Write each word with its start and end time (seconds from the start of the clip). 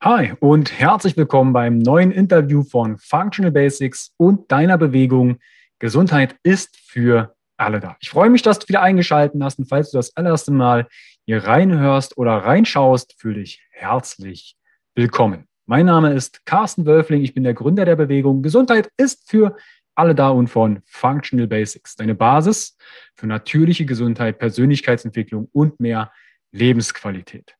Hi 0.00 0.32
und 0.38 0.78
herzlich 0.78 1.16
willkommen 1.16 1.52
beim 1.52 1.78
neuen 1.78 2.12
Interview 2.12 2.62
von 2.62 2.98
Functional 2.98 3.50
Basics 3.50 4.14
und 4.16 4.52
deiner 4.52 4.78
Bewegung. 4.78 5.40
Gesundheit 5.80 6.36
ist 6.44 6.76
für 6.76 7.34
alle 7.56 7.80
da. 7.80 7.96
Ich 7.98 8.08
freue 8.10 8.30
mich, 8.30 8.42
dass 8.42 8.60
du 8.60 8.68
wieder 8.68 8.80
eingeschaltet 8.80 9.42
hast 9.42 9.58
und 9.58 9.68
falls 9.68 9.90
du 9.90 9.98
das 9.98 10.16
allererste 10.16 10.52
Mal 10.52 10.86
hier 11.26 11.42
reinhörst 11.42 12.16
oder 12.16 12.36
reinschaust, 12.36 13.16
fühle 13.18 13.40
dich 13.40 13.60
herzlich 13.72 14.56
willkommen. 14.94 15.48
Mein 15.66 15.86
Name 15.86 16.14
ist 16.14 16.46
Carsten 16.46 16.86
Wölfling, 16.86 17.24
ich 17.24 17.34
bin 17.34 17.42
der 17.42 17.54
Gründer 17.54 17.84
der 17.84 17.96
Bewegung. 17.96 18.40
Gesundheit 18.42 18.92
ist 18.98 19.28
für 19.28 19.56
alle 19.96 20.14
da 20.14 20.28
und 20.28 20.46
von 20.46 20.80
Functional 20.86 21.48
Basics, 21.48 21.96
deine 21.96 22.14
Basis 22.14 22.76
für 23.16 23.26
natürliche 23.26 23.84
Gesundheit, 23.84 24.38
Persönlichkeitsentwicklung 24.38 25.48
und 25.50 25.80
mehr 25.80 26.12
Lebensqualität. 26.52 27.56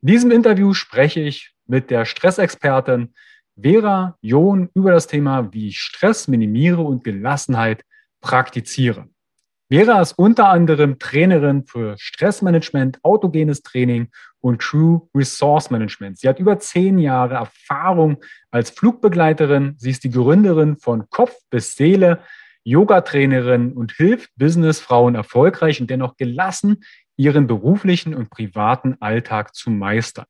In 0.00 0.08
diesem 0.08 0.30
Interview 0.30 0.72
spreche 0.72 1.20
ich 1.20 1.53
mit 1.66 1.90
der 1.90 2.04
Stressexpertin 2.04 3.14
Vera 3.60 4.18
John 4.20 4.68
über 4.74 4.90
das 4.90 5.06
Thema, 5.06 5.52
wie 5.52 5.68
ich 5.68 5.78
Stress 5.78 6.28
minimiere 6.28 6.82
und 6.82 7.04
Gelassenheit 7.04 7.84
praktiziere. 8.20 9.06
Vera 9.70 10.00
ist 10.02 10.12
unter 10.18 10.48
anderem 10.50 10.98
Trainerin 10.98 11.64
für 11.64 11.96
Stressmanagement, 11.98 12.98
autogenes 13.02 13.62
Training 13.62 14.08
und 14.40 14.60
True 14.60 15.08
Resource 15.14 15.70
Management. 15.70 16.18
Sie 16.18 16.28
hat 16.28 16.38
über 16.38 16.58
zehn 16.58 16.98
Jahre 16.98 17.34
Erfahrung 17.34 18.22
als 18.50 18.70
Flugbegleiterin. 18.70 19.74
Sie 19.78 19.90
ist 19.90 20.04
die 20.04 20.10
Gründerin 20.10 20.76
von 20.76 21.08
Kopf 21.08 21.34
bis 21.48 21.76
Seele, 21.76 22.20
Yoga-Trainerin 22.64 23.72
und 23.72 23.92
hilft 23.92 24.30
Businessfrauen 24.36 25.14
erfolgreich 25.14 25.80
und 25.80 25.88
dennoch 25.90 26.16
gelassen 26.16 26.84
ihren 27.16 27.46
beruflichen 27.46 28.14
und 28.14 28.30
privaten 28.30 28.96
Alltag 29.00 29.54
zu 29.54 29.70
meistern. 29.70 30.26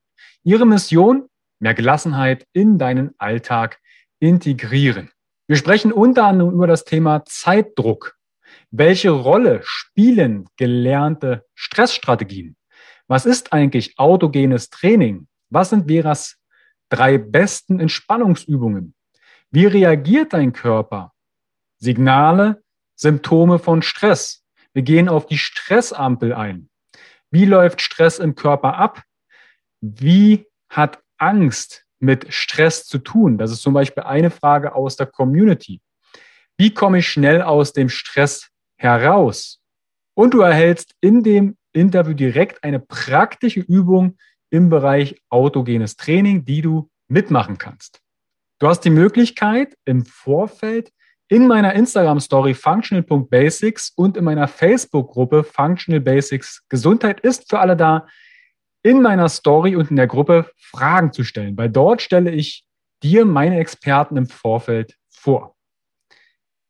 Ihre 0.46 0.66
Mission, 0.66 1.30
mehr 1.58 1.72
Gelassenheit 1.72 2.46
in 2.52 2.76
deinen 2.76 3.14
Alltag 3.16 3.80
integrieren. 4.18 5.10
Wir 5.46 5.56
sprechen 5.56 5.90
unter 5.90 6.26
anderem 6.26 6.52
über 6.52 6.66
das 6.66 6.84
Thema 6.84 7.24
Zeitdruck. 7.24 8.18
Welche 8.70 9.08
Rolle 9.08 9.60
spielen 9.64 10.46
gelernte 10.58 11.46
Stressstrategien? 11.54 12.56
Was 13.06 13.24
ist 13.24 13.54
eigentlich 13.54 13.98
autogenes 13.98 14.68
Training? 14.68 15.28
Was 15.48 15.70
sind 15.70 15.88
Veras 15.88 16.36
drei 16.90 17.16
besten 17.16 17.80
Entspannungsübungen? 17.80 18.94
Wie 19.50 19.64
reagiert 19.64 20.34
dein 20.34 20.52
Körper? 20.52 21.12
Signale, 21.78 22.62
Symptome 22.96 23.58
von 23.58 23.80
Stress. 23.80 24.44
Wir 24.74 24.82
gehen 24.82 25.08
auf 25.08 25.24
die 25.24 25.38
Stressampel 25.38 26.34
ein. 26.34 26.68
Wie 27.30 27.46
läuft 27.46 27.80
Stress 27.80 28.18
im 28.18 28.34
Körper 28.34 28.76
ab? 28.76 29.02
Wie 29.86 30.46
hat 30.70 31.00
Angst 31.18 31.84
mit 31.98 32.32
Stress 32.32 32.86
zu 32.86 32.98
tun? 32.98 33.36
Das 33.36 33.50
ist 33.50 33.60
zum 33.60 33.74
Beispiel 33.74 34.02
eine 34.04 34.30
Frage 34.30 34.74
aus 34.74 34.96
der 34.96 35.06
Community. 35.06 35.82
Wie 36.56 36.72
komme 36.72 36.98
ich 36.98 37.08
schnell 37.08 37.42
aus 37.42 37.74
dem 37.74 37.90
Stress 37.90 38.48
heraus? 38.76 39.60
Und 40.14 40.32
du 40.32 40.40
erhältst 40.40 40.94
in 41.02 41.22
dem 41.22 41.58
Interview 41.74 42.14
direkt 42.14 42.64
eine 42.64 42.80
praktische 42.80 43.60
Übung 43.60 44.16
im 44.48 44.70
Bereich 44.70 45.20
autogenes 45.28 45.96
Training, 45.96 46.46
die 46.46 46.62
du 46.62 46.88
mitmachen 47.08 47.58
kannst. 47.58 48.00
Du 48.60 48.68
hast 48.68 48.80
die 48.80 48.90
Möglichkeit, 48.90 49.76
im 49.84 50.06
Vorfeld 50.06 50.92
in 51.28 51.46
meiner 51.46 51.74
Instagram-Story 51.74 52.54
functional.basics 52.54 53.92
und 53.96 54.16
in 54.16 54.24
meiner 54.24 54.48
Facebook-Gruppe 54.48 55.44
Functional 55.44 56.00
Basics 56.00 56.62
Gesundheit 56.70 57.20
ist 57.20 57.50
für 57.50 57.58
alle 57.58 57.76
da, 57.76 58.06
in 58.84 59.02
meiner 59.02 59.28
Story 59.28 59.74
und 59.74 59.90
in 59.90 59.96
der 59.96 60.06
Gruppe 60.06 60.50
Fragen 60.56 61.12
zu 61.12 61.24
stellen, 61.24 61.56
weil 61.56 61.70
dort 61.70 62.02
stelle 62.02 62.30
ich 62.30 62.64
dir 63.02 63.24
meine 63.24 63.58
Experten 63.58 64.16
im 64.16 64.26
Vorfeld 64.26 64.96
vor. 65.08 65.56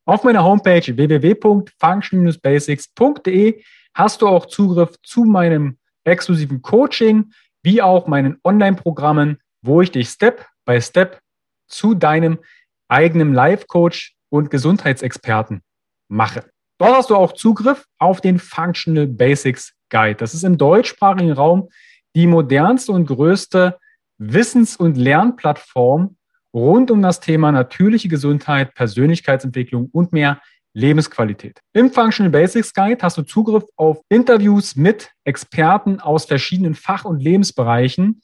Auf 0.06 0.24
meiner 0.24 0.44
Homepage 0.44 0.96
www.function-basics.de 0.96 3.64
hast 3.94 4.22
du 4.22 4.28
auch 4.28 4.46
Zugriff 4.46 4.96
zu 5.02 5.26
meinem 5.26 5.78
exklusiven 6.06 6.62
Coaching, 6.62 7.34
wie 7.68 7.82
auch 7.82 8.08
meinen 8.08 8.38
Online-Programmen, 8.46 9.40
wo 9.62 9.82
ich 9.82 9.92
dich 9.92 10.08
Step 10.08 10.48
by 10.64 10.82
Step 10.82 11.20
zu 11.68 11.96
deinem 11.96 12.40
eigenen 12.88 13.34
Life-Coach 13.34 14.16
und 14.30 14.50
Gesundheitsexperten 14.50 15.62
mache. 16.08 16.46
Dort 16.78 16.96
hast 16.96 17.10
du 17.10 17.18
auch 17.18 17.34
Zugriff 17.34 17.86
auf 17.98 18.22
den 18.22 18.40
Functional 18.40 19.06
Basics 19.06 19.74
Guide. 19.90 20.16
Das 20.16 20.34
ist 20.34 20.46
im 20.46 20.58
deutschsprachigen 20.58 21.34
Raum 21.34 21.68
die 22.16 22.26
modernste 22.26 22.94
und 22.94 23.06
größte 23.06 23.78
Wissens- 24.18 24.78
und 24.78 24.96
Lernplattform 24.96 26.16
rund 26.54 26.90
um 26.90 27.02
das 27.02 27.20
Thema 27.20 27.52
natürliche 27.52 28.08
Gesundheit, 28.08 28.76
Persönlichkeitsentwicklung 28.76 29.90
und 29.92 30.14
mehr 30.14 30.40
Lebensqualität. 30.78 31.60
Im 31.74 31.92
Functional 31.92 32.32
Basics 32.32 32.72
Guide 32.72 33.02
hast 33.02 33.18
du 33.18 33.24
Zugriff 33.24 33.66
auf 33.76 34.00
Interviews 34.10 34.76
mit 34.76 35.12
Experten 35.24 36.00
aus 36.00 36.26
verschiedenen 36.26 36.76
Fach- 36.76 37.06
und 37.06 37.20
Lebensbereichen. 37.20 38.22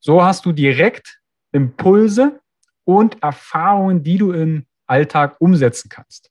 So 0.00 0.24
hast 0.24 0.44
du 0.46 0.52
direkt 0.52 1.20
Impulse 1.52 2.40
und 2.84 3.22
Erfahrungen, 3.22 4.02
die 4.02 4.18
du 4.18 4.32
im 4.32 4.66
Alltag 4.88 5.36
umsetzen 5.38 5.88
kannst. 5.88 6.30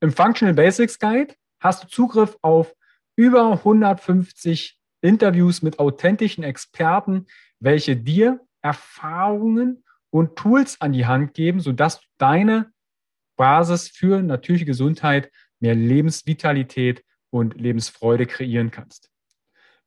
Im 0.00 0.12
Functional 0.12 0.54
Basics 0.54 0.98
Guide 0.98 1.34
hast 1.60 1.84
du 1.84 1.88
Zugriff 1.88 2.36
auf 2.42 2.74
über 3.16 3.52
150 3.52 4.78
Interviews 5.00 5.62
mit 5.62 5.78
authentischen 5.78 6.44
Experten, 6.44 7.26
welche 7.58 7.96
dir 7.96 8.40
Erfahrungen 8.60 9.82
und 10.10 10.36
Tools 10.36 10.78
an 10.80 10.92
die 10.92 11.06
Hand 11.06 11.32
geben, 11.32 11.60
sodass 11.60 12.00
du 12.00 12.06
deine 12.18 12.70
Basis 13.40 13.88
für 13.88 14.20
natürliche 14.20 14.66
Gesundheit, 14.66 15.32
mehr 15.60 15.74
Lebensvitalität 15.74 17.02
und 17.30 17.58
Lebensfreude 17.58 18.26
kreieren 18.26 18.70
kannst. 18.70 19.08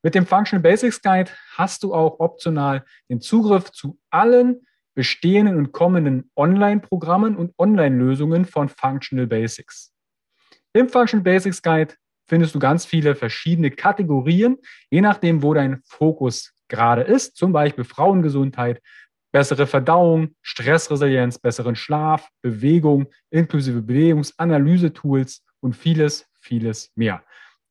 Mit 0.01 0.15
dem 0.15 0.25
Functional 0.25 0.63
Basics 0.63 1.03
Guide 1.03 1.29
hast 1.51 1.83
du 1.83 1.93
auch 1.93 2.19
optional 2.19 2.83
den 3.11 3.21
Zugriff 3.21 3.71
zu 3.71 3.99
allen 4.09 4.65
bestehenden 4.95 5.57
und 5.57 5.71
kommenden 5.71 6.31
Online-Programmen 6.35 7.35
und 7.35 7.53
Online-Lösungen 7.59 8.45
von 8.45 8.69
Functional 8.69 9.27
Basics. 9.27 9.93
Im 10.73 10.89
Functional 10.89 11.23
Basics 11.23 11.61
Guide 11.61 11.93
findest 12.27 12.55
du 12.55 12.59
ganz 12.59 12.85
viele 12.87 13.13
verschiedene 13.13 13.69
Kategorien, 13.69 14.57
je 14.89 15.01
nachdem, 15.01 15.43
wo 15.43 15.53
dein 15.53 15.83
Fokus 15.85 16.55
gerade 16.69 17.03
ist, 17.03 17.37
zum 17.37 17.53
Beispiel 17.53 17.83
Frauengesundheit, 17.83 18.81
bessere 19.33 19.67
Verdauung, 19.67 20.35
Stressresilienz, 20.41 21.39
besseren 21.39 21.75
Schlaf, 21.75 22.29
Bewegung, 22.41 23.07
inklusive 23.31 23.81
Bewegungsanalyse-Tools 23.81 25.43
und 25.59 25.75
vieles, 25.75 26.25
vieles 26.39 26.91
mehr. 26.95 27.23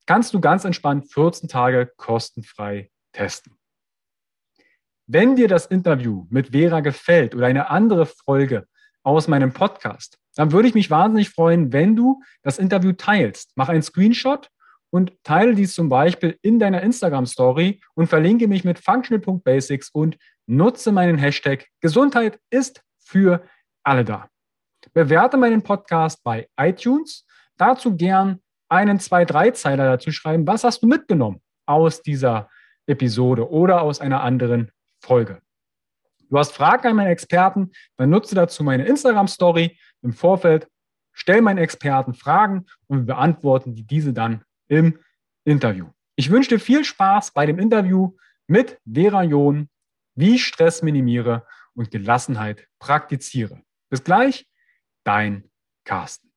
Kannst 0.06 0.34
du 0.34 0.40
ganz 0.40 0.64
entspannt 0.64 1.10
14 1.12 1.48
Tage 1.48 1.90
kostenfrei 1.96 2.90
testen. 3.12 3.54
Wenn 5.06 5.36
dir 5.36 5.46
das 5.46 5.66
Interview 5.66 6.26
mit 6.30 6.48
Vera 6.48 6.80
gefällt 6.80 7.34
oder 7.34 7.46
eine 7.46 7.70
andere 7.70 8.06
Folge 8.06 8.66
aus 9.04 9.28
meinem 9.28 9.52
Podcast, 9.52 10.18
dann 10.34 10.50
würde 10.50 10.68
ich 10.68 10.74
mich 10.74 10.90
wahnsinnig 10.90 11.30
freuen, 11.30 11.72
wenn 11.72 11.94
du 11.94 12.22
das 12.42 12.58
Interview 12.58 12.92
teilst. 12.92 13.52
Mach 13.54 13.68
einen 13.68 13.82
Screenshot 13.82 14.48
und 14.90 15.12
teile 15.22 15.54
dies 15.54 15.74
zum 15.74 15.88
Beispiel 15.88 16.38
in 16.42 16.58
deiner 16.58 16.82
Instagram-Story 16.82 17.80
und 17.94 18.08
verlinke 18.08 18.48
mich 18.48 18.64
mit 18.64 18.78
functional.basics 18.78 19.90
und 19.90 20.18
nutze 20.46 20.92
meinen 20.92 21.18
Hashtag 21.18 21.66
Gesundheit 21.80 22.38
ist 22.50 22.82
für 22.98 23.46
alle 23.82 24.04
da. 24.04 24.28
Bewerte 24.92 25.36
meinen 25.36 25.62
Podcast 25.62 26.22
bei 26.24 26.48
iTunes. 26.58 27.26
Dazu 27.56 27.96
gern 27.96 28.40
einen 28.68 28.98
zwei, 28.98 29.24
drei 29.24 29.50
Zeiler 29.50 29.84
dazu 29.84 30.10
schreiben. 30.10 30.46
Was 30.46 30.64
hast 30.64 30.82
du 30.82 30.86
mitgenommen 30.86 31.40
aus 31.66 32.02
dieser 32.02 32.48
Episode 32.86 33.50
oder 33.50 33.82
aus 33.82 34.00
einer 34.00 34.22
anderen 34.22 34.70
Folge? 35.00 35.40
Du 36.28 36.38
hast 36.38 36.52
Fragen 36.52 36.88
an 36.88 36.96
meinen 36.96 37.10
Experten, 37.10 37.72
dann 37.98 38.10
nutze 38.10 38.34
dazu 38.34 38.64
meine 38.64 38.86
Instagram-Story 38.86 39.78
im 40.00 40.12
Vorfeld. 40.14 40.66
Stell 41.12 41.42
meinen 41.42 41.58
Experten 41.58 42.14
Fragen 42.14 42.64
und 42.86 43.00
wir 43.00 43.14
beantworten 43.14 43.74
diese 43.74 44.14
dann 44.14 44.42
im 44.68 44.98
Interview. 45.44 45.88
Ich 46.16 46.30
wünsche 46.30 46.48
dir 46.50 46.58
viel 46.58 46.84
Spaß 46.84 47.32
bei 47.32 47.44
dem 47.44 47.58
Interview 47.58 48.16
mit 48.46 48.78
Vera 48.90 49.22
John, 49.22 49.68
wie 50.14 50.34
ich 50.34 50.44
Stress 50.44 50.82
minimiere 50.82 51.46
und 51.74 51.90
Gelassenheit 51.90 52.68
praktiziere. 52.78 53.62
Bis 53.88 54.04
gleich, 54.04 54.46
dein 55.04 55.50
Carsten. 55.84 56.30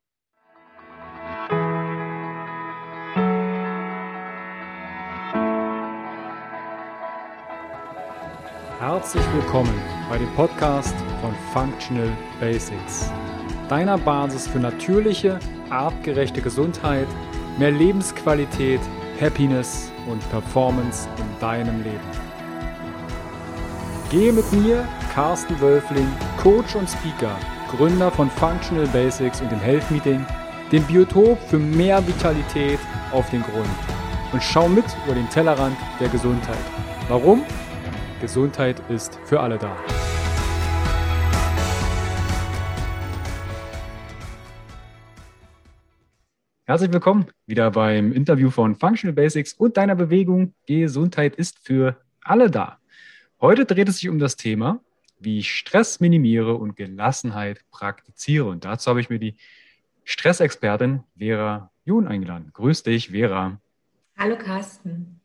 Herzlich 8.80 9.24
willkommen 9.33 9.74
bei 10.10 10.18
dem 10.18 10.31
Podcast 10.36 10.95
von 11.22 11.33
Functional 11.51 12.16
Basics, 12.39 13.10
deiner 13.68 13.98
Basis 13.98 14.48
für 14.48 14.60
natürliche, 14.60 15.39
artgerechte 15.69 16.42
Gesundheit, 16.42 17.07
mehr 17.57 17.72
Lebensqualität, 17.72 18.81
Happiness 19.19 19.92
und 20.07 20.19
Performance 20.30 21.10
in 21.18 21.39
deinem 21.39 21.83
Leben. 21.83 22.25
Gehe 24.12 24.31
mit 24.31 24.50
mir, 24.52 24.88
Carsten 25.16 25.60
Wölfling, 25.60 26.07
Coach 26.38 26.75
und 26.75 26.88
Speaker, 26.88 27.36
Gründer 27.72 28.12
von 28.12 28.30
Functional 28.30 28.86
Basics 28.88 29.42
und 29.42 29.52
dem 29.52 29.60
Health 29.60 29.90
Meeting, 29.90 30.24
dem 30.72 30.84
Biotop 30.84 31.40
für 31.50 31.57
mehr 31.57 32.06
Vitalität 32.07 32.78
auf 33.12 33.28
den 33.31 33.42
Grund 33.42 33.68
und 34.31 34.44
schau 34.44 34.68
mit 34.68 34.86
über 35.06 35.16
den 35.16 35.28
Tellerrand 35.31 35.75
der 36.00 36.10
Gesundheit. 36.10 36.56
Warum? 37.07 37.44
Gesundheit 38.22 38.80
ist 38.90 39.18
für 39.25 39.40
alle 39.40 39.57
da. 39.57 39.75
Herzlich 46.68 46.94
willkommen 46.94 47.25
wieder 47.48 47.72
beim 47.72 48.12
Interview 48.12 48.51
von 48.51 48.75
Functional 48.75 49.16
Basics 49.16 49.54
und 49.54 49.78
deiner 49.78 49.96
Bewegung. 49.96 50.54
Gesundheit 50.68 51.36
ist 51.36 51.58
für 51.66 51.98
alle 52.22 52.51
da. 52.51 52.78
Heute 53.42 53.66
dreht 53.66 53.90
es 53.90 53.98
sich 53.98 54.08
um 54.08 54.18
das 54.18 54.38
Thema, 54.38 54.80
wie 55.20 55.40
ich 55.40 55.54
Stress 55.54 56.00
minimiere 56.00 56.56
und 56.56 56.78
Gelassenheit 56.78 57.66
praktiziere. 57.70 58.46
Und 58.46 58.64
dazu 58.64 58.90
habe 58.90 59.02
ich 59.02 59.10
mir 59.10 59.20
die 59.20 59.36
Stressexpertin 60.06 61.04
Vera 61.18 61.70
Jun 61.84 62.08
eingeladen. 62.08 62.52
Grüß 62.54 62.84
dich, 62.84 63.10
Vera. 63.10 63.60
Hallo, 64.18 64.38
Carsten. 64.38 65.20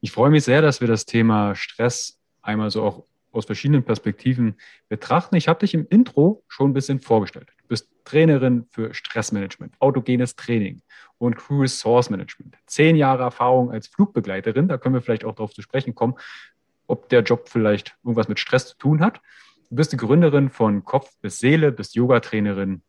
Ich 0.00 0.12
freue 0.12 0.30
mich 0.30 0.44
sehr, 0.44 0.62
dass 0.62 0.80
wir 0.80 0.88
das 0.88 1.04
Thema 1.04 1.54
Stress 1.54 2.18
einmal 2.40 2.70
so 2.70 2.82
auch 2.82 3.04
aus 3.32 3.44
verschiedenen 3.44 3.84
Perspektiven 3.84 4.56
betrachten. 4.88 5.36
Ich 5.36 5.46
habe 5.46 5.60
dich 5.60 5.74
im 5.74 5.86
Intro 5.90 6.42
schon 6.48 6.70
ein 6.70 6.74
bisschen 6.74 7.00
vorgestellt. 7.00 7.52
Du 7.58 7.68
bist 7.68 7.90
Trainerin 8.04 8.64
für 8.70 8.94
Stressmanagement, 8.94 9.74
autogenes 9.80 10.36
Training 10.36 10.80
und 11.18 11.36
Crew 11.36 11.60
Resource 11.60 12.08
Management. 12.08 12.56
Zehn 12.66 12.96
Jahre 12.96 13.24
Erfahrung 13.24 13.70
als 13.70 13.88
Flugbegleiterin, 13.88 14.68
da 14.68 14.78
können 14.78 14.94
wir 14.94 15.02
vielleicht 15.02 15.24
auch 15.24 15.34
darauf 15.34 15.52
zu 15.52 15.60
sprechen 15.60 15.94
kommen, 15.94 16.14
ob 16.86 17.08
der 17.08 17.22
Job 17.22 17.48
vielleicht 17.48 17.96
irgendwas 18.02 18.28
mit 18.28 18.38
Stress 18.38 18.68
zu 18.68 18.76
tun 18.76 19.00
hat. 19.00 19.20
Du 19.68 19.76
bist 19.76 19.92
die 19.92 19.96
Gründerin 19.96 20.50
von 20.50 20.84
Kopf 20.84 21.10
bis 21.20 21.38
Seele, 21.38 21.72
bist 21.72 21.94
Yoga-Trainerin 21.94 22.82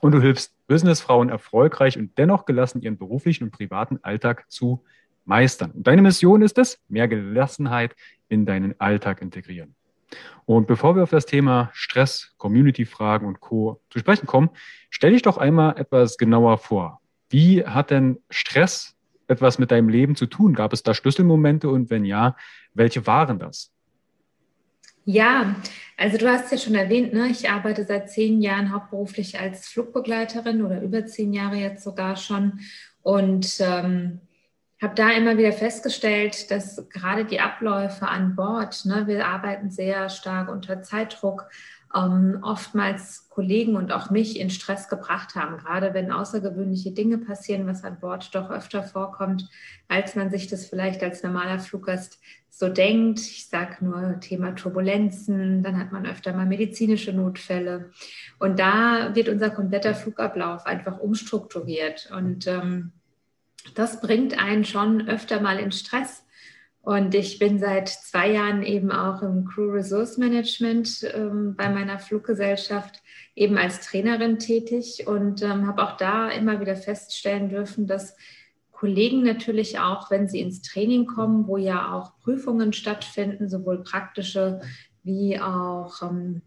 und 0.00 0.12
du 0.12 0.20
hilfst 0.20 0.54
Businessfrauen 0.66 1.28
erfolgreich 1.28 1.98
und 1.98 2.16
dennoch 2.18 2.44
gelassen 2.44 2.82
ihren 2.82 2.98
beruflichen 2.98 3.44
und 3.44 3.50
privaten 3.50 3.98
Alltag 4.02 4.50
zu 4.50 4.84
meistern. 5.24 5.70
Und 5.72 5.86
deine 5.86 6.02
Mission 6.02 6.42
ist 6.42 6.58
es, 6.58 6.80
mehr 6.88 7.08
Gelassenheit 7.08 7.96
in 8.28 8.46
deinen 8.46 8.78
Alltag 8.80 9.22
integrieren. 9.22 9.74
Und 10.44 10.66
bevor 10.66 10.94
wir 10.94 11.02
auf 11.02 11.10
das 11.10 11.26
Thema 11.26 11.70
Stress, 11.72 12.34
Community-Fragen 12.36 13.26
und 13.26 13.40
Co. 13.40 13.80
zu 13.90 13.98
sprechen 13.98 14.26
kommen, 14.26 14.50
stell 14.90 15.12
dich 15.12 15.22
doch 15.22 15.38
einmal 15.38 15.78
etwas 15.78 16.18
genauer 16.18 16.58
vor. 16.58 17.00
Wie 17.30 17.64
hat 17.64 17.90
denn 17.90 18.18
Stress 18.30 18.94
etwas 19.28 19.58
mit 19.58 19.70
deinem 19.70 19.88
Leben 19.88 20.16
zu 20.16 20.26
tun? 20.26 20.54
Gab 20.54 20.72
es 20.72 20.82
da 20.82 20.94
Schlüsselmomente 20.94 21.68
und 21.68 21.90
wenn 21.90 22.04
ja, 22.04 22.36
welche 22.74 23.06
waren 23.06 23.38
das? 23.38 23.70
Ja, 25.06 25.56
also 25.98 26.16
du 26.16 26.28
hast 26.28 26.50
ja 26.50 26.56
schon 26.56 26.74
erwähnt, 26.74 27.12
ne? 27.12 27.28
ich 27.28 27.50
arbeite 27.50 27.84
seit 27.84 28.10
zehn 28.10 28.40
Jahren 28.40 28.72
hauptberuflich 28.72 29.38
als 29.38 29.68
Flugbegleiterin 29.68 30.62
oder 30.62 30.80
über 30.80 31.04
zehn 31.04 31.34
Jahre 31.34 31.56
jetzt 31.56 31.84
sogar 31.84 32.16
schon. 32.16 32.60
Und 33.02 33.60
ähm, 33.60 34.20
habe 34.82 34.94
da 34.94 35.10
immer 35.10 35.36
wieder 35.36 35.52
festgestellt, 35.52 36.50
dass 36.50 36.88
gerade 36.88 37.24
die 37.24 37.40
Abläufe 37.40 38.08
an 38.08 38.34
Bord, 38.34 38.84
ne, 38.84 39.06
wir 39.06 39.26
arbeiten 39.26 39.70
sehr 39.70 40.08
stark 40.08 40.48
unter 40.50 40.82
Zeitdruck, 40.82 41.48
ähm, 41.94 42.38
oftmals 42.42 43.28
Kollegen 43.28 43.76
und 43.76 43.92
auch 43.92 44.10
mich 44.10 44.38
in 44.38 44.50
Stress 44.50 44.88
gebracht 44.88 45.34
haben, 45.34 45.58
gerade 45.58 45.94
wenn 45.94 46.12
außergewöhnliche 46.12 46.92
Dinge 46.92 47.18
passieren, 47.18 47.66
was 47.66 47.84
an 47.84 48.00
Bord 48.00 48.34
doch 48.34 48.50
öfter 48.50 48.82
vorkommt, 48.82 49.48
als 49.88 50.14
man 50.14 50.30
sich 50.30 50.48
das 50.48 50.66
vielleicht 50.66 51.02
als 51.02 51.22
normaler 51.22 51.58
Fluggast 51.58 52.20
so 52.50 52.68
denkt. 52.68 53.20
Ich 53.20 53.48
sage 53.48 53.84
nur 53.84 54.20
Thema 54.20 54.54
Turbulenzen, 54.54 55.62
dann 55.62 55.78
hat 55.78 55.92
man 55.92 56.06
öfter 56.06 56.32
mal 56.32 56.46
medizinische 56.46 57.12
Notfälle. 57.12 57.90
Und 58.38 58.58
da 58.58 59.14
wird 59.14 59.28
unser 59.28 59.50
kompletter 59.50 59.94
Flugablauf 59.94 60.66
einfach 60.66 60.98
umstrukturiert. 60.98 62.10
Und 62.16 62.46
ähm, 62.46 62.92
das 63.74 64.00
bringt 64.00 64.38
einen 64.38 64.64
schon 64.64 65.08
öfter 65.08 65.40
mal 65.40 65.58
in 65.58 65.72
Stress. 65.72 66.23
Und 66.84 67.14
ich 67.14 67.38
bin 67.38 67.58
seit 67.58 67.88
zwei 67.88 68.32
Jahren 68.32 68.62
eben 68.62 68.92
auch 68.92 69.22
im 69.22 69.46
Crew 69.46 69.70
Resource 69.70 70.18
Management 70.18 71.10
ähm, 71.14 71.54
bei 71.56 71.70
meiner 71.70 71.98
Fluggesellschaft 71.98 73.02
eben 73.34 73.56
als 73.56 73.80
Trainerin 73.80 74.38
tätig 74.38 75.06
und 75.06 75.42
ähm, 75.42 75.66
habe 75.66 75.82
auch 75.82 75.96
da 75.96 76.28
immer 76.28 76.60
wieder 76.60 76.76
feststellen 76.76 77.48
dürfen, 77.48 77.86
dass 77.86 78.14
Kollegen 78.70 79.22
natürlich 79.22 79.78
auch, 79.78 80.10
wenn 80.10 80.28
sie 80.28 80.40
ins 80.40 80.60
Training 80.60 81.06
kommen, 81.06 81.46
wo 81.46 81.56
ja 81.56 81.94
auch 81.94 82.18
Prüfungen 82.18 82.74
stattfinden, 82.74 83.48
sowohl 83.48 83.82
praktische 83.82 84.60
wie 85.02 85.40
auch 85.40 86.02
ähm, 86.02 86.42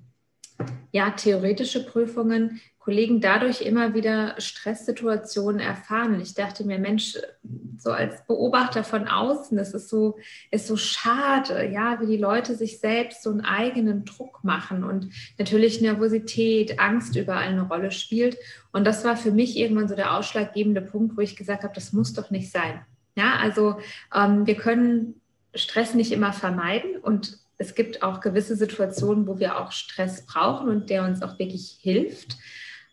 ja, 0.91 1.11
theoretische 1.11 1.85
Prüfungen, 1.85 2.61
Kollegen 2.79 3.19
dadurch 3.19 3.61
immer 3.61 3.93
wieder 3.93 4.35
Stresssituationen 4.39 5.59
erfahren. 5.59 6.21
Ich 6.21 6.35
dachte 6.35 6.63
mir, 6.63 6.79
Mensch, 6.79 7.17
so 7.77 7.91
als 7.91 8.25
Beobachter 8.25 8.85
von 8.85 9.09
außen, 9.09 9.57
das 9.57 9.73
ist 9.73 9.89
so, 9.89 10.17
ist 10.51 10.67
so 10.67 10.77
schade, 10.77 11.69
ja, 11.69 11.99
wie 11.99 12.05
die 12.05 12.15
Leute 12.15 12.55
sich 12.55 12.79
selbst 12.79 13.23
so 13.23 13.29
einen 13.29 13.41
eigenen 13.41 14.05
Druck 14.05 14.41
machen 14.45 14.85
und 14.85 15.09
natürlich 15.37 15.81
Nervosität, 15.81 16.79
Angst 16.79 17.17
überall 17.17 17.49
eine 17.49 17.67
Rolle 17.67 17.91
spielt. 17.91 18.37
Und 18.71 18.85
das 18.87 19.03
war 19.03 19.17
für 19.17 19.31
mich 19.31 19.57
irgendwann 19.57 19.89
so 19.89 19.95
der 19.95 20.15
ausschlaggebende 20.15 20.81
Punkt, 20.81 21.17
wo 21.17 21.21
ich 21.21 21.35
gesagt 21.35 21.63
habe, 21.63 21.75
das 21.75 21.91
muss 21.91 22.13
doch 22.13 22.31
nicht 22.31 22.53
sein. 22.53 22.85
Ja, 23.17 23.35
also 23.41 23.79
ähm, 24.15 24.47
wir 24.47 24.55
können 24.55 25.19
Stress 25.53 25.93
nicht 25.93 26.13
immer 26.13 26.31
vermeiden 26.31 26.95
und 27.01 27.37
es 27.57 27.75
gibt 27.75 28.03
auch 28.03 28.21
gewisse 28.21 28.55
Situationen, 28.55 29.27
wo 29.27 29.39
wir 29.39 29.59
auch 29.59 29.71
Stress 29.71 30.25
brauchen 30.25 30.69
und 30.69 30.89
der 30.89 31.03
uns 31.03 31.21
auch 31.21 31.39
wirklich 31.39 31.77
hilft. 31.81 32.37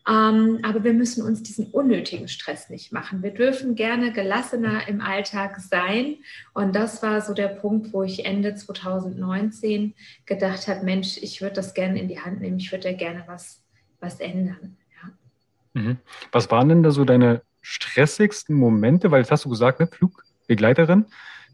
Ähm, 0.06 0.58
aber 0.62 0.84
wir 0.84 0.92
müssen 0.92 1.24
uns 1.24 1.42
diesen 1.42 1.68
unnötigen 1.68 2.28
Stress 2.28 2.68
nicht 2.68 2.92
machen. 2.92 3.22
Wir 3.22 3.30
dürfen 3.30 3.74
gerne 3.74 4.12
gelassener 4.12 4.86
im 4.86 5.00
Alltag 5.00 5.58
sein. 5.60 6.16
Und 6.52 6.76
das 6.76 7.02
war 7.02 7.22
so 7.22 7.32
der 7.32 7.48
Punkt, 7.48 7.92
wo 7.94 8.02
ich 8.02 8.26
Ende 8.26 8.54
2019 8.54 9.94
gedacht 10.26 10.68
habe, 10.68 10.84
Mensch, 10.84 11.16
ich 11.18 11.40
würde 11.40 11.54
das 11.54 11.72
gerne 11.72 11.98
in 11.98 12.08
die 12.08 12.20
Hand 12.20 12.40
nehmen. 12.40 12.58
Ich 12.58 12.70
würde 12.70 12.90
da 12.90 12.92
gerne 12.92 13.24
was, 13.26 13.62
was 14.00 14.20
ändern. 14.20 14.76
Ja. 14.94 15.80
Mhm. 15.80 15.96
Was 16.32 16.50
waren 16.50 16.68
denn 16.68 16.82
da 16.82 16.90
so 16.90 17.06
deine 17.06 17.40
stressigsten 17.62 18.54
Momente? 18.54 19.10
Weil 19.10 19.20
jetzt 19.20 19.30
hast 19.30 19.46
du 19.46 19.48
gesagt, 19.48 19.80
eine 19.80 19.88
Flugbegleiterin, 19.88 21.06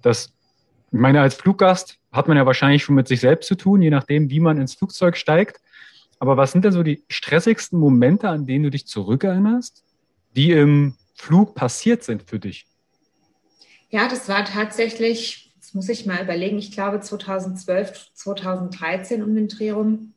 das 0.03 0.33
ich 0.93 0.99
meine, 0.99 1.21
als 1.21 1.35
Fluggast 1.35 1.99
hat 2.11 2.27
man 2.27 2.37
ja 2.37 2.47
wahrscheinlich 2.47 2.83
schon 2.83 2.97
mit 2.97 3.07
sich 3.07 3.21
selbst 3.21 3.47
zu 3.47 3.55
tun, 3.55 3.81
je 3.83 3.91
nachdem, 3.91 4.31
wie 4.31 4.41
man 4.41 4.61
ins 4.61 4.75
Flugzeug 4.75 5.17
steigt. 5.17 5.61
Aber 6.19 6.37
was 6.37 6.53
sind 6.53 6.65
denn 6.65 6.73
so 6.73 6.83
die 6.83 7.05
stressigsten 7.09 7.79
Momente, 7.79 8.29
an 8.29 8.47
denen 8.47 8.65
du 8.65 8.71
dich 8.71 8.87
zurückerinnerst, 8.87 9.85
die 10.37 10.51
im 10.53 10.97
Flug 11.15 11.55
passiert 11.55 12.03
sind 12.03 12.25
für 12.29 12.39
dich? 12.39 12.67
Ja, 13.89 14.09
das 14.09 14.29
war 14.29 14.45
tatsächlich, 14.45 15.53
das 15.59 15.75
muss 15.75 15.89
ich 15.89 16.07
mal 16.07 16.23
überlegen, 16.23 16.59
ich 16.59 16.73
glaube 16.73 17.01
2012, 17.01 18.11
2013 18.15 19.23
um 19.23 19.35
den 19.35 19.49
Dreh 19.49 19.71
rum. 19.71 20.13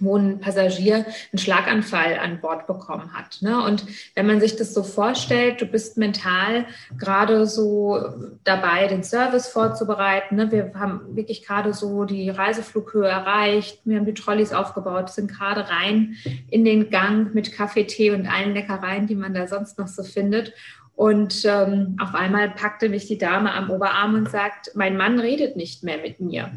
Wo 0.00 0.16
ein 0.16 0.40
Passagier 0.40 0.96
einen 0.96 1.38
Schlaganfall 1.38 2.18
an 2.18 2.40
Bord 2.40 2.66
bekommen 2.66 3.12
hat. 3.14 3.38
Ne? 3.40 3.62
Und 3.62 3.86
wenn 4.14 4.26
man 4.26 4.40
sich 4.40 4.56
das 4.56 4.74
so 4.74 4.82
vorstellt, 4.82 5.60
du 5.60 5.66
bist 5.66 5.96
mental 5.96 6.66
gerade 6.98 7.46
so 7.46 7.98
dabei, 8.44 8.86
den 8.88 9.02
Service 9.02 9.48
vorzubereiten. 9.48 10.36
Ne? 10.36 10.50
Wir 10.52 10.72
haben 10.74 11.16
wirklich 11.16 11.44
gerade 11.44 11.72
so 11.72 12.04
die 12.04 12.28
Reiseflughöhe 12.30 13.08
erreicht, 13.08 13.80
wir 13.84 13.96
haben 13.96 14.06
die 14.06 14.14
Trolleys 14.14 14.52
aufgebaut, 14.52 15.10
sind 15.10 15.32
gerade 15.32 15.68
rein 15.68 16.16
in 16.50 16.64
den 16.64 16.90
Gang 16.90 17.34
mit 17.34 17.52
Kaffee, 17.52 17.84
Tee 17.84 18.10
und 18.10 18.26
allen 18.26 18.54
Leckereien, 18.54 19.06
die 19.06 19.14
man 19.14 19.34
da 19.34 19.46
sonst 19.46 19.78
noch 19.78 19.88
so 19.88 20.02
findet. 20.02 20.52
Und 20.94 21.44
ähm, 21.44 21.96
auf 22.00 22.14
einmal 22.14 22.50
packte 22.50 22.88
mich 22.88 23.06
die 23.06 23.18
Dame 23.18 23.52
am 23.52 23.70
Oberarm 23.70 24.14
und 24.14 24.30
sagt, 24.30 24.72
mein 24.74 24.96
Mann 24.96 25.20
redet 25.20 25.54
nicht 25.54 25.82
mehr 25.82 25.98
mit 25.98 26.20
mir. 26.20 26.50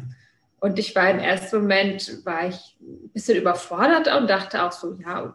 Und 0.60 0.78
ich 0.78 0.94
war 0.94 1.10
im 1.10 1.18
ersten 1.18 1.56
Moment, 1.56 2.24
war 2.24 2.46
ich 2.48 2.76
ein 2.80 3.10
bisschen 3.14 3.38
überfordert 3.38 4.14
und 4.14 4.28
dachte 4.28 4.62
auch 4.62 4.72
so, 4.72 4.98
ja, 5.02 5.34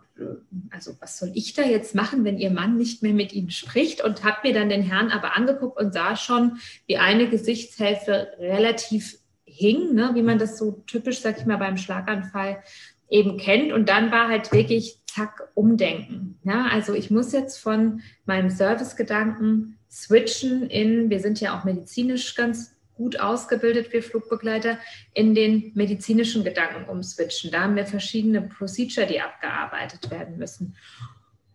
also 0.69 0.95
was 0.99 1.17
soll 1.17 1.31
ich 1.33 1.53
da 1.53 1.63
jetzt 1.63 1.95
machen, 1.95 2.23
wenn 2.23 2.37
ihr 2.37 2.51
Mann 2.51 2.77
nicht 2.77 3.01
mehr 3.01 3.13
mit 3.13 3.33
Ihnen 3.33 3.49
spricht? 3.49 4.03
Und 4.03 4.23
habe 4.23 4.47
mir 4.47 4.53
dann 4.53 4.69
den 4.69 4.83
Herrn 4.83 5.09
aber 5.09 5.35
angeguckt 5.35 5.79
und 5.79 5.93
sah 5.93 6.15
schon, 6.15 6.59
wie 6.85 6.97
eine 6.97 7.27
Gesichtshälfte 7.27 8.33
relativ 8.39 9.17
hing, 9.45 9.95
ne, 9.95 10.11
wie 10.13 10.21
man 10.21 10.37
das 10.37 10.59
so 10.59 10.83
typisch, 10.85 11.21
sag 11.21 11.39
ich 11.39 11.45
mal, 11.45 11.57
beim 11.57 11.77
Schlaganfall 11.77 12.61
eben 13.09 13.37
kennt. 13.37 13.73
Und 13.73 13.89
dann 13.89 14.11
war 14.11 14.27
halt 14.27 14.51
wirklich, 14.51 14.99
zack, 15.07 15.49
umdenken. 15.53 16.39
Ja, 16.43 16.67
also 16.71 16.93
ich 16.93 17.09
muss 17.09 17.31
jetzt 17.31 17.57
von 17.57 18.01
meinem 18.25 18.49
Servicegedanken 18.49 19.79
switchen 19.89 20.69
in, 20.69 21.09
wir 21.09 21.19
sind 21.19 21.39
ja 21.39 21.57
auch 21.57 21.63
medizinisch 21.63 22.35
ganz 22.35 22.74
gut 22.95 23.19
ausgebildet, 23.19 23.91
wir 23.93 24.03
Flugbegleiter, 24.03 24.77
in 25.13 25.35
den 25.35 25.71
medizinischen 25.75 26.43
Gedanken 26.43 26.89
umswitchen. 26.89 27.51
Da 27.51 27.61
haben 27.61 27.75
wir 27.75 27.85
verschiedene 27.85 28.41
Procedure, 28.41 29.05
die 29.05 29.21
abgearbeitet 29.21 30.09
werden 30.11 30.37
müssen. 30.37 30.75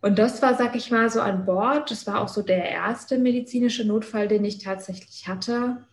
Und 0.02 0.18
das 0.18 0.40
war, 0.40 0.56
sag 0.56 0.76
ich 0.76 0.90
mal, 0.90 1.10
so 1.10 1.20
an 1.20 1.44
Bord. 1.44 1.90
Das 1.90 2.06
war 2.06 2.20
auch 2.20 2.28
so 2.28 2.42
der 2.42 2.64
erste 2.64 3.18
medizinische 3.18 3.84
Notfall, 3.84 4.28
den 4.28 4.44
ich 4.44 4.58
tatsächlich 4.58 5.28
hatte. 5.28 5.84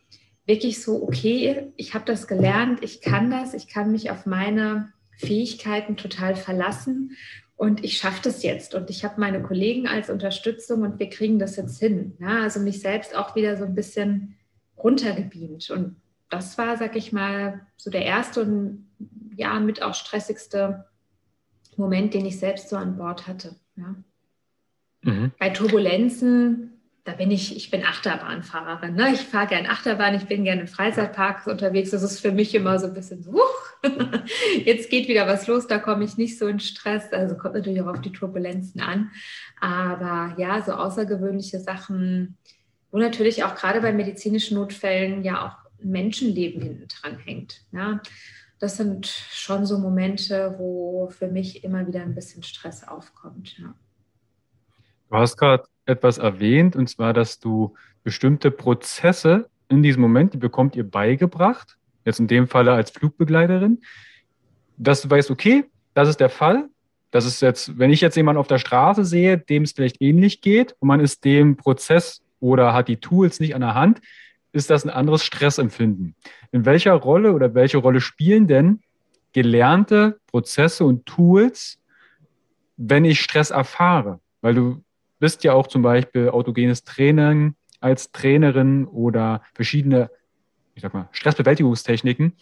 Wirklich 0.45 0.81
so, 0.81 1.03
okay, 1.03 1.73
ich 1.75 1.93
habe 1.93 2.05
das 2.05 2.27
gelernt, 2.27 2.81
ich 2.81 3.01
kann 3.01 3.29
das, 3.29 3.53
ich 3.53 3.67
kann 3.67 3.91
mich 3.91 4.11
auf 4.11 4.25
meine 4.25 4.93
Fähigkeiten 5.17 5.97
total 5.97 6.35
verlassen 6.35 7.17
und 7.57 7.83
ich 7.83 7.97
schaffe 7.97 8.21
das 8.23 8.43
jetzt 8.43 8.75
und 8.75 8.89
ich 8.89 9.03
habe 9.03 9.19
meine 9.19 9.41
Kollegen 9.41 9.87
als 9.87 10.09
Unterstützung 10.09 10.83
und 10.83 10.99
wir 10.99 11.09
kriegen 11.09 11.39
das 11.39 11.57
jetzt 11.57 11.79
hin. 11.79 12.13
Ja, 12.19 12.43
also 12.43 12.59
mich 12.59 12.79
selbst 12.79 13.15
auch 13.15 13.35
wieder 13.35 13.57
so 13.57 13.65
ein 13.65 13.75
bisschen 13.75 14.36
runtergebeamt. 14.77 15.69
Und 15.69 15.95
das 16.29 16.57
war, 16.57 16.77
sag 16.77 16.95
ich 16.95 17.13
mal, 17.13 17.61
so 17.77 17.89
der 17.89 18.05
erste 18.05 18.41
und 18.41 18.87
ja, 19.35 19.59
mit 19.59 19.81
auch 19.81 19.93
stressigste 19.93 20.85
Moment, 21.77 22.13
den 22.13 22.25
ich 22.25 22.39
selbst 22.39 22.69
so 22.69 22.75
an 22.75 22.97
Bord 22.97 23.27
hatte. 23.27 23.55
Ja. 23.75 23.95
Mhm. 25.03 25.31
Bei 25.39 25.49
Turbulenzen, 25.49 26.73
da 27.03 27.13
bin 27.13 27.31
ich, 27.31 27.55
ich 27.55 27.71
bin 27.71 27.85
Achterbahnfahrerin. 27.85 28.95
Ne? 28.95 29.13
Ich 29.13 29.21
fahre 29.21 29.47
gerne 29.47 29.69
Achterbahn, 29.69 30.15
ich 30.15 30.25
bin 30.25 30.43
gerne 30.43 30.61
in 30.61 30.67
Freizeitparks 30.67 31.47
unterwegs. 31.47 31.91
Das 31.91 32.03
ist 32.03 32.19
für 32.19 32.31
mich 32.31 32.53
immer 32.53 32.79
so 32.79 32.87
ein 32.87 32.93
bisschen 32.93 33.21
so, 33.23 33.33
huch, 33.33 33.67
jetzt 34.65 34.89
geht 34.89 35.07
wieder 35.07 35.27
was 35.27 35.47
los, 35.47 35.67
da 35.67 35.77
komme 35.77 36.03
ich 36.03 36.17
nicht 36.17 36.37
so 36.37 36.47
in 36.47 36.59
Stress. 36.59 37.13
Also 37.13 37.37
kommt 37.37 37.53
natürlich 37.53 37.81
auch 37.81 37.87
auf 37.87 38.01
die 38.01 38.11
Turbulenzen 38.11 38.81
an. 38.81 39.11
Aber 39.61 40.35
ja, 40.37 40.61
so 40.63 40.73
außergewöhnliche 40.73 41.59
Sachen, 41.59 42.37
wo 42.97 43.01
natürlich 43.01 43.43
auch 43.43 43.53
gerade 43.53 43.79
bei 43.79 43.93
medizinischen 43.93 44.57
Notfällen 44.57 45.23
ja 45.23 45.45
auch 45.45 45.69
Menschenleben 45.79 46.63
hinten 46.63 46.87
dran 46.87 47.19
hängt. 47.19 47.61
Ja. 47.71 48.01
Das 48.57 48.77
sind 48.77 49.05
schon 49.05 49.67
so 49.67 49.77
Momente, 49.77 50.55
wo 50.57 51.07
für 51.09 51.27
mich 51.27 51.63
immer 51.63 51.85
wieder 51.85 52.01
ein 52.01 52.15
bisschen 52.15 52.41
Stress 52.41 52.87
aufkommt. 52.87 53.55
Ja. 53.59 53.75
Du 55.11 55.15
hast 55.15 55.37
gerade 55.37 55.65
etwas 55.85 56.17
erwähnt, 56.17 56.75
und 56.75 56.89
zwar, 56.89 57.13
dass 57.13 57.39
du 57.39 57.75
bestimmte 58.03 58.49
Prozesse 58.49 59.47
in 59.69 59.83
diesem 59.83 60.01
Moment, 60.01 60.33
die 60.33 60.39
bekommt 60.39 60.75
ihr 60.75 60.89
beigebracht, 60.89 61.77
jetzt 62.03 62.19
in 62.19 62.27
dem 62.27 62.47
Falle 62.47 62.71
als 62.71 62.89
Flugbegleiterin, 62.89 63.79
dass 64.77 65.03
du 65.03 65.09
weißt, 65.11 65.29
okay, 65.29 65.65
das 65.93 66.09
ist 66.09 66.19
der 66.19 66.29
Fall. 66.29 66.67
Das 67.11 67.25
ist 67.25 67.43
jetzt, 67.43 67.77
wenn 67.77 67.91
ich 67.91 68.01
jetzt 68.01 68.17
jemanden 68.17 68.39
auf 68.39 68.47
der 68.47 68.57
Straße 68.57 69.05
sehe, 69.05 69.37
dem 69.37 69.61
es 69.63 69.73
vielleicht 69.73 70.01
ähnlich 70.01 70.41
geht 70.41 70.75
und 70.79 70.87
man 70.87 70.99
ist 70.99 71.23
dem 71.23 71.57
Prozess 71.57 72.23
oder 72.39 72.73
hat 72.73 72.87
die 72.87 72.97
Tools 72.97 73.39
nicht 73.39 73.55
an 73.55 73.61
der 73.61 73.75
Hand, 73.75 74.01
ist 74.51 74.69
das 74.69 74.85
ein 74.85 74.89
anderes 74.89 75.23
Stressempfinden. 75.23 76.15
In 76.51 76.65
welcher 76.65 76.93
Rolle 76.93 77.33
oder 77.33 77.53
welche 77.53 77.77
Rolle 77.77 78.01
spielen 78.01 78.47
denn 78.47 78.81
gelernte 79.33 80.19
Prozesse 80.27 80.85
und 80.85 81.05
Tools, 81.05 81.79
wenn 82.77 83.05
ich 83.05 83.21
Stress 83.21 83.51
erfahre? 83.51 84.19
Weil 84.41 84.55
du 84.55 84.83
bist 85.19 85.43
ja 85.43 85.53
auch 85.53 85.67
zum 85.67 85.81
Beispiel 85.81 86.29
autogenes 86.29 86.83
Training 86.83 87.55
als 87.79 88.11
Trainerin 88.11 88.85
oder 88.85 89.43
verschiedene, 89.53 90.09
ich 90.75 90.81
sag 90.81 90.93
mal, 90.93 91.09
Stressbewältigungstechniken. 91.11 92.33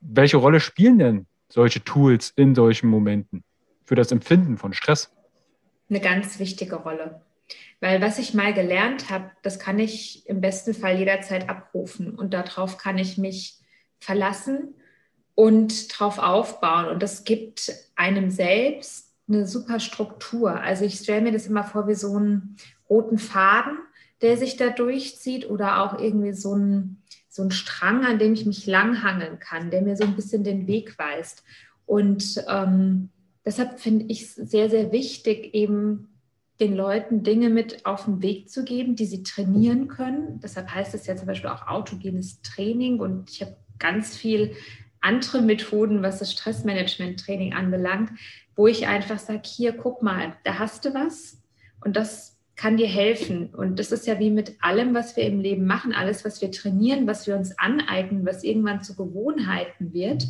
Welche 0.00 0.36
Rolle 0.36 0.60
spielen 0.60 0.98
denn 0.98 1.26
solche 1.48 1.82
Tools 1.84 2.32
in 2.36 2.54
solchen 2.54 2.88
Momenten 2.88 3.44
für 3.84 3.94
das 3.94 4.12
Empfinden 4.12 4.56
von 4.56 4.72
Stress? 4.72 5.12
Eine 5.88 6.00
ganz 6.00 6.38
wichtige 6.38 6.76
Rolle. 6.76 7.20
Weil 7.80 8.00
was 8.00 8.18
ich 8.18 8.34
mal 8.34 8.52
gelernt 8.52 9.10
habe, 9.10 9.30
das 9.42 9.58
kann 9.58 9.78
ich 9.78 10.28
im 10.28 10.40
besten 10.40 10.74
Fall 10.74 10.98
jederzeit 10.98 11.48
abrufen 11.48 12.14
und 12.14 12.34
darauf 12.34 12.76
kann 12.76 12.98
ich 12.98 13.16
mich 13.16 13.58
verlassen 13.98 14.74
und 15.34 15.98
drauf 15.98 16.18
aufbauen. 16.18 16.86
Und 16.86 17.02
das 17.02 17.24
gibt 17.24 17.72
einem 17.96 18.30
selbst 18.30 19.14
eine 19.28 19.46
super 19.46 19.80
Struktur. 19.80 20.60
Also 20.60 20.84
ich 20.84 20.96
stelle 20.96 21.22
mir 21.22 21.32
das 21.32 21.46
immer 21.46 21.64
vor 21.64 21.88
wie 21.88 21.94
so 21.94 22.14
einen 22.16 22.56
roten 22.88 23.18
Faden, 23.18 23.78
der 24.20 24.36
sich 24.36 24.56
da 24.56 24.68
durchzieht 24.68 25.48
oder 25.48 25.82
auch 25.82 25.98
irgendwie 25.98 26.32
so 26.32 26.54
ein, 26.54 27.02
so 27.28 27.42
ein 27.42 27.50
Strang, 27.50 28.04
an 28.04 28.18
dem 28.18 28.34
ich 28.34 28.44
mich 28.44 28.66
langhangeln 28.66 29.38
kann, 29.38 29.70
der 29.70 29.82
mir 29.82 29.96
so 29.96 30.04
ein 30.04 30.16
bisschen 30.16 30.44
den 30.44 30.66
Weg 30.66 30.98
weist. 30.98 31.44
Und 31.86 32.44
ähm, 32.48 33.08
deshalb 33.44 33.80
finde 33.80 34.06
ich 34.08 34.22
es 34.22 34.34
sehr, 34.34 34.68
sehr 34.68 34.92
wichtig, 34.92 35.54
eben 35.54 36.19
den 36.60 36.76
Leuten 36.76 37.22
Dinge 37.22 37.48
mit 37.48 37.86
auf 37.86 38.04
den 38.04 38.22
Weg 38.22 38.50
zu 38.50 38.64
geben, 38.64 38.94
die 38.94 39.06
sie 39.06 39.22
trainieren 39.22 39.88
können. 39.88 40.40
Deshalb 40.42 40.72
heißt 40.72 40.94
es 40.94 41.06
ja 41.06 41.16
zum 41.16 41.26
Beispiel 41.26 41.50
auch 41.50 41.66
autogenes 41.66 42.42
Training 42.42 43.00
und 43.00 43.30
ich 43.30 43.40
habe 43.40 43.56
ganz 43.78 44.16
viel 44.16 44.52
andere 45.00 45.40
Methoden, 45.40 46.02
was 46.02 46.18
das 46.18 46.32
Stressmanagement-Training 46.32 47.54
anbelangt, 47.54 48.10
wo 48.54 48.66
ich 48.66 48.86
einfach 48.86 49.18
sage, 49.18 49.42
hier, 49.44 49.72
guck 49.72 50.02
mal, 50.02 50.34
da 50.44 50.58
hast 50.58 50.84
du 50.84 50.92
was 50.92 51.42
und 51.82 51.96
das 51.96 52.38
kann 52.56 52.76
dir 52.76 52.88
helfen. 52.88 53.54
Und 53.54 53.78
das 53.78 53.90
ist 53.90 54.06
ja 54.06 54.18
wie 54.18 54.30
mit 54.30 54.56
allem, 54.60 54.92
was 54.92 55.16
wir 55.16 55.24
im 55.24 55.40
Leben 55.40 55.64
machen, 55.64 55.94
alles, 55.94 56.26
was 56.26 56.42
wir 56.42 56.50
trainieren, 56.50 57.06
was 57.06 57.26
wir 57.26 57.34
uns 57.34 57.58
aneignen, 57.58 58.26
was 58.26 58.44
irgendwann 58.44 58.82
zu 58.82 58.94
Gewohnheiten 58.94 59.94
wird. 59.94 60.26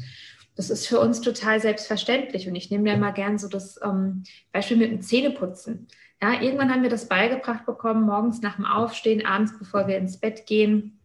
Das 0.54 0.70
ist 0.70 0.86
für 0.86 1.00
uns 1.00 1.20
total 1.20 1.60
selbstverständlich. 1.60 2.46
Und 2.46 2.54
ich 2.54 2.70
nehme 2.70 2.88
da 2.88 2.96
mal 2.96 3.10
gern 3.10 3.36
so 3.36 3.48
das 3.48 3.80
ähm, 3.82 4.22
Beispiel 4.52 4.76
mit 4.76 4.92
dem 4.92 5.00
Zähneputzen. 5.00 5.88
Ja, 6.22 6.40
irgendwann 6.40 6.70
haben 6.70 6.82
wir 6.82 6.90
das 6.90 7.08
beigebracht 7.08 7.64
bekommen, 7.64 8.04
morgens 8.04 8.42
nach 8.42 8.56
dem 8.56 8.66
Aufstehen, 8.66 9.24
abends, 9.24 9.58
bevor 9.58 9.86
wir 9.86 9.96
ins 9.96 10.18
Bett 10.18 10.46
gehen, 10.46 10.98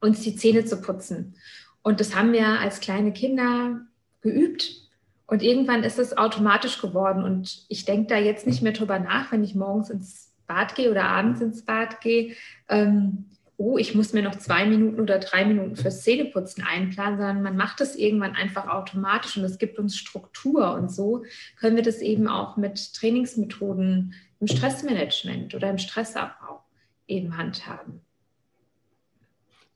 uns 0.00 0.20
die 0.20 0.36
Zähne 0.36 0.64
zu 0.64 0.80
putzen. 0.80 1.34
Und 1.82 2.00
das 2.00 2.14
haben 2.14 2.32
wir 2.32 2.60
als 2.60 2.80
kleine 2.80 3.12
Kinder 3.12 3.80
geübt. 4.20 4.88
Und 5.26 5.42
irgendwann 5.42 5.82
ist 5.82 5.98
es 5.98 6.16
automatisch 6.16 6.80
geworden. 6.80 7.22
Und 7.22 7.64
ich 7.68 7.84
denke 7.84 8.08
da 8.08 8.18
jetzt 8.18 8.46
nicht 8.46 8.62
mehr 8.62 8.72
drüber 8.72 8.98
nach, 8.98 9.32
wenn 9.32 9.44
ich 9.44 9.54
morgens 9.54 9.90
ins 9.90 10.32
Bad 10.46 10.74
gehe 10.74 10.90
oder 10.90 11.04
abends 11.04 11.40
ins 11.40 11.64
Bad 11.64 12.00
gehe. 12.00 12.34
Ähm, 12.68 13.26
oh, 13.58 13.76
ich 13.76 13.94
muss 13.94 14.12
mir 14.12 14.22
noch 14.22 14.36
zwei 14.36 14.64
Minuten 14.64 15.00
oder 15.00 15.18
drei 15.18 15.44
Minuten 15.44 15.74
fürs 15.74 16.02
Zähneputzen 16.02 16.64
einplanen, 16.64 17.18
sondern 17.18 17.42
man 17.42 17.56
macht 17.56 17.80
es 17.80 17.96
irgendwann 17.96 18.36
einfach 18.36 18.68
automatisch 18.68 19.36
und 19.36 19.42
es 19.42 19.58
gibt 19.58 19.80
uns 19.80 19.96
Struktur. 19.96 20.74
Und 20.74 20.92
so 20.92 21.24
können 21.58 21.74
wir 21.74 21.82
das 21.82 22.00
eben 22.00 22.28
auch 22.28 22.56
mit 22.56 22.94
Trainingsmethoden 22.94 24.14
im 24.38 24.46
Stressmanagement 24.46 25.56
oder 25.56 25.70
im 25.70 25.78
Stressabbau 25.78 26.62
eben 27.08 27.36
handhaben. 27.36 28.00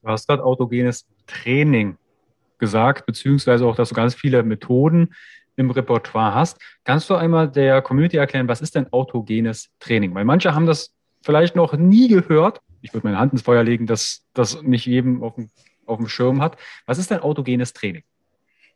Du 0.02 0.08
hast 0.08 0.28
gerade 0.28 0.44
autogenes 0.44 1.04
Training 1.26 1.96
gesagt, 2.58 3.04
beziehungsweise 3.04 3.66
auch, 3.66 3.74
dass 3.74 3.88
du 3.88 3.96
ganz 3.96 4.14
viele 4.14 4.44
Methoden 4.44 5.12
im 5.56 5.72
Repertoire 5.72 6.34
hast. 6.34 6.60
Kannst 6.84 7.10
du 7.10 7.14
einmal 7.14 7.50
der 7.50 7.82
Community 7.82 8.16
erklären, 8.16 8.46
was 8.46 8.60
ist 8.60 8.76
denn 8.76 8.92
autogenes 8.92 9.70
Training? 9.80 10.14
Weil 10.14 10.24
manche 10.24 10.54
haben 10.54 10.66
das 10.66 10.94
vielleicht 11.22 11.56
noch 11.56 11.76
nie 11.76 12.06
gehört 12.06 12.60
ich 12.82 12.92
würde 12.92 13.06
meine 13.06 13.18
Hand 13.18 13.32
ins 13.32 13.42
Feuer 13.42 13.62
legen, 13.62 13.86
dass 13.86 14.24
das 14.34 14.62
nicht 14.62 14.86
jedem 14.86 15.22
auf 15.22 15.36
dem, 15.36 15.50
auf 15.86 15.98
dem 15.98 16.08
Schirm 16.08 16.42
hat. 16.42 16.56
Was 16.86 16.98
ist 16.98 17.10
denn 17.10 17.20
autogenes 17.20 17.72
Training? 17.72 18.02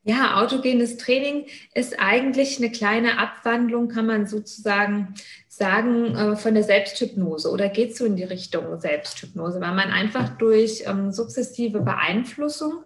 Ja, 0.09 0.41
autogenes 0.41 0.99
Training 0.99 1.47
ist 1.75 1.99
eigentlich 1.99 2.59
eine 2.59 2.71
kleine 2.71 3.19
Abwandlung, 3.19 3.89
kann 3.89 4.07
man 4.07 4.27
sozusagen 4.27 5.15
sagen, 5.49 6.15
äh, 6.15 6.37
von 6.37 6.55
der 6.55 6.63
Selbsthypnose 6.63 7.51
oder 7.51 7.69
geht 7.69 7.97
so 7.97 8.05
in 8.05 8.15
die 8.15 8.23
Richtung 8.23 8.79
Selbsthypnose, 8.79 9.61
weil 9.61 9.75
man 9.75 9.91
einfach 9.91 10.29
durch 10.39 10.85
ähm, 10.87 11.11
sukzessive 11.11 11.81
Beeinflussung 11.81 12.85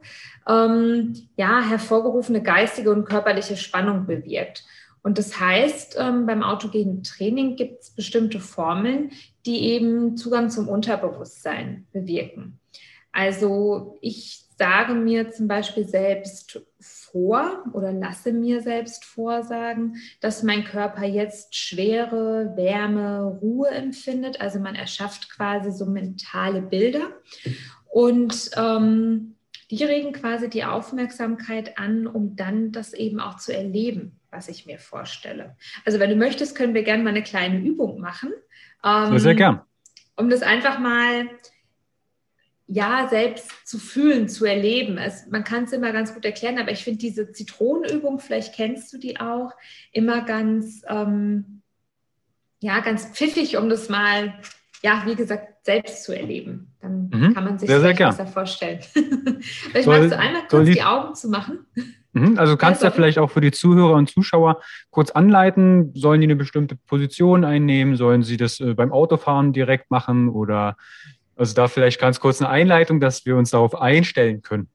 ähm, 0.48 1.14
ja, 1.36 1.60
hervorgerufene 1.60 2.42
geistige 2.42 2.90
und 2.90 3.04
körperliche 3.04 3.58
Spannung 3.58 4.06
bewirkt. 4.06 4.64
Und 5.02 5.18
das 5.18 5.38
heißt, 5.38 5.96
ähm, 5.98 6.24
beim 6.24 6.42
autogenen 6.42 7.02
Training 7.02 7.56
gibt 7.56 7.82
es 7.82 7.90
bestimmte 7.90 8.40
Formeln, 8.40 9.10
die 9.47 9.61
eben 9.70 10.16
Zugang 10.16 10.50
zum 10.50 10.68
Unterbewusstsein 10.68 11.87
bewirken. 11.92 12.61
Also 13.12 13.99
ich 14.00 14.44
sage 14.59 14.94
mir 14.94 15.30
zum 15.30 15.49
Beispiel 15.49 15.88
selbst 15.88 16.61
vor 16.80 17.64
oder 17.73 17.92
lasse 17.92 18.32
mir 18.32 18.61
selbst 18.61 19.04
vorsagen, 19.04 19.97
dass 20.20 20.42
mein 20.42 20.64
Körper 20.64 21.04
jetzt 21.06 21.56
Schwere, 21.56 22.52
Wärme, 22.56 23.38
Ruhe 23.40 23.70
empfindet. 23.70 24.40
Also 24.40 24.61
man 24.61 24.75
erschafft 24.75 25.30
quasi 25.30 25.73
so 25.73 25.87
mentale 25.87 26.61
Bilder. 26.61 27.09
Und 27.88 28.50
ähm, 28.56 29.35
die 29.70 29.82
regen 29.82 30.12
quasi 30.12 30.50
die 30.50 30.64
Aufmerksamkeit 30.64 31.78
an, 31.78 32.06
um 32.06 32.37
dann 32.37 32.70
das 32.70 32.92
eben 32.92 33.20
auch 33.20 33.37
zu 33.37 33.56
erleben, 33.56 34.20
was 34.30 34.49
ich 34.49 34.66
mir 34.66 34.78
vorstelle. 34.78 35.56
Also 35.85 35.99
wenn 36.00 36.11
du 36.11 36.16
möchtest, 36.16 36.54
können 36.54 36.75
wir 36.75 36.82
gerne 36.82 37.02
mal 37.02 37.11
eine 37.11 37.23
kleine 37.23 37.59
Übung 37.61 38.00
machen. 38.00 38.32
Ähm, 38.84 39.18
sehr 39.18 39.34
gern. 39.34 39.60
Um 40.16 40.30
das 40.30 40.42
einfach 40.42 40.78
mal 40.78 41.28
ja, 42.72 43.08
selbst 43.08 43.50
zu 43.66 43.78
fühlen, 43.78 44.28
zu 44.28 44.44
erleben. 44.44 44.96
Es, 44.96 45.26
man 45.26 45.42
kann 45.42 45.64
es 45.64 45.72
immer 45.72 45.92
ganz 45.92 46.14
gut 46.14 46.25
erklären, 46.25 46.58
aber 46.58 46.70
ich 46.70 46.84
finde 46.84 47.00
diese 47.00 47.32
Zitronenübung, 47.32 48.20
vielleicht 48.20 48.54
kennst 48.54 48.92
du 48.92 48.99
die 48.99 49.18
auch, 49.18 49.50
immer 49.90 50.22
ganz, 50.22 50.82
ähm, 50.88 51.62
ja, 52.60 52.78
ganz 52.78 53.06
pfiffig, 53.06 53.56
um 53.56 53.68
das 53.68 53.88
mal, 53.88 54.34
ja, 54.82 55.02
wie 55.04 55.16
gesagt, 55.16 55.64
selbst 55.64 56.04
zu 56.04 56.16
erleben. 56.16 56.72
Dann 56.80 57.10
mhm. 57.12 57.34
kann 57.34 57.44
man 57.44 57.58
sich 57.58 57.68
sehr, 57.68 57.80
sehr 57.80 57.92
besser 57.92 58.26
vorstellen. 58.26 58.80
vielleicht 59.40 59.88
magst 59.88 60.12
du 60.12 60.18
einmal 60.18 60.46
kurz 60.46 60.68
die, 60.68 60.82
Augen 60.82 61.14
zu 61.16 61.28
machen. 61.28 61.66
Mhm, 62.12 62.38
also 62.38 62.57
kannst 62.57 62.83
du 62.83 62.87
ja 62.87 62.90
vielleicht 62.90 63.19
auch 63.19 63.31
für 63.31 63.40
die 63.40 63.52
Zuhörer 63.52 63.95
und 63.95 64.11
Zuschauer 64.11 64.61
kurz 64.90 65.11
anleiten. 65.11 65.93
Sollen 65.95 66.21
die 66.21 66.26
eine 66.26 66.37
bestimmte 66.37 66.76
Position 66.76 67.45
einnehmen? 67.45 67.97
Sollen 67.97 68.23
sie 68.23 68.37
das 68.37 68.61
äh, 68.61 68.75
beim 68.75 68.93
Autofahren 68.93 69.52
direkt 69.52 69.90
machen 69.90 70.29
oder 70.29 70.76
also 71.37 71.55
da 71.55 71.69
vielleicht 71.69 72.00
ganz 72.00 72.21
kurz 72.21 72.43
eine 72.43 72.50
Einleitung, 72.50 73.00
dass 73.00 73.25
wir 73.25 73.37
uns 73.37 73.50
darauf 73.50 73.81
einstellen 73.81 74.43
können. 74.43 74.69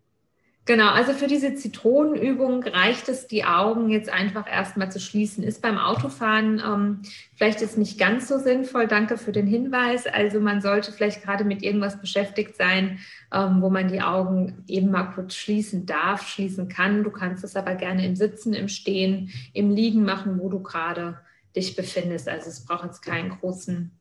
Genau, 0.67 0.89
also 0.89 1.13
für 1.13 1.27
diese 1.27 1.53
Zitronenübung 1.53 2.63
reicht 2.63 3.07
es, 3.07 3.27
die 3.27 3.45
Augen 3.45 3.89
jetzt 3.89 4.09
einfach 4.09 4.51
erstmal 4.51 4.91
zu 4.91 4.99
schließen. 4.99 5.43
Ist 5.43 5.61
beim 5.61 5.77
Autofahren 5.77 6.59
ähm, 6.59 7.01
vielleicht 7.35 7.61
jetzt 7.61 7.77
nicht 7.77 7.99
ganz 7.99 8.27
so 8.27 8.39
sinnvoll. 8.39 8.87
Danke 8.87 9.19
für 9.19 9.31
den 9.31 9.45
Hinweis. 9.45 10.07
Also 10.07 10.39
man 10.39 10.61
sollte 10.61 10.91
vielleicht 10.91 11.21
gerade 11.21 11.43
mit 11.43 11.61
irgendwas 11.61 12.01
beschäftigt 12.01 12.55
sein, 12.57 12.97
ähm, 13.31 13.61
wo 13.61 13.69
man 13.69 13.89
die 13.89 14.01
Augen 14.01 14.63
eben 14.67 14.89
mal 14.89 15.11
kurz 15.13 15.35
schließen 15.35 15.85
darf, 15.85 16.27
schließen 16.27 16.67
kann. 16.67 17.03
Du 17.03 17.11
kannst 17.11 17.43
es 17.43 17.55
aber 17.55 17.75
gerne 17.75 18.03
im 18.03 18.15
Sitzen, 18.15 18.55
im 18.55 18.67
Stehen, 18.67 19.29
im 19.53 19.69
Liegen 19.69 20.03
machen, 20.03 20.39
wo 20.39 20.49
du 20.49 20.63
gerade 20.63 21.19
dich 21.55 21.75
befindest. 21.75 22.27
Also 22.27 22.49
es 22.49 22.65
braucht 22.65 22.85
jetzt 22.85 23.03
keinen 23.03 23.29
großen, 23.29 23.91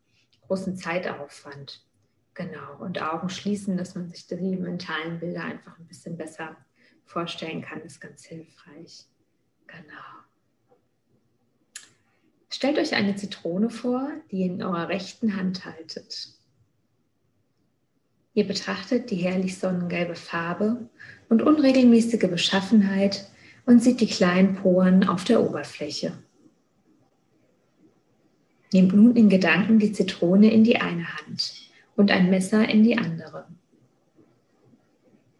großen 0.47 0.79
Zeitaufwand. 0.79 1.84
Genau, 2.35 2.77
und 2.81 3.01
Augen 3.01 3.29
schließen, 3.29 3.77
dass 3.77 3.95
man 3.95 4.09
sich 4.09 4.27
die 4.27 4.35
mentalen 4.35 5.21
Bilder 5.21 5.45
einfach 5.45 5.79
ein 5.79 5.87
bisschen 5.87 6.17
besser 6.17 6.57
vorstellen 7.05 7.63
kann, 7.63 7.81
ist 7.83 8.01
ganz 8.01 8.25
hilfreich. 8.25 9.07
Genau. 9.69 9.85
Stellt 12.51 12.79
euch 12.79 12.95
eine 12.95 13.15
Zitrone 13.15 13.71
vor, 13.71 14.09
die 14.31 14.39
ihr 14.39 14.47
in 14.47 14.63
eurer 14.63 14.89
rechten 14.89 15.37
Hand 15.37 15.65
haltet. 15.65 16.35
Ihr 18.35 18.47
betrachtet 18.47 19.11
die 19.11 19.17
herrlich 19.17 19.59
sonnengelbe 19.59 20.17
Farbe 20.17 20.89
und 21.29 21.41
unregelmäßige 21.41 22.29
Beschaffenheit 22.29 23.29
und 23.65 23.81
seht 23.81 24.01
die 24.01 24.09
kleinen 24.09 24.57
Poren 24.57 25.09
auf 25.09 25.23
der 25.23 25.41
Oberfläche. 25.41 26.19
Nehmt 28.73 28.93
nun 28.93 29.15
in 29.15 29.29
Gedanken 29.29 29.79
die 29.79 29.93
Zitrone 29.93 30.53
in 30.53 30.65
die 30.65 30.81
eine 30.81 31.17
Hand 31.17 31.65
und 31.97 32.11
ein 32.11 32.31
Messer 32.31 32.69
in 32.69 32.83
die 32.83 32.99
andere. 32.99 33.47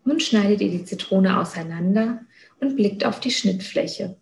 Nun 0.05 0.21
schneidet 0.21 0.61
ihr 0.61 0.71
die 0.71 0.85
Zitrone 0.85 1.41
auseinander 1.41 2.21
und 2.61 2.77
blickt 2.77 3.05
auf 3.05 3.21
die 3.21 3.31
Schnittfläche. 3.31 4.17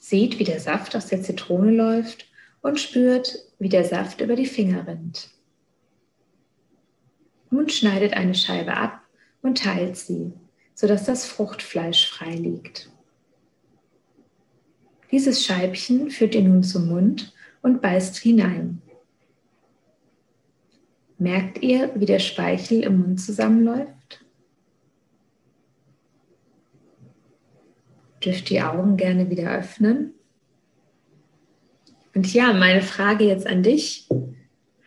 Seht, 0.00 0.38
wie 0.38 0.44
der 0.44 0.60
Saft 0.60 0.94
aus 0.96 1.06
der 1.06 1.22
Zitrone 1.22 1.72
läuft 1.72 2.26
und 2.62 2.78
spürt, 2.78 3.36
wie 3.58 3.68
der 3.68 3.84
Saft 3.84 4.20
über 4.20 4.36
die 4.36 4.46
Finger 4.46 4.86
rinnt. 4.86 5.30
Nun 7.50 7.68
schneidet 7.68 8.14
eine 8.14 8.34
Scheibe 8.34 8.74
ab 8.74 9.02
und 9.42 9.58
teilt 9.58 9.96
sie, 9.96 10.32
sodass 10.74 11.04
das 11.04 11.26
Fruchtfleisch 11.26 12.08
frei 12.08 12.34
liegt. 12.34 12.90
Dieses 15.10 15.44
Scheibchen 15.44 16.10
führt 16.10 16.34
ihr 16.34 16.42
nun 16.42 16.62
zum 16.62 16.88
Mund 16.88 17.32
und 17.62 17.80
beißt 17.80 18.16
hinein. 18.18 18.82
Merkt 21.18 21.62
ihr, 21.62 21.90
wie 21.96 22.06
der 22.06 22.20
Speichel 22.20 22.84
im 22.84 23.00
Mund 23.00 23.20
zusammenläuft? 23.20 24.24
Dürft 28.24 28.50
die 28.50 28.62
Augen 28.62 28.96
gerne 28.96 29.28
wieder 29.28 29.50
öffnen. 29.52 30.14
Und 32.14 32.32
ja, 32.32 32.52
meine 32.52 32.82
Frage 32.82 33.24
jetzt 33.24 33.46
an 33.46 33.62
dich. 33.62 34.08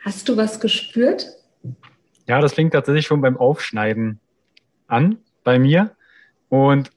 Hast 0.04 0.28
du 0.30 0.38
was 0.38 0.60
gespürt? 0.60 1.28
Ja, 2.28 2.40
das 2.40 2.54
fing 2.54 2.72
tatsächlich 2.72 3.06
schon 3.06 3.22
beim 3.22 3.38
Aufschneiden 3.38 4.20
an 4.88 5.18
bei 5.44 5.60
mir. 5.60 5.96
Und 6.50 6.92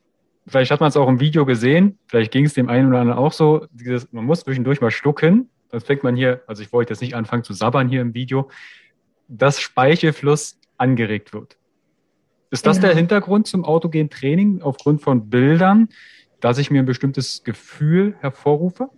vielleicht 0.47 0.71
hat 0.71 0.81
man 0.81 0.89
es 0.89 0.97
auch 0.97 1.09
im 1.09 1.21
Video 1.21 1.45
gesehen, 1.45 1.99
vielleicht 2.07 2.33
ging 2.33 2.45
es 2.45 2.55
dem 2.55 2.69
einen 2.69 2.89
oder 2.89 3.01
anderen 3.01 3.19
auch 3.19 3.33
so. 3.33 3.67
Dieses, 3.73 4.13
man 4.13 4.25
muss 4.25 4.41
zwischendurch 4.41 4.81
mal 4.81 4.91
schlucken. 4.91 5.51
Dann 5.71 5.81
fängt 5.81 6.05
man 6.05 6.15
hier, 6.15 6.43
also 6.47 6.63
ich 6.63 6.73
wollte 6.73 6.93
jetzt 6.93 7.01
nicht 7.01 7.15
anfangen 7.15 7.43
zu 7.43 7.53
sabbern 7.53 7.89
hier 7.89 8.01
im 8.01 8.15
Video, 8.15 8.49
dass 9.29 9.61
Speichelfluss 9.61 10.59
angeregt 10.77 11.33
wird. 11.33 11.57
Ist 12.51 12.67
das 12.67 12.77
genau. 12.77 12.89
der 12.89 12.97
Hintergrund 12.97 13.47
zum 13.47 13.65
autogenen 13.65 14.11
Training 14.11 14.63
aufgrund 14.63 15.03
von 15.03 15.29
Bildern, 15.29 15.89
dass 16.41 16.59
ich 16.59 16.71
mir 16.71 16.81
ein 16.81 16.87
bestimmtes 16.87 17.43
Gefühl 17.43 18.15
hervorrufe? 18.21 18.91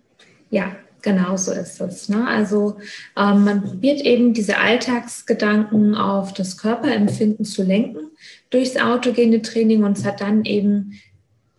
Ja, 0.49 0.75
genau 1.01 1.37
so 1.37 1.51
ist 1.51 1.79
es. 1.81 2.09
Ne? 2.09 2.27
Also 2.27 2.77
ähm, 3.15 3.45
man 3.45 3.63
probiert 3.63 4.01
eben 4.01 4.33
diese 4.33 4.57
Alltagsgedanken 4.57 5.95
auf 5.95 6.33
das 6.33 6.57
Körperempfinden 6.57 7.45
zu 7.45 7.63
lenken 7.63 8.11
durchs 8.49 8.77
autogene 8.77 9.41
Training 9.41 9.83
und 9.83 9.97
es 9.97 10.05
hat 10.05 10.21
dann 10.21 10.45
eben 10.45 10.93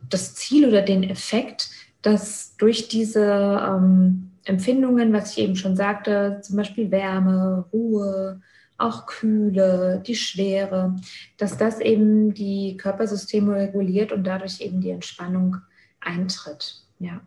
das 0.09 0.35
Ziel 0.35 0.69
oder 0.69 0.83
den 0.83 1.03
Effekt, 1.03 1.71
dass 2.03 2.57
durch 2.57 2.89
diese 2.89 3.25
ähm, 3.25 4.31
Empfindungen, 4.45 5.13
was 5.13 5.33
ich 5.33 5.45
eben 5.45 5.57
schon 5.57 5.77
sagte, 5.77 6.41
zum 6.43 6.57
Beispiel 6.57 6.91
Wärme, 6.91 7.67
Ruhe, 7.73 8.41
auch 8.79 9.07
Kühle, 9.07 10.03
die 10.07 10.15
Schwere, 10.15 10.97
dass 11.37 11.59
das 11.59 11.81
eben 11.81 12.33
die 12.33 12.77
Körpersysteme 12.77 13.55
reguliert 13.55 14.13
und 14.13 14.25
dadurch 14.25 14.61
eben 14.61 14.81
die 14.81 14.91
Entspannung 14.91 15.57
eintritt. 16.01 16.83
Ja. 17.01 17.21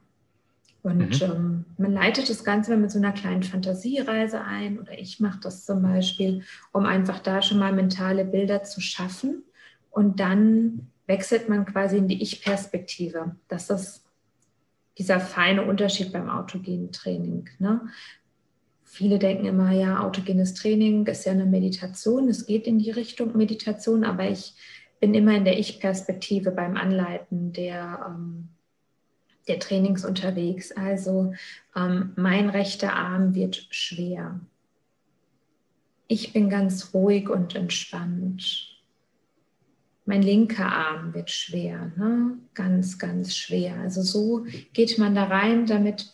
Und 0.81 1.21
mhm. 1.21 1.31
ähm, 1.31 1.65
man 1.77 1.93
leitet 1.93 2.29
das 2.29 2.43
Ganze 2.43 2.75
mit 2.77 2.89
so 2.89 2.97
einer 2.97 3.11
kleinen 3.11 3.43
Fantasiereise 3.43 4.41
ein 4.41 4.79
oder 4.79 4.97
ich 4.97 5.19
mache 5.19 5.39
das 5.41 5.65
zum 5.65 5.83
Beispiel, 5.83 6.43
um 6.71 6.85
einfach 6.85 7.19
da 7.19 7.41
schon 7.41 7.59
mal 7.59 7.73
mentale 7.73 8.25
Bilder 8.25 8.63
zu 8.63 8.81
schaffen. 8.81 9.43
Und 9.91 10.19
dann 10.19 10.87
wechselt 11.05 11.49
man 11.49 11.65
quasi 11.65 11.97
in 11.97 12.07
die 12.07 12.21
Ich-Perspektive. 12.23 13.35
Das 13.47 13.69
ist 13.69 14.05
dieser 14.97 15.19
feine 15.19 15.65
Unterschied 15.65 16.11
beim 16.11 16.29
autogenen 16.29 16.91
Training. 16.91 17.49
Ne? 17.59 17.81
Viele 18.93 19.19
denken 19.19 19.45
immer, 19.45 19.71
ja, 19.71 20.01
autogenes 20.01 20.53
Training 20.53 21.05
ist 21.05 21.25
ja 21.25 21.31
eine 21.31 21.45
Meditation. 21.45 22.27
Es 22.27 22.45
geht 22.45 22.67
in 22.67 22.77
die 22.77 22.91
Richtung 22.91 23.37
Meditation, 23.37 24.03
aber 24.03 24.29
ich 24.29 24.53
bin 24.99 25.13
immer 25.13 25.33
in 25.33 25.45
der 25.45 25.57
Ich-Perspektive 25.57 26.51
beim 26.51 26.75
Anleiten 26.75 27.53
der, 27.53 28.05
ähm, 28.05 28.49
der 29.47 29.59
Trainings 29.59 30.03
unterwegs. 30.03 30.73
Also 30.73 31.33
ähm, 31.73 32.11
mein 32.17 32.49
rechter 32.49 32.93
Arm 32.93 33.33
wird 33.33 33.65
schwer. 33.69 34.41
Ich 36.09 36.33
bin 36.33 36.49
ganz 36.49 36.93
ruhig 36.93 37.29
und 37.29 37.55
entspannt. 37.55 38.77
Mein 40.03 40.21
linker 40.21 40.69
Arm 40.69 41.13
wird 41.13 41.31
schwer, 41.31 41.93
ne? 41.95 42.37
ganz, 42.55 42.99
ganz 42.99 43.37
schwer. 43.37 43.77
Also 43.79 44.01
so 44.01 44.45
geht 44.73 44.97
man 44.97 45.15
da 45.15 45.23
rein, 45.23 45.65
damit 45.65 46.13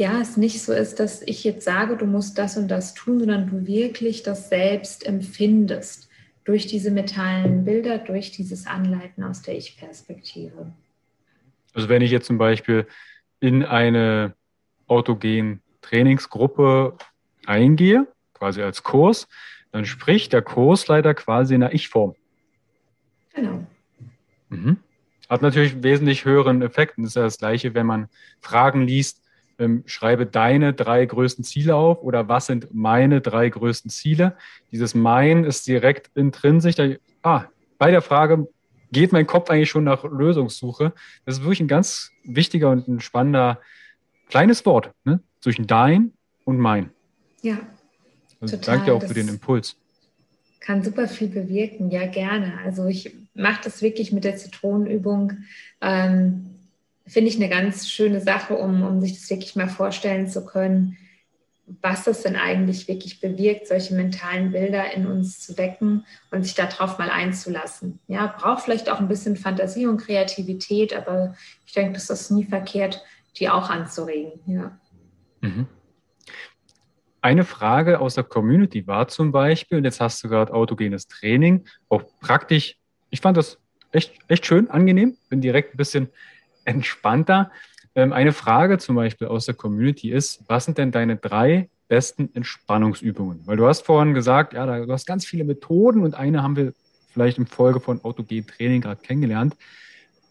ja, 0.00 0.20
es 0.20 0.36
nicht 0.36 0.60
so 0.60 0.72
ist, 0.72 0.98
dass 0.98 1.22
ich 1.22 1.44
jetzt 1.44 1.64
sage, 1.64 1.96
du 1.96 2.06
musst 2.06 2.36
das 2.38 2.56
und 2.56 2.66
das 2.66 2.94
tun, 2.94 3.20
sondern 3.20 3.48
du 3.48 3.66
wirklich 3.66 4.24
das 4.24 4.48
selbst 4.48 5.06
empfindest. 5.06 6.08
Du 6.44 6.50
durch 6.50 6.66
diese 6.66 6.90
mentalen 6.90 7.64
Bilder, 7.64 7.98
durch 7.98 8.32
dieses 8.32 8.66
Anleiten 8.66 9.22
aus 9.22 9.42
der 9.42 9.56
Ich-Perspektive. 9.56 10.72
Also 11.74 11.88
wenn 11.88 12.02
ich 12.02 12.10
jetzt 12.10 12.26
zum 12.26 12.38
Beispiel 12.38 12.88
in 13.38 13.64
eine 13.64 14.34
autogen 14.88 15.62
Trainingsgruppe 15.80 16.96
eingehe, 17.46 18.08
quasi 18.34 18.62
als 18.62 18.82
Kurs, 18.82 19.28
dann 19.70 19.84
spricht 19.84 20.32
der 20.32 20.42
Kursleiter 20.42 21.14
quasi 21.14 21.54
in 21.54 21.60
der 21.60 21.72
Ich-Form. 21.72 22.16
Genau. 23.32 23.64
Mhm. 24.48 24.78
Hat 25.28 25.42
natürlich 25.42 25.84
wesentlich 25.84 26.24
höheren 26.24 26.62
Effekt. 26.62 26.94
das 26.98 27.10
ist 27.10 27.14
ja 27.14 27.22
das 27.22 27.38
Gleiche, 27.38 27.74
wenn 27.74 27.86
man 27.86 28.08
Fragen 28.40 28.82
liest, 28.82 29.19
ähm, 29.60 29.82
schreibe 29.86 30.26
deine 30.26 30.72
drei 30.72 31.04
größten 31.04 31.44
Ziele 31.44 31.76
auf 31.76 32.02
oder 32.02 32.28
was 32.28 32.46
sind 32.46 32.74
meine 32.74 33.20
drei 33.20 33.48
größten 33.48 33.90
Ziele. 33.90 34.36
Dieses 34.72 34.94
Mein 34.94 35.44
ist 35.44 35.66
direkt 35.66 36.10
intrinsisch. 36.16 36.74
Da, 36.74 36.88
ah, 37.22 37.44
bei 37.78 37.90
der 37.90 38.00
Frage 38.00 38.48
geht 38.90 39.12
mein 39.12 39.26
Kopf 39.26 39.50
eigentlich 39.50 39.70
schon 39.70 39.84
nach 39.84 40.02
Lösungssuche. 40.02 40.92
Das 41.24 41.36
ist 41.36 41.42
wirklich 41.42 41.60
ein 41.60 41.68
ganz 41.68 42.10
wichtiger 42.24 42.70
und 42.70 42.88
ein 42.88 43.00
spannender 43.00 43.60
kleines 44.28 44.64
Wort 44.64 44.92
ne? 45.04 45.20
zwischen 45.40 45.66
dein 45.66 46.12
und 46.44 46.58
mein. 46.58 46.90
Ja. 47.42 47.58
Also 48.40 48.56
total. 48.56 48.78
Danke 48.78 48.94
auch 48.94 49.00
das 49.00 49.08
für 49.08 49.14
den 49.14 49.28
Impuls. 49.28 49.76
Kann 50.60 50.82
super 50.82 51.06
viel 51.08 51.28
bewirken, 51.28 51.90
ja 51.90 52.06
gerne. 52.06 52.58
Also 52.64 52.86
ich 52.86 53.14
mache 53.34 53.60
das 53.64 53.82
wirklich 53.82 54.12
mit 54.12 54.24
der 54.24 54.36
Zitronenübung. 54.36 55.32
Ähm, 55.80 56.59
Finde 57.10 57.28
ich 57.28 57.36
eine 57.36 57.48
ganz 57.48 57.88
schöne 57.88 58.20
Sache, 58.20 58.54
um, 58.54 58.84
um 58.84 59.00
sich 59.00 59.14
das 59.14 59.28
wirklich 59.28 59.56
mal 59.56 59.68
vorstellen 59.68 60.28
zu 60.28 60.46
können, 60.46 60.96
was 61.82 62.04
das 62.04 62.22
denn 62.22 62.36
eigentlich 62.36 62.86
wirklich 62.86 63.20
bewirkt, 63.20 63.66
solche 63.66 63.94
mentalen 63.94 64.52
Bilder 64.52 64.94
in 64.94 65.06
uns 65.06 65.40
zu 65.40 65.58
wecken 65.58 66.04
und 66.30 66.44
sich 66.44 66.54
darauf 66.54 66.98
mal 66.98 67.10
einzulassen. 67.10 67.98
Ja, 68.06 68.26
braucht 68.38 68.62
vielleicht 68.62 68.88
auch 68.88 69.00
ein 69.00 69.08
bisschen 69.08 69.36
Fantasie 69.36 69.86
und 69.86 69.98
Kreativität, 69.98 70.94
aber 70.94 71.34
ich 71.66 71.72
denke, 71.72 71.94
das 71.94 72.10
ist 72.10 72.30
nie 72.30 72.44
verkehrt, 72.44 73.02
die 73.36 73.48
auch 73.48 73.70
anzuregen. 73.70 74.40
Ja. 74.46 74.78
Mhm. 75.40 75.66
Eine 77.22 77.44
Frage 77.44 78.00
aus 78.00 78.14
der 78.14 78.24
Community 78.24 78.86
war 78.86 79.08
zum 79.08 79.32
Beispiel, 79.32 79.78
und 79.78 79.84
jetzt 79.84 80.00
hast 80.00 80.22
du 80.22 80.28
gerade 80.28 80.54
autogenes 80.54 81.08
Training, 81.08 81.64
auch 81.88 82.04
praktisch, 82.20 82.78
ich 83.10 83.20
fand 83.20 83.36
das 83.36 83.58
echt, 83.90 84.14
echt 84.28 84.46
schön, 84.46 84.70
angenehm, 84.70 85.16
bin 85.28 85.40
direkt 85.40 85.74
ein 85.74 85.76
bisschen 85.76 86.08
entspannter. 86.70 87.50
Ähm, 87.94 88.12
eine 88.12 88.32
Frage 88.32 88.78
zum 88.78 88.96
Beispiel 88.96 89.26
aus 89.26 89.46
der 89.46 89.54
Community 89.54 90.10
ist, 90.10 90.42
was 90.48 90.64
sind 90.64 90.78
denn 90.78 90.92
deine 90.92 91.16
drei 91.16 91.68
besten 91.88 92.30
Entspannungsübungen? 92.34 93.40
Weil 93.46 93.56
du 93.56 93.66
hast 93.66 93.84
vorhin 93.84 94.14
gesagt, 94.14 94.54
ja, 94.54 94.84
du 94.84 94.92
hast 94.92 95.06
ganz 95.06 95.26
viele 95.26 95.44
Methoden 95.44 96.02
und 96.02 96.14
eine 96.14 96.42
haben 96.42 96.56
wir 96.56 96.72
vielleicht 97.12 97.38
im 97.38 97.46
Folge 97.46 97.80
von 97.80 98.02
autogen 98.04 98.46
Training 98.46 98.80
gerade 98.80 99.00
kennengelernt. 99.00 99.56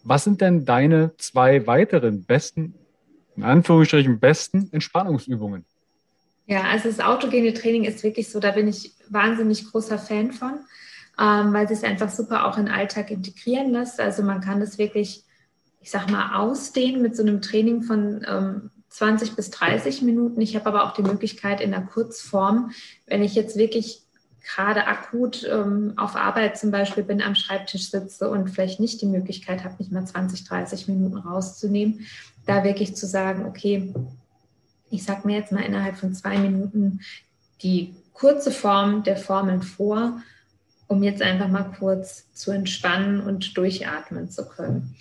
Was 0.02 0.24
sind 0.24 0.40
denn 0.40 0.64
deine 0.64 1.14
zwei 1.18 1.66
weiteren 1.66 2.24
besten, 2.24 2.74
in 3.36 3.42
Anführungsstrichen 3.42 4.18
besten 4.18 4.70
Entspannungsübungen? 4.72 5.64
Ja, 6.46 6.62
also 6.62 6.88
das 6.88 7.00
autogene 7.00 7.54
Training 7.54 7.84
ist 7.84 8.02
wirklich 8.02 8.28
so, 8.28 8.40
da 8.40 8.50
bin 8.50 8.66
ich 8.66 8.92
wahnsinnig 9.08 9.70
großer 9.70 9.98
Fan 9.98 10.32
von, 10.32 10.54
ähm, 11.16 11.52
weil 11.52 11.70
es 11.70 11.84
einfach 11.84 12.10
super 12.10 12.46
auch 12.46 12.58
in 12.58 12.66
den 12.66 12.74
Alltag 12.74 13.10
integrieren 13.10 13.70
lässt. 13.70 14.00
Also 14.00 14.22
man 14.22 14.40
kann 14.40 14.58
das 14.58 14.78
wirklich, 14.78 15.22
ich 15.80 15.90
sag 15.90 16.10
mal, 16.10 16.38
ausdehnen 16.40 17.02
mit 17.02 17.16
so 17.16 17.22
einem 17.22 17.40
Training 17.40 17.82
von 17.82 18.24
ähm, 18.28 18.70
20 18.90 19.36
bis 19.36 19.50
30 19.50 20.02
Minuten. 20.02 20.40
Ich 20.40 20.56
habe 20.56 20.66
aber 20.66 20.84
auch 20.84 20.94
die 20.94 21.02
Möglichkeit 21.02 21.60
in 21.60 21.70
der 21.70 21.82
Kurzform, 21.82 22.72
wenn 23.06 23.22
ich 23.22 23.34
jetzt 23.34 23.56
wirklich 23.56 24.02
gerade 24.54 24.86
akut 24.86 25.46
ähm, 25.50 25.94
auf 25.96 26.16
Arbeit 26.16 26.58
zum 26.58 26.70
Beispiel 26.70 27.04
bin, 27.04 27.22
am 27.22 27.34
Schreibtisch 27.34 27.90
sitze 27.90 28.28
und 28.28 28.50
vielleicht 28.50 28.80
nicht 28.80 29.00
die 29.00 29.06
Möglichkeit 29.06 29.64
habe, 29.64 29.76
mich 29.78 29.90
mal 29.90 30.04
20, 30.04 30.44
30 30.44 30.88
Minuten 30.88 31.16
rauszunehmen, 31.16 32.06
da 32.46 32.64
wirklich 32.64 32.96
zu 32.96 33.06
sagen, 33.06 33.46
okay, 33.46 33.94
ich 34.90 35.04
sage 35.04 35.26
mir 35.26 35.36
jetzt 35.36 35.52
mal 35.52 35.62
innerhalb 35.62 35.96
von 35.96 36.14
zwei 36.14 36.38
Minuten 36.38 37.00
die 37.62 37.94
kurze 38.12 38.50
Form 38.50 39.04
der 39.04 39.16
Formeln 39.16 39.62
vor, 39.62 40.20
um 40.88 41.02
jetzt 41.04 41.22
einfach 41.22 41.48
mal 41.48 41.72
kurz 41.78 42.32
zu 42.34 42.50
entspannen 42.50 43.20
und 43.20 43.56
durchatmen 43.56 44.30
zu 44.30 44.48
können. 44.48 44.96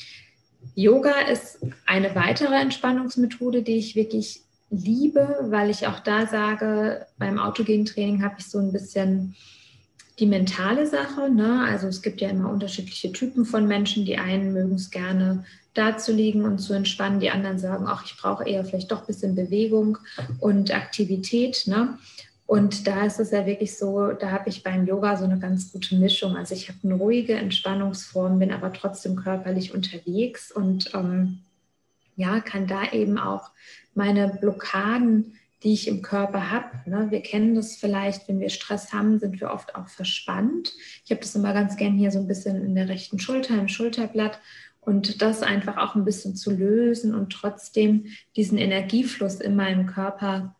Yoga 0.75 1.21
ist 1.31 1.59
eine 1.85 2.15
weitere 2.15 2.55
Entspannungsmethode, 2.55 3.63
die 3.63 3.77
ich 3.77 3.95
wirklich 3.95 4.41
liebe, 4.69 5.47
weil 5.49 5.69
ich 5.69 5.87
auch 5.87 5.99
da 5.99 6.27
sage, 6.27 7.05
beim 7.17 7.39
autogenen 7.39 7.85
Training 7.85 8.23
habe 8.23 8.35
ich 8.39 8.45
so 8.45 8.59
ein 8.59 8.71
bisschen 8.71 9.35
die 10.19 10.25
mentale 10.25 10.85
Sache. 10.85 11.29
Ne? 11.29 11.63
Also 11.63 11.87
es 11.87 12.01
gibt 12.01 12.21
ja 12.21 12.29
immer 12.29 12.49
unterschiedliche 12.51 13.11
Typen 13.11 13.45
von 13.45 13.67
Menschen. 13.67 14.05
Die 14.05 14.17
einen 14.17 14.53
mögen 14.53 14.75
es 14.75 14.91
gerne 14.91 15.45
da 15.73 15.97
zu 15.97 16.11
liegen 16.11 16.43
und 16.43 16.59
zu 16.59 16.73
entspannen. 16.73 17.19
Die 17.19 17.31
anderen 17.31 17.57
sagen, 17.57 17.85
ach, 17.87 18.03
ich 18.05 18.17
brauche 18.17 18.47
eher 18.47 18.65
vielleicht 18.65 18.91
doch 18.91 19.01
ein 19.01 19.07
bisschen 19.07 19.35
Bewegung 19.35 19.97
und 20.39 20.73
Aktivität. 20.73 21.63
Ne? 21.67 21.97
Und 22.49 22.87
da 22.87 23.05
ist 23.05 23.19
es 23.19 23.29
ja 23.29 23.45
wirklich 23.45 23.77
so, 23.77 24.11
da 24.11 24.31
habe 24.31 24.49
ich 24.49 24.63
beim 24.63 24.87
Yoga 24.87 25.15
so 25.17 25.23
eine 25.23 25.37
ganz 25.37 25.71
gute 25.71 25.95
Mischung. 25.97 26.35
Also 26.35 26.55
ich 26.55 26.67
habe 26.67 26.79
eine 26.83 26.95
ruhige 26.95 27.35
Entspannungsform, 27.35 28.39
bin 28.39 28.51
aber 28.51 28.73
trotzdem 28.73 29.15
körperlich 29.15 29.75
unterwegs 29.75 30.51
und 30.51 30.91
ähm, 30.95 31.41
ja, 32.15 32.39
kann 32.39 32.65
da 32.65 32.91
eben 32.91 33.19
auch 33.19 33.51
meine 33.93 34.29
Blockaden, 34.41 35.37
die 35.61 35.73
ich 35.73 35.87
im 35.87 36.01
Körper 36.01 36.49
habe. 36.49 36.89
Ne? 36.89 37.11
Wir 37.11 37.21
kennen 37.21 37.53
das 37.53 37.75
vielleicht, 37.75 38.27
wenn 38.27 38.39
wir 38.39 38.49
Stress 38.49 38.93
haben, 38.93 39.19
sind 39.19 39.39
wir 39.39 39.51
oft 39.51 39.75
auch 39.75 39.87
verspannt. 39.87 40.73
Ich 41.05 41.11
habe 41.11 41.21
das 41.21 41.35
immer 41.35 41.53
ganz 41.53 41.77
gern 41.77 41.99
hier 41.99 42.09
so 42.09 42.17
ein 42.17 42.27
bisschen 42.27 42.65
in 42.65 42.73
der 42.73 42.89
rechten 42.89 43.19
Schulter, 43.19 43.59
im 43.59 43.67
Schulterblatt 43.67 44.39
und 44.81 45.21
das 45.21 45.43
einfach 45.43 45.77
auch 45.77 45.93
ein 45.93 46.03
bisschen 46.03 46.35
zu 46.35 46.49
lösen 46.49 47.13
und 47.13 47.31
trotzdem 47.31 48.07
diesen 48.35 48.57
Energiefluss 48.57 49.35
in 49.35 49.55
meinem 49.55 49.85
Körper 49.85 50.55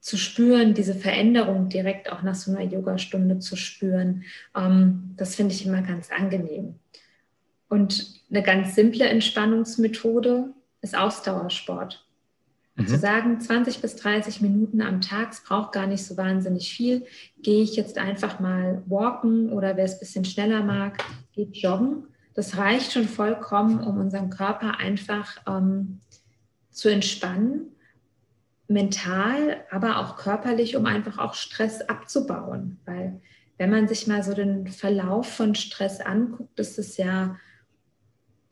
zu 0.00 0.16
spüren, 0.16 0.74
diese 0.74 0.94
Veränderung 0.94 1.68
direkt 1.68 2.10
auch 2.10 2.22
nach 2.22 2.34
so 2.34 2.50
einer 2.50 2.62
Yogastunde 2.62 3.38
zu 3.38 3.56
spüren, 3.56 4.24
ähm, 4.56 5.14
das 5.16 5.34
finde 5.34 5.54
ich 5.54 5.66
immer 5.66 5.82
ganz 5.82 6.10
angenehm. 6.10 6.74
Und 7.68 8.20
eine 8.30 8.42
ganz 8.42 8.74
simple 8.74 9.04
Entspannungsmethode 9.04 10.52
ist 10.80 10.96
Ausdauersport. 10.96 12.04
Mhm. 12.76 12.86
Zu 12.86 12.98
sagen, 12.98 13.40
20 13.40 13.80
bis 13.80 13.96
30 13.96 14.40
Minuten 14.40 14.80
am 14.80 15.00
Tag, 15.00 15.32
es 15.32 15.42
braucht 15.44 15.72
gar 15.72 15.86
nicht 15.86 16.04
so 16.04 16.16
wahnsinnig 16.16 16.72
viel, 16.72 17.04
gehe 17.42 17.62
ich 17.62 17.76
jetzt 17.76 17.98
einfach 17.98 18.40
mal 18.40 18.82
walken 18.86 19.52
oder 19.52 19.76
wer 19.76 19.84
es 19.84 19.94
ein 19.94 20.00
bisschen 20.00 20.24
schneller 20.24 20.62
mag, 20.62 21.04
geht 21.34 21.56
joggen 21.56 22.04
das 22.34 22.56
reicht 22.56 22.92
schon 22.92 23.08
vollkommen, 23.08 23.80
um 23.80 23.98
unseren 23.98 24.30
Körper 24.30 24.78
einfach 24.78 25.36
ähm, 25.46 26.00
zu 26.70 26.88
entspannen, 26.88 27.72
mental, 28.70 29.64
aber 29.70 29.98
auch 29.98 30.16
körperlich, 30.16 30.76
um 30.76 30.86
einfach 30.86 31.18
auch 31.18 31.34
Stress 31.34 31.82
abzubauen. 31.82 32.78
Weil 32.86 33.20
wenn 33.58 33.70
man 33.70 33.88
sich 33.88 34.06
mal 34.06 34.22
so 34.22 34.32
den 34.32 34.68
Verlauf 34.68 35.28
von 35.28 35.54
Stress 35.54 36.00
anguckt, 36.00 36.58
ist 36.58 36.78
es 36.78 36.96
ja, 36.96 37.36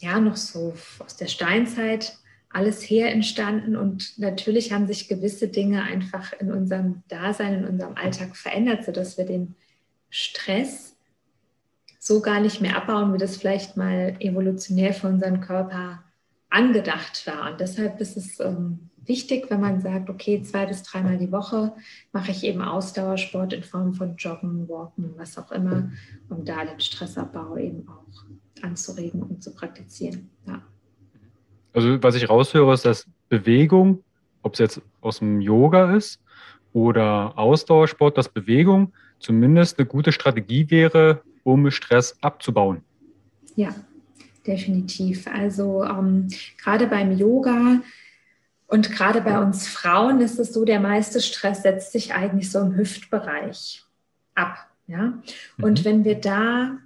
ja 0.01 0.21
noch 0.21 0.37
so 0.37 0.75
aus 0.99 1.17
der 1.17 1.29
Steinzeit 1.29 2.19
alles 2.51 2.83
her 2.83 3.13
entstanden 3.13 3.77
und 3.77 4.19
natürlich 4.19 4.73
haben 4.73 4.87
sich 4.87 5.07
gewisse 5.07 5.49
Dinge 5.49 5.83
einfach 5.83 6.33
in 6.33 6.51
unserem 6.51 7.03
Dasein, 7.09 7.55
in 7.55 7.65
unserem 7.67 7.95
Alltag 7.97 8.37
verändert, 8.37 8.85
sodass 8.85 9.19
wir 9.19 9.27
den 9.27 9.55
Stress 10.09 10.97
so 11.99 12.21
gar 12.21 12.41
nicht 12.41 12.61
mehr 12.61 12.77
abbauen, 12.77 13.13
wie 13.13 13.19
das 13.19 13.37
vielleicht 13.37 13.77
mal 13.77 14.17
evolutionär 14.19 14.95
für 14.95 15.09
unseren 15.09 15.43
Körper 15.43 16.03
angedacht 16.49 17.27
war. 17.27 17.53
Und 17.53 17.61
deshalb 17.61 18.01
ist 18.01 18.17
es 18.17 18.41
ähm, 18.41 18.89
wichtig, 19.09 19.51
wenn 19.51 19.61
man 19.61 19.81
sagt, 19.81 20.11
okay, 20.11 20.43
zwei 20.43 20.67
bis 20.67 20.83
dreimal 20.83 21.19
die 21.19 21.33
Woche 21.33 21.73
mache 22.13 22.31
ich 22.31 22.45
eben 22.45 22.63
Ausdauersport 22.63 23.53
in 23.53 23.63
Form 23.63 23.95
von 23.95 24.17
Joggen, 24.17 24.69
Walken, 24.69 25.15
was 25.17 25.39
auch 25.39 25.51
immer, 25.51 25.91
um 26.29 26.45
da 26.45 26.65
den 26.65 26.79
Stressabbau 26.79 27.57
eben 27.57 27.89
auch 27.89 28.63
anzuregen 28.63 29.23
und 29.23 29.43
zu 29.43 29.55
praktizieren. 29.55 30.31
Ja. 30.47 30.63
Also 31.73 32.03
was 32.03 32.15
ich 32.15 32.29
raushöre, 32.29 32.75
ist, 32.75 32.85
dass 32.85 33.07
Bewegung, 33.29 34.03
ob 34.43 34.55
es 34.55 34.59
jetzt 34.59 34.83
aus 35.01 35.19
dem 35.21 35.41
Yoga 35.41 35.95
ist 35.95 36.21
oder 36.73 37.37
Ausdauersport, 37.39 38.19
dass 38.19 38.29
Bewegung 38.29 38.93
zumindest 39.19 39.79
eine 39.79 39.87
gute 39.87 40.13
Strategie 40.13 40.71
wäre, 40.71 41.23
um 41.45 41.71
Stress 41.71 42.17
abzubauen? 42.21 42.83
Ja, 43.57 43.75
definitiv. 44.47 45.27
Also 45.27 45.85
ähm, 45.85 46.29
gerade 46.63 46.87
beim 46.87 47.17
Yoga 47.17 47.81
und 48.69 48.93
gerade 48.93 49.23
bei 49.23 49.41
uns 49.41 49.67
Frauen 49.67 50.21
ist 50.21 50.39
es 50.39 50.53
so, 50.53 50.65
der 50.67 50.79
meiste 50.79 51.23
Stress 51.23 51.63
setzt 51.63 51.91
sich 51.91 52.13
eigentlich 52.13 52.51
so 52.51 52.61
im 52.61 52.77
Hüftbereich 52.77 53.83
ab. 54.35 54.69
Ja? 54.87 55.15
Und 55.61 55.81
mhm. 55.81 55.85
wenn 55.85 56.05
wir 56.05 56.21
da, 56.21 56.77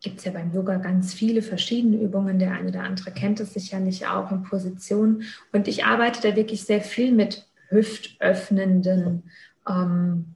gibt 0.00 0.18
es 0.18 0.24
ja 0.24 0.32
beim 0.32 0.52
Yoga 0.54 0.76
ganz 0.76 1.12
viele 1.12 1.42
verschiedene 1.42 1.98
Übungen, 1.98 2.38
der 2.38 2.52
eine 2.52 2.68
oder 2.68 2.84
andere 2.84 3.10
kennt 3.10 3.38
es 3.38 3.52
sicherlich 3.52 4.06
auch 4.06 4.30
in 4.32 4.44
Positionen. 4.44 5.24
Und 5.52 5.68
ich 5.68 5.84
arbeite 5.84 6.26
da 6.26 6.36
wirklich 6.36 6.64
sehr 6.64 6.80
viel 6.80 7.12
mit 7.12 7.46
hüftöffnenden 7.68 9.24
ähm, 9.68 10.34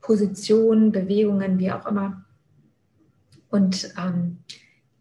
Positionen, 0.00 0.90
Bewegungen, 0.90 1.60
wie 1.60 1.70
auch 1.70 1.86
immer 1.86 2.24
Und 3.50 3.94
ähm, 3.96 4.38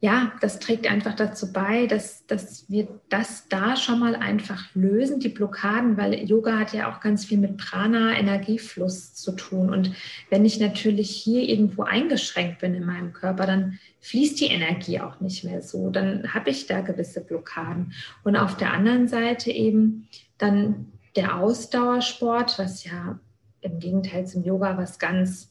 ja, 0.03 0.31
das 0.41 0.57
trägt 0.57 0.89
einfach 0.89 1.13
dazu 1.13 1.53
bei, 1.53 1.85
dass, 1.85 2.25
dass 2.25 2.67
wir 2.67 2.87
das 3.09 3.47
da 3.49 3.75
schon 3.75 3.99
mal 3.99 4.15
einfach 4.15 4.65
lösen, 4.73 5.19
die 5.19 5.29
Blockaden, 5.29 5.95
weil 5.95 6.15
Yoga 6.27 6.57
hat 6.57 6.73
ja 6.73 6.91
auch 6.91 7.01
ganz 7.01 7.23
viel 7.25 7.37
mit 7.37 7.57
Prana, 7.57 8.17
Energiefluss 8.17 9.13
zu 9.13 9.33
tun. 9.33 9.69
Und 9.69 9.93
wenn 10.31 10.43
ich 10.43 10.59
natürlich 10.59 11.11
hier 11.11 11.47
irgendwo 11.47 11.83
eingeschränkt 11.83 12.61
bin 12.61 12.73
in 12.73 12.83
meinem 12.83 13.13
Körper, 13.13 13.45
dann 13.45 13.77
fließt 13.99 14.39
die 14.41 14.47
Energie 14.47 14.99
auch 14.99 15.19
nicht 15.19 15.43
mehr 15.43 15.61
so. 15.61 15.91
Dann 15.91 16.33
habe 16.33 16.49
ich 16.49 16.65
da 16.65 16.81
gewisse 16.81 17.21
Blockaden. 17.23 17.93
Und 18.23 18.35
auf 18.35 18.57
der 18.57 18.73
anderen 18.73 19.07
Seite 19.07 19.51
eben 19.51 20.07
dann 20.39 20.93
der 21.15 21.37
Ausdauersport, 21.37 22.57
was 22.57 22.85
ja 22.85 23.19
im 23.61 23.77
Gegenteil 23.77 24.25
zum 24.25 24.43
Yoga 24.43 24.79
was 24.79 24.97
ganz 24.97 25.50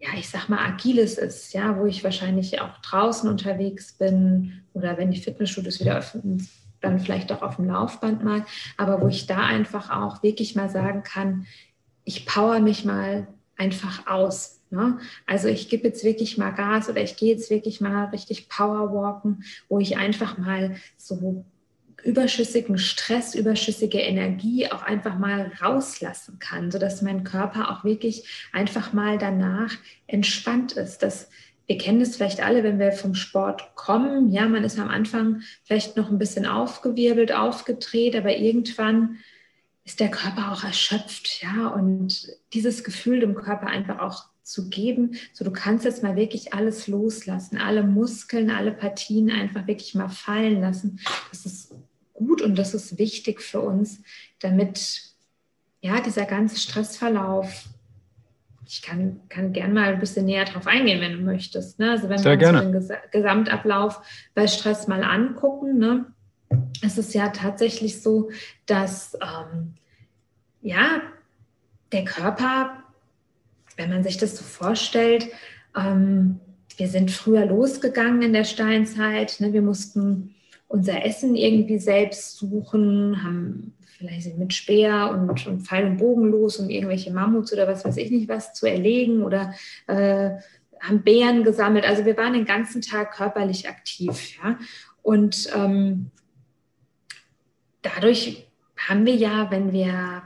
ja, 0.00 0.10
ich 0.16 0.28
sag 0.28 0.48
mal, 0.48 0.64
agiles 0.64 1.18
ist, 1.18 1.52
ja, 1.52 1.76
wo 1.78 1.86
ich 1.86 2.04
wahrscheinlich 2.04 2.60
auch 2.60 2.78
draußen 2.78 3.28
unterwegs 3.28 3.92
bin 3.92 4.62
oder 4.72 4.96
wenn 4.96 5.10
die 5.10 5.20
Fitnessstudios 5.20 5.80
wieder 5.80 5.98
öffnen, 5.98 6.48
dann 6.80 7.00
vielleicht 7.00 7.32
auch 7.32 7.42
auf 7.42 7.56
dem 7.56 7.66
Laufband 7.66 8.22
mal, 8.22 8.44
aber 8.76 9.00
wo 9.00 9.08
ich 9.08 9.26
da 9.26 9.38
einfach 9.38 9.90
auch 9.90 10.22
wirklich 10.22 10.54
mal 10.54 10.68
sagen 10.68 11.02
kann, 11.02 11.46
ich 12.04 12.26
power 12.26 12.60
mich 12.60 12.84
mal 12.84 13.26
einfach 13.56 14.06
aus. 14.06 14.60
Ne? 14.70 14.98
Also 15.26 15.48
ich 15.48 15.68
gebe 15.68 15.88
jetzt 15.88 16.04
wirklich 16.04 16.38
mal 16.38 16.50
Gas 16.50 16.88
oder 16.88 17.02
ich 17.02 17.16
gehe 17.16 17.34
jetzt 17.34 17.50
wirklich 17.50 17.80
mal 17.80 18.06
richtig 18.06 18.48
Powerwalken, 18.48 19.42
wo 19.68 19.80
ich 19.80 19.96
einfach 19.96 20.38
mal 20.38 20.76
so 20.96 21.44
überschüssigen 22.04 22.78
Stress, 22.78 23.34
überschüssige 23.34 23.98
Energie 23.98 24.70
auch 24.70 24.82
einfach 24.82 25.18
mal 25.18 25.52
rauslassen 25.60 26.38
kann, 26.38 26.70
sodass 26.70 27.02
mein 27.02 27.24
Körper 27.24 27.70
auch 27.70 27.84
wirklich 27.84 28.48
einfach 28.52 28.92
mal 28.92 29.18
danach 29.18 29.72
entspannt 30.06 30.72
ist. 30.72 31.02
Das, 31.02 31.28
wir 31.66 31.76
kennen 31.78 32.00
das 32.00 32.16
vielleicht 32.16 32.42
alle, 32.42 32.62
wenn 32.62 32.78
wir 32.78 32.92
vom 32.92 33.14
Sport 33.14 33.74
kommen. 33.74 34.30
Ja, 34.30 34.48
man 34.48 34.64
ist 34.64 34.78
am 34.78 34.88
Anfang 34.88 35.42
vielleicht 35.64 35.96
noch 35.96 36.10
ein 36.10 36.18
bisschen 36.18 36.46
aufgewirbelt, 36.46 37.32
aufgedreht, 37.32 38.14
aber 38.16 38.36
irgendwann 38.36 39.18
ist 39.84 40.00
der 40.00 40.10
Körper 40.10 40.52
auch 40.52 40.64
erschöpft. 40.64 41.42
Ja, 41.42 41.68
und 41.68 42.28
dieses 42.52 42.84
Gefühl 42.84 43.20
dem 43.20 43.34
Körper 43.34 43.66
einfach 43.66 43.98
auch 43.98 44.24
zu 44.42 44.70
geben. 44.70 45.16
So, 45.34 45.44
du 45.44 45.50
kannst 45.50 45.84
jetzt 45.84 46.02
mal 46.02 46.16
wirklich 46.16 46.54
alles 46.54 46.86
loslassen, 46.88 47.58
alle 47.58 47.82
Muskeln, 47.82 48.50
alle 48.50 48.72
Partien 48.72 49.30
einfach 49.30 49.66
wirklich 49.66 49.94
mal 49.94 50.08
fallen 50.08 50.60
lassen. 50.60 51.00
Das 51.30 51.44
ist 51.44 51.74
gut 52.18 52.42
und 52.42 52.56
das 52.56 52.74
ist 52.74 52.98
wichtig 52.98 53.40
für 53.40 53.60
uns, 53.60 54.02
damit 54.40 55.02
ja 55.80 56.00
dieser 56.00 56.24
ganze 56.24 56.58
Stressverlauf, 56.58 57.64
ich 58.66 58.82
kann, 58.82 59.20
kann 59.28 59.52
gern 59.52 59.72
mal 59.72 59.94
ein 59.94 60.00
bisschen 60.00 60.26
näher 60.26 60.44
drauf 60.44 60.66
eingehen, 60.66 61.00
wenn 61.00 61.12
du 61.12 61.22
möchtest. 61.22 61.78
Ne? 61.78 61.92
Also 61.92 62.08
wenn 62.08 62.18
Sehr 62.18 62.38
wir 62.38 62.48
uns 62.50 62.88
den 62.88 63.00
Gesamtablauf 63.12 64.02
bei 64.34 64.46
Stress 64.46 64.88
mal 64.88 65.02
angucken, 65.02 65.78
ne? 65.78 66.06
es 66.82 66.98
ist 66.98 67.14
ja 67.14 67.28
tatsächlich 67.28 68.02
so, 68.02 68.30
dass 68.66 69.14
ähm, 69.14 69.74
ja 70.60 71.00
der 71.92 72.04
Körper, 72.04 72.82
wenn 73.76 73.88
man 73.88 74.02
sich 74.02 74.18
das 74.18 74.36
so 74.36 74.44
vorstellt, 74.44 75.28
ähm, 75.74 76.40
wir 76.76 76.88
sind 76.88 77.10
früher 77.10 77.46
losgegangen 77.46 78.22
in 78.22 78.32
der 78.32 78.44
Steinzeit. 78.44 79.40
Ne? 79.40 79.52
Wir 79.52 79.62
mussten 79.62 80.34
unser 80.68 81.04
Essen 81.04 81.34
irgendwie 81.34 81.78
selbst 81.78 82.36
suchen, 82.36 83.22
haben 83.22 83.74
vielleicht 83.96 84.38
mit 84.38 84.54
Speer 84.54 85.10
und, 85.10 85.46
und 85.46 85.62
Pfeil 85.62 85.86
und 85.86 85.96
Bogen 85.96 86.30
los, 86.30 86.58
um 86.58 86.70
irgendwelche 86.70 87.12
Mammuts 87.12 87.52
oder 87.52 87.66
was 87.66 87.84
weiß 87.84 87.96
ich 87.96 88.10
nicht 88.10 88.28
was 88.28 88.54
zu 88.54 88.66
erlegen 88.66 89.22
oder 89.22 89.54
äh, 89.86 90.30
haben 90.80 91.02
Beeren 91.02 91.42
gesammelt. 91.42 91.84
Also 91.84 92.04
wir 92.04 92.16
waren 92.16 92.34
den 92.34 92.44
ganzen 92.44 92.82
Tag 92.82 93.12
körperlich 93.12 93.68
aktiv. 93.68 94.38
Ja? 94.42 94.58
Und 95.02 95.50
ähm, 95.54 96.10
dadurch 97.82 98.46
haben 98.76 99.04
wir 99.04 99.16
ja, 99.16 99.50
wenn 99.50 99.72
wir 99.72 100.22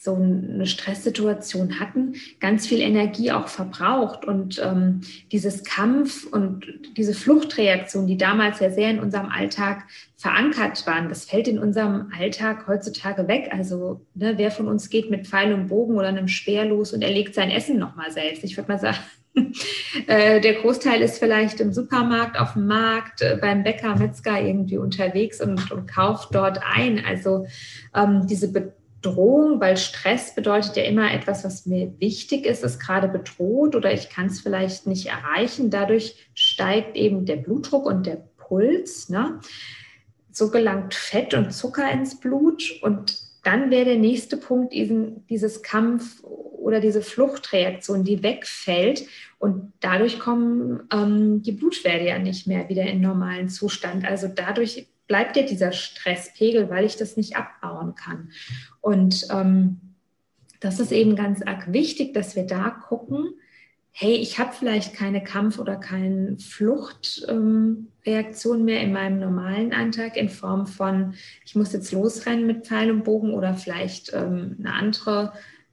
so 0.00 0.14
eine 0.14 0.66
Stresssituation 0.66 1.80
hatten, 1.80 2.14
ganz 2.38 2.68
viel 2.68 2.80
Energie 2.80 3.32
auch 3.32 3.48
verbraucht. 3.48 4.24
Und 4.24 4.62
ähm, 4.64 5.00
dieses 5.32 5.64
Kampf 5.64 6.24
und 6.24 6.66
diese 6.96 7.14
Fluchtreaktion, 7.14 8.06
die 8.06 8.16
damals 8.16 8.60
ja 8.60 8.70
sehr 8.70 8.90
in 8.90 9.00
unserem 9.00 9.28
Alltag 9.28 9.82
verankert 10.16 10.86
waren, 10.86 11.08
das 11.08 11.24
fällt 11.24 11.48
in 11.48 11.58
unserem 11.58 12.12
Alltag 12.16 12.68
heutzutage 12.68 13.26
weg. 13.26 13.48
Also 13.50 14.00
ne, 14.14 14.34
wer 14.36 14.52
von 14.52 14.68
uns 14.68 14.88
geht 14.88 15.10
mit 15.10 15.26
Pfeil 15.26 15.52
und 15.52 15.66
Bogen 15.66 15.96
oder 15.96 16.08
einem 16.08 16.28
Speer 16.28 16.64
los 16.64 16.92
und 16.92 17.02
erlegt 17.02 17.34
sein 17.34 17.50
Essen 17.50 17.76
nochmal 17.76 18.12
selbst? 18.12 18.44
Ich 18.44 18.56
würde 18.56 18.70
mal 18.70 18.78
sagen, 18.78 18.98
äh, 20.06 20.40
der 20.40 20.54
Großteil 20.54 21.02
ist 21.02 21.18
vielleicht 21.18 21.60
im 21.60 21.72
Supermarkt, 21.72 22.38
auf 22.38 22.52
dem 22.52 22.66
Markt, 22.68 23.22
äh, 23.22 23.36
beim 23.40 23.64
Bäcker, 23.64 23.96
Metzger 23.96 24.40
irgendwie 24.40 24.78
unterwegs 24.78 25.40
und, 25.40 25.72
und 25.72 25.88
kauft 25.88 26.34
dort 26.34 26.60
ein. 26.62 27.04
Also 27.04 27.46
ähm, 27.94 28.26
diese 28.28 28.52
Be 28.52 28.74
Drohung, 29.02 29.60
weil 29.60 29.76
Stress 29.76 30.34
bedeutet 30.34 30.76
ja 30.76 30.82
immer 30.84 31.12
etwas, 31.12 31.44
was 31.44 31.66
mir 31.66 31.92
wichtig 32.00 32.46
ist, 32.46 32.64
ist 32.64 32.80
gerade 32.80 33.08
bedroht 33.08 33.76
oder 33.76 33.92
ich 33.92 34.10
kann 34.10 34.26
es 34.26 34.40
vielleicht 34.40 34.86
nicht 34.86 35.06
erreichen. 35.06 35.70
Dadurch 35.70 36.16
steigt 36.34 36.96
eben 36.96 37.24
der 37.24 37.36
Blutdruck 37.36 37.86
und 37.86 38.06
der 38.06 38.24
Puls. 38.36 39.08
Ne? 39.08 39.40
So 40.32 40.50
gelangt 40.50 40.94
Fett 40.94 41.34
und 41.34 41.52
Zucker 41.52 41.90
ins 41.90 42.18
Blut 42.18 42.80
und 42.82 43.20
dann 43.44 43.70
wäre 43.70 43.84
der 43.84 43.98
nächste 43.98 44.36
Punkt 44.36 44.72
diesen, 44.72 45.26
dieses 45.28 45.62
Kampf 45.62 46.22
oder 46.22 46.80
diese 46.80 47.00
Fluchtreaktion, 47.00 48.04
die 48.04 48.22
wegfällt 48.22 49.06
und 49.38 49.72
dadurch 49.80 50.18
kommen 50.18 50.82
ähm, 50.92 51.42
die 51.42 51.52
Blutwerte 51.52 52.04
ja 52.04 52.18
nicht 52.18 52.46
mehr 52.46 52.68
wieder 52.68 52.82
in 52.82 53.00
normalen 53.00 53.48
Zustand. 53.48 54.04
Also 54.04 54.28
dadurch 54.28 54.88
bleibt 55.08 55.36
ja 55.36 55.42
dieser 55.42 55.72
Stresspegel, 55.72 56.70
weil 56.70 56.84
ich 56.84 56.96
das 56.96 57.16
nicht 57.16 57.36
abbauen 57.36 57.96
kann. 57.96 58.30
Und 58.80 59.26
ähm, 59.30 59.80
das 60.60 60.78
ist 60.78 60.92
eben 60.92 61.16
ganz 61.16 61.42
arg 61.42 61.72
wichtig, 61.72 62.14
dass 62.14 62.36
wir 62.36 62.46
da 62.46 62.70
gucken, 62.70 63.34
hey, 63.90 64.14
ich 64.14 64.38
habe 64.38 64.52
vielleicht 64.52 64.94
keine 64.94 65.24
Kampf- 65.24 65.58
oder 65.58 65.74
keine 65.74 66.38
Fluchtreaktion 66.38 68.58
ähm, 68.58 68.64
mehr 68.64 68.80
in 68.80 68.92
meinem 68.92 69.18
normalen 69.18 69.72
Alltag 69.72 70.16
in 70.16 70.28
Form 70.28 70.68
von, 70.68 71.14
ich 71.44 71.56
muss 71.56 71.72
jetzt 71.72 71.90
losrennen 71.90 72.46
mit 72.46 72.66
Pfeil 72.66 72.92
und 72.92 73.02
Bogen 73.02 73.34
oder 73.34 73.54
vielleicht 73.54 74.12
ähm, 74.12 74.54
eine 74.60 74.72
andere, 74.72 75.32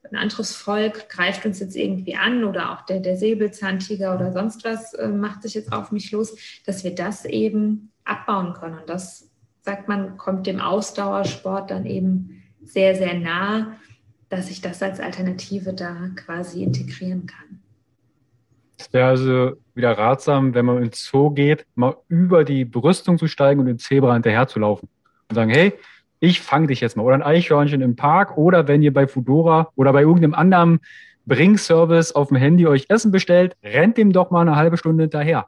ein 0.10 0.18
anderes 0.18 0.56
Volk 0.56 1.08
greift 1.10 1.46
uns 1.46 1.60
jetzt 1.60 1.76
irgendwie 1.76 2.16
an 2.16 2.44
oder 2.44 2.72
auch 2.72 2.82
der, 2.86 3.00
der 3.00 3.18
Säbelzahntiger 3.18 4.16
oder 4.16 4.32
sonst 4.32 4.64
was 4.64 4.96
äh, 4.96 5.08
macht 5.08 5.44
sich 5.44 5.54
jetzt 5.54 5.72
auf 5.72 5.92
mich 5.92 6.12
los, 6.12 6.36
dass 6.66 6.84
wir 6.84 6.96
das 6.96 7.26
eben 7.26 7.92
abbauen 8.06 8.54
können. 8.54 8.80
Und 8.80 8.90
das, 8.90 9.30
sagt 9.62 9.88
man, 9.88 10.18
kommt 10.18 10.48
dem 10.48 10.60
Ausdauersport 10.60 11.72
dann 11.72 11.86
eben 11.86 12.44
sehr, 12.64 12.96
sehr 12.96 13.16
nah, 13.16 13.76
dass 14.30 14.50
ich 14.50 14.62
das 14.62 14.82
als 14.82 15.00
Alternative 15.00 15.74
da 15.74 16.10
quasi 16.16 16.64
integrieren 16.64 17.26
kann. 17.26 17.60
Es 18.78 18.92
wäre 18.92 19.08
also 19.08 19.54
wieder 19.74 19.98
ratsam, 19.98 20.54
wenn 20.54 20.66
man 20.66 20.84
ins 20.84 21.06
Zoo 21.06 21.30
geht, 21.32 21.66
mal 21.76 21.96
über 22.08 22.44
die 22.44 22.66
Brüstung 22.66 23.18
zu 23.18 23.28
steigen 23.28 23.60
und 23.60 23.68
den 23.68 23.80
Zebra 23.80 24.14
hinterher 24.14 24.48
zu 24.48 24.60
laufen 24.60 24.90
und 25.30 25.36
sagen, 25.36 25.50
hey, 25.50 25.74
ich 26.20 26.42
fange 26.42 26.68
dich 26.68 26.82
jetzt 26.82 26.98
mal. 26.98 27.04
Oder 27.04 27.16
ein 27.16 27.24
Eichhörnchen 27.24 27.82
im 27.82 27.96
Park 27.96 28.38
oder 28.38 28.68
wenn 28.68 28.82
ihr 28.82 28.94
bei 28.94 29.08
Fudora 29.08 29.70
oder 29.76 29.94
bei 29.94 30.02
irgendeinem 30.02 30.34
anderen 30.34 30.80
Bringservice 31.26 32.14
auf 32.14 32.30
dem 32.30 32.38
Handy 32.38 32.68
euch 32.68 32.86
Essen 32.90 33.12
bestellt, 33.12 33.56
rennt 33.64 33.98
dem 33.98 34.12
doch 34.12 34.32
mal 34.32 34.42
eine 34.42 34.56
halbe 34.56 34.78
Stunde 34.78 35.04
hinterher. 35.04 35.48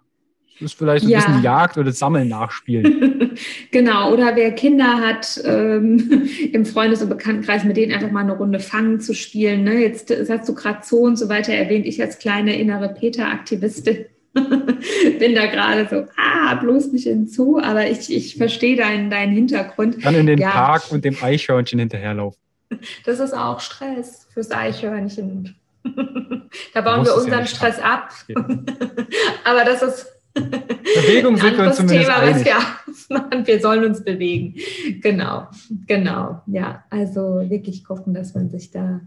Das 0.59 0.71
ist 0.71 0.77
vielleicht 0.77 1.01
so 1.01 1.07
ein 1.07 1.11
ja. 1.11 1.19
bisschen 1.19 1.43
Jagd 1.43 1.77
oder 1.77 1.91
Sammeln 1.91 2.29
nachspielen. 2.29 3.37
genau, 3.71 4.11
oder 4.11 4.35
wer 4.35 4.51
Kinder 4.51 4.97
hat, 4.97 5.39
ähm, 5.45 6.29
im 6.51 6.65
Freundes- 6.65 7.01
und 7.01 7.09
Bekanntenkreis, 7.09 7.63
mit 7.63 7.77
denen 7.77 7.93
einfach 7.93 8.09
mal 8.09 8.21
eine 8.21 8.35
Runde 8.35 8.59
Fangen 8.59 8.99
zu 8.99 9.13
spielen. 9.13 9.63
Ne? 9.63 9.81
Jetzt 9.81 10.11
hast 10.29 10.49
du 10.49 10.55
gerade 10.55 10.79
so 10.83 10.97
und 10.97 11.17
so 11.17 11.29
weiter 11.29 11.53
erwähnt. 11.53 11.85
Ich 11.85 12.01
als 12.01 12.17
kleine 12.17 12.59
innere 12.59 12.89
Peter-Aktivistin 12.89 14.05
bin 15.19 15.35
da 15.35 15.45
gerade 15.45 15.87
so, 15.89 16.05
ah, 16.17 16.55
bloß 16.55 16.91
nicht 16.91 17.05
in 17.05 17.27
Zoo, 17.27 17.59
aber 17.59 17.87
ich, 17.89 18.13
ich 18.13 18.35
verstehe 18.35 18.75
deinen, 18.75 19.09
deinen 19.09 19.33
Hintergrund. 19.33 20.03
Dann 20.03 20.15
in 20.15 20.25
den 20.25 20.39
ja. 20.39 20.49
Park 20.49 20.91
und 20.91 21.05
dem 21.05 21.17
Eichhörnchen 21.21 21.79
hinterherlaufen. 21.79 22.39
Das 23.05 23.19
ist 23.19 23.33
auch 23.33 23.59
Stress 23.59 24.27
fürs 24.33 24.51
Eichhörnchen. 24.51 25.55
da 26.73 26.81
bauen 26.81 27.05
wir 27.05 27.15
unseren 27.15 27.39
ja 27.39 27.45
Stress 27.45 27.79
ab. 27.79 28.11
aber 29.43 29.63
das 29.63 29.81
ist 29.81 30.16
Bewegung 30.41 31.37
sind 31.37 31.57
wir 31.57 31.67
uns 31.67 31.77
zumindest 31.77 32.07
Thema, 32.07 32.19
einig. 32.19 32.35
was 32.35 33.09
wir 33.09 33.17
machen. 33.17 33.47
Wir 33.47 33.59
sollen 33.59 33.85
uns 33.85 34.03
bewegen. 34.03 34.55
Genau, 35.01 35.47
genau. 35.85 36.41
Ja, 36.47 36.83
also 36.89 37.49
wirklich 37.49 37.83
gucken, 37.83 38.13
dass 38.13 38.33
man 38.33 38.49
sich 38.49 38.71
da. 38.71 39.01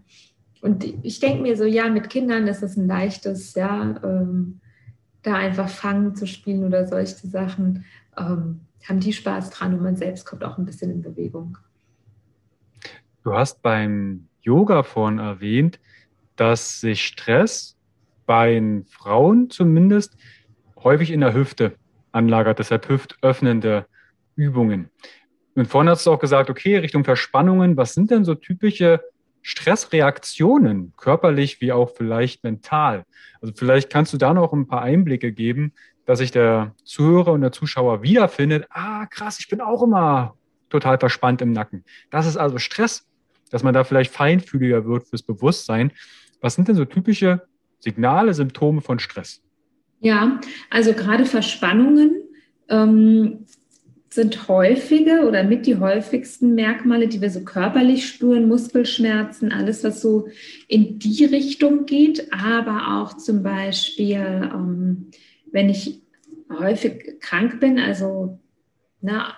Und 0.61 0.85
ich 1.03 1.19
denke 1.19 1.41
mir 1.41 1.57
so, 1.57 1.65
ja, 1.65 1.89
mit 1.89 2.09
Kindern 2.09 2.47
ist 2.47 2.61
es 2.61 2.77
ein 2.77 2.87
leichtes, 2.87 3.55
ja, 3.55 3.99
ähm, 4.03 4.59
da 5.23 5.35
einfach 5.35 5.69
fangen 5.69 6.15
zu 6.15 6.27
spielen 6.27 6.63
oder 6.63 6.87
solche 6.87 7.27
Sachen. 7.27 7.85
Ähm, 8.17 8.61
haben 8.87 8.99
die 8.99 9.13
Spaß 9.13 9.51
dran 9.51 9.73
und 9.73 9.83
man 9.83 9.95
selbst 9.95 10.25
kommt 10.25 10.43
auch 10.43 10.57
ein 10.57 10.65
bisschen 10.65 10.91
in 10.91 11.01
Bewegung. 11.01 11.57
Du 13.23 13.33
hast 13.33 13.61
beim 13.61 14.27
Yoga 14.41 14.81
vorhin 14.83 15.19
erwähnt, 15.19 15.79
dass 16.35 16.81
sich 16.81 17.05
Stress 17.05 17.77
bei 18.25 18.61
Frauen 18.89 19.49
zumindest 19.49 20.15
häufig 20.83 21.11
in 21.11 21.21
der 21.21 21.33
Hüfte 21.33 21.75
anlagert, 22.11 22.59
deshalb 22.59 22.87
hüftöffnende 22.89 23.85
Übungen. 24.35 24.89
Und 25.55 25.67
vorhin 25.67 25.89
hast 25.89 26.05
du 26.05 26.11
auch 26.11 26.19
gesagt, 26.19 26.49
okay, 26.49 26.77
Richtung 26.77 27.03
Verspannungen, 27.03 27.77
was 27.77 27.93
sind 27.93 28.11
denn 28.11 28.23
so 28.23 28.35
typische 28.35 29.01
Stressreaktionen, 29.41 30.93
körperlich 30.97 31.61
wie 31.61 31.71
auch 31.71 31.91
vielleicht 31.95 32.43
mental? 32.43 33.03
Also 33.41 33.53
vielleicht 33.55 33.89
kannst 33.89 34.13
du 34.13 34.17
da 34.17 34.33
noch 34.33 34.53
ein 34.53 34.67
paar 34.67 34.81
Einblicke 34.81 35.31
geben, 35.33 35.73
dass 36.05 36.19
sich 36.19 36.31
der 36.31 36.73
Zuhörer 36.83 37.33
und 37.33 37.41
der 37.41 37.51
Zuschauer 37.51 38.01
wiederfindet. 38.01 38.65
Ah, 38.69 39.05
krass, 39.07 39.39
ich 39.39 39.49
bin 39.49 39.61
auch 39.61 39.83
immer 39.83 40.35
total 40.69 40.97
verspannt 40.97 41.41
im 41.41 41.51
Nacken. 41.51 41.83
Das 42.09 42.25
ist 42.25 42.37
also 42.37 42.57
Stress, 42.57 43.05
dass 43.49 43.63
man 43.63 43.73
da 43.73 43.83
vielleicht 43.83 44.13
feinfühliger 44.13 44.85
wird 44.85 45.07
fürs 45.07 45.23
Bewusstsein. 45.23 45.91
Was 46.39 46.55
sind 46.55 46.67
denn 46.67 46.75
so 46.75 46.85
typische 46.85 47.41
Signale, 47.79 48.33
Symptome 48.33 48.81
von 48.81 48.99
Stress? 48.99 49.41
Ja, 50.01 50.41
also 50.69 50.93
gerade 50.93 51.25
Verspannungen 51.25 52.23
ähm, 52.69 53.45
sind 54.09 54.47
häufige 54.47 55.27
oder 55.27 55.43
mit 55.43 55.65
die 55.67 55.77
häufigsten 55.77 56.55
Merkmale, 56.55 57.07
die 57.07 57.21
wir 57.21 57.29
so 57.29 57.43
körperlich 57.43 58.07
spüren, 58.07 58.47
Muskelschmerzen, 58.47 59.51
alles, 59.53 59.83
was 59.83 60.01
so 60.01 60.27
in 60.67 60.99
die 60.99 61.23
Richtung 61.25 61.85
geht, 61.85 62.33
aber 62.33 62.99
auch 62.99 63.15
zum 63.15 63.43
Beispiel, 63.43 64.49
ähm, 64.53 65.11
wenn 65.51 65.69
ich 65.69 66.01
häufig 66.49 67.19
krank 67.21 67.59
bin, 67.59 67.79
also 67.79 68.39
na, 69.01 69.35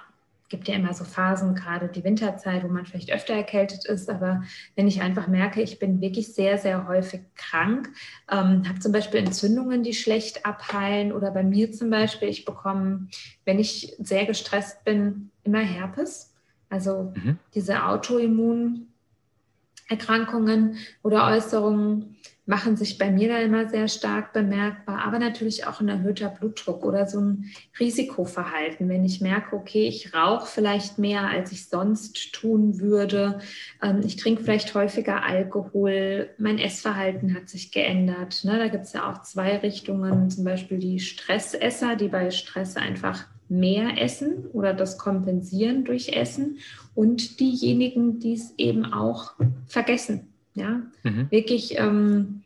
gibt 0.53 0.67
ja 0.67 0.75
immer 0.75 0.93
so 0.93 1.03
Phasen, 1.03 1.55
gerade 1.55 1.87
die 1.87 2.03
Winterzeit, 2.03 2.63
wo 2.63 2.67
man 2.67 2.85
vielleicht 2.85 3.11
öfter 3.11 3.33
erkältet 3.33 3.85
ist. 3.85 4.07
Aber 4.07 4.43
wenn 4.75 4.87
ich 4.87 5.01
einfach 5.01 5.27
merke, 5.27 5.63
ich 5.63 5.79
bin 5.79 5.99
wirklich 5.99 6.35
sehr, 6.35 6.59
sehr 6.59 6.87
häufig 6.87 7.21
krank, 7.35 7.89
ähm, 8.29 8.69
habe 8.69 8.77
zum 8.77 8.91
Beispiel 8.91 9.19
Entzündungen, 9.19 9.81
die 9.81 9.95
schlecht 9.95 10.45
abheilen 10.45 11.11
oder 11.11 11.31
bei 11.31 11.41
mir 11.41 11.71
zum 11.71 11.89
Beispiel, 11.89 12.29
ich 12.29 12.45
bekomme, 12.45 13.07
wenn 13.45 13.57
ich 13.57 13.95
sehr 13.97 14.27
gestresst 14.27 14.83
bin, 14.83 15.31
immer 15.43 15.61
Herpes. 15.61 16.35
Also 16.69 17.11
mhm. 17.15 17.39
diese 17.55 17.87
Autoimmunerkrankungen 17.87 20.77
oder 21.01 21.29
Äußerungen 21.29 22.15
machen 22.45 22.75
sich 22.75 22.97
bei 22.97 23.09
mir 23.09 23.29
da 23.29 23.37
immer 23.37 23.69
sehr 23.69 23.87
stark 23.87 24.33
bemerkbar, 24.33 25.05
aber 25.05 25.17
natürlich 25.17 25.65
auch 25.65 25.79
ein 25.79 25.87
erhöhter 25.87 26.27
Blutdruck 26.27 26.85
oder 26.85 27.07
so 27.07 27.19
ein 27.19 27.51
Risikoverhalten. 27.79 28.89
Wenn 28.89 29.05
ich 29.05 29.21
merke, 29.21 29.55
okay, 29.55 29.87
ich 29.87 30.13
rauche 30.13 30.45
vielleicht 30.45 30.99
mehr, 30.99 31.27
als 31.27 31.53
ich 31.53 31.69
sonst 31.69 32.33
tun 32.33 32.79
würde, 32.81 33.39
ähm, 33.81 34.01
ich 34.05 34.17
trinke 34.17 34.43
vielleicht 34.43 34.75
häufiger 34.75 35.23
Alkohol, 35.23 36.31
mein 36.37 36.59
Essverhalten 36.59 37.33
hat 37.33 37.47
sich 37.47 37.71
geändert. 37.71 38.43
Ne? 38.43 38.57
Da 38.57 38.67
gibt 38.67 38.85
es 38.85 38.93
ja 38.93 39.09
auch 39.09 39.21
zwei 39.21 39.57
Richtungen, 39.57 40.29
zum 40.29 40.43
Beispiel 40.43 40.79
die 40.79 40.99
Stressesser, 40.99 41.95
die 41.95 42.09
bei 42.09 42.29
Stress 42.29 42.75
einfach 42.75 43.25
mehr 43.47 44.01
essen 44.01 44.47
oder 44.47 44.73
das 44.73 44.97
kompensieren 44.97 45.85
durch 45.85 46.09
Essen 46.09 46.57
und 46.93 47.39
diejenigen, 47.39 48.19
die 48.19 48.33
es 48.33 48.53
eben 48.57 48.85
auch 48.85 49.33
vergessen 49.67 50.32
ja, 50.55 50.81
mhm. 51.03 51.29
wirklich 51.29 51.77
ähm, 51.77 52.43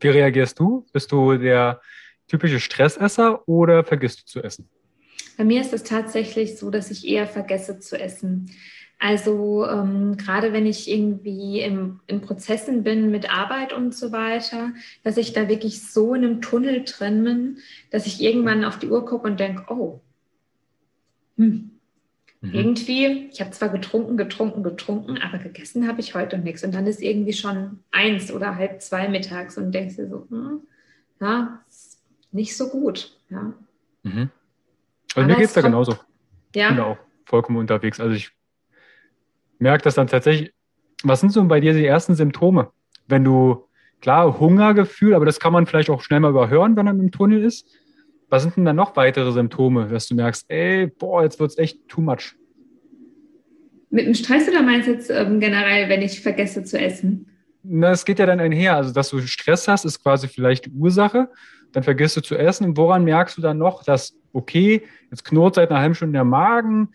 Wie 0.05 0.09
reagierst 0.09 0.59
du? 0.59 0.85
Bist 0.93 1.11
du 1.11 1.35
der 1.35 1.81
typische 2.27 2.59
Stressesser 2.59 3.47
oder 3.47 3.83
vergisst 3.83 4.21
du 4.21 4.25
zu 4.25 4.43
essen? 4.43 4.69
Bei 5.35 5.43
mir 5.43 5.59
ist 5.61 5.73
es 5.73 5.81
tatsächlich 5.81 6.59
so, 6.59 6.69
dass 6.69 6.91
ich 6.91 7.07
eher 7.07 7.25
vergesse 7.25 7.79
zu 7.79 7.99
essen. 7.99 8.51
Also 8.99 9.65
ähm, 9.65 10.15
gerade 10.15 10.53
wenn 10.53 10.67
ich 10.67 10.87
irgendwie 10.87 11.59
im, 11.61 12.01
in 12.05 12.21
Prozessen 12.21 12.83
bin 12.83 13.09
mit 13.09 13.35
Arbeit 13.35 13.73
und 13.73 13.95
so 13.95 14.11
weiter, 14.11 14.73
dass 15.03 15.17
ich 15.17 15.33
da 15.33 15.49
wirklich 15.49 15.81
so 15.81 16.13
in 16.13 16.23
einem 16.23 16.41
Tunnel 16.41 16.83
drin 16.85 17.23
bin, 17.23 17.57
dass 17.89 18.05
ich 18.05 18.21
irgendwann 18.21 18.63
auf 18.63 18.77
die 18.77 18.89
Uhr 18.89 19.07
gucke 19.07 19.27
und 19.27 19.39
denke, 19.39 19.65
oh, 19.69 20.01
hm, 21.37 21.74
Mhm. 22.45 22.53
Irgendwie, 22.53 23.29
ich 23.31 23.41
habe 23.41 23.51
zwar 23.51 23.69
getrunken, 23.69 24.17
getrunken, 24.17 24.61
getrunken, 24.61 25.17
aber 25.17 25.39
gegessen 25.39 25.87
habe 25.87 25.99
ich 25.99 26.13
heute 26.13 26.37
nichts. 26.37 26.63
Und 26.63 26.75
dann 26.75 26.85
ist 26.85 27.01
irgendwie 27.01 27.33
schon 27.33 27.79
eins 27.91 28.31
oder 28.31 28.55
halb 28.55 28.81
zwei 28.81 29.07
mittags 29.07 29.57
und 29.57 29.71
denkst 29.71 29.95
dir 29.95 30.07
so, 30.07 30.27
hm, 30.29 30.61
ja, 31.19 31.59
nicht 32.31 32.55
so 32.55 32.69
gut. 32.69 33.17
Ja. 33.29 33.53
Mhm. 34.03 34.29
Also 35.15 35.27
mir 35.27 35.35
geht 35.35 35.45
es 35.45 35.53
da 35.53 35.61
genauso. 35.61 35.97
Ja. 36.53 36.69
Ich 36.69 36.75
bin 36.75 36.83
auch 36.83 36.97
vollkommen 37.25 37.57
unterwegs. 37.57 37.99
Also 37.99 38.13
ich 38.13 38.31
merke 39.57 39.83
das 39.83 39.95
dann 39.95 40.07
tatsächlich. 40.07 40.53
Was 41.03 41.19
sind 41.19 41.31
so 41.31 41.43
bei 41.45 41.59
dir 41.59 41.73
die 41.73 41.85
ersten 41.85 42.15
Symptome? 42.15 42.71
Wenn 43.07 43.23
du, 43.23 43.67
klar, 44.01 44.39
Hungergefühl, 44.39 45.13
aber 45.13 45.25
das 45.25 45.39
kann 45.39 45.53
man 45.53 45.65
vielleicht 45.65 45.89
auch 45.89 46.01
schnell 46.01 46.19
mal 46.19 46.31
überhören, 46.31 46.75
wenn 46.75 46.85
man 46.85 46.99
im 46.99 47.11
Tunnel 47.11 47.43
ist. 47.43 47.67
Was 48.29 48.43
sind 48.43 48.55
denn 48.57 48.65
dann 48.65 48.75
noch 48.75 48.95
weitere 48.95 49.31
Symptome, 49.31 49.87
dass 49.87 50.07
du 50.07 50.15
merkst, 50.15 50.45
ey, 50.49 50.87
boah, 50.87 51.23
jetzt 51.23 51.39
wird 51.39 51.51
es 51.51 51.57
echt 51.57 51.87
too 51.87 52.01
much? 52.01 52.35
Mit 53.89 54.07
dem 54.07 54.13
Stress 54.13 54.47
oder 54.49 54.61
meinst 54.61 54.87
du 54.87 54.93
jetzt 54.93 55.09
ähm, 55.09 55.39
generell, 55.39 55.87
wenn 55.89 56.01
ich 56.01 56.21
vergesse 56.21 56.63
zu 56.63 56.79
essen? 56.79 57.27
Na, 57.63 57.91
es 57.91 58.05
geht 58.05 58.19
ja 58.19 58.25
dann 58.25 58.39
einher. 58.39 58.75
Also, 58.75 58.93
dass 58.93 59.09
du 59.09 59.19
Stress 59.21 59.67
hast, 59.67 59.85
ist 59.85 60.01
quasi 60.01 60.27
vielleicht 60.27 60.65
die 60.65 60.71
Ursache. 60.71 61.29
Dann 61.71 61.83
vergisst 61.83 62.17
du 62.17 62.21
zu 62.21 62.35
essen. 62.35 62.65
Und 62.65 62.77
woran 62.77 63.03
merkst 63.03 63.37
du 63.37 63.41
dann 63.41 63.57
noch, 63.57 63.83
dass, 63.83 64.17
okay, 64.33 64.83
jetzt 65.09 65.23
knurrt 65.25 65.55
seit 65.55 65.69
einer 65.69 65.79
halben 65.79 65.95
Stunde 65.95 66.13
der 66.13 66.23
Magen. 66.23 66.89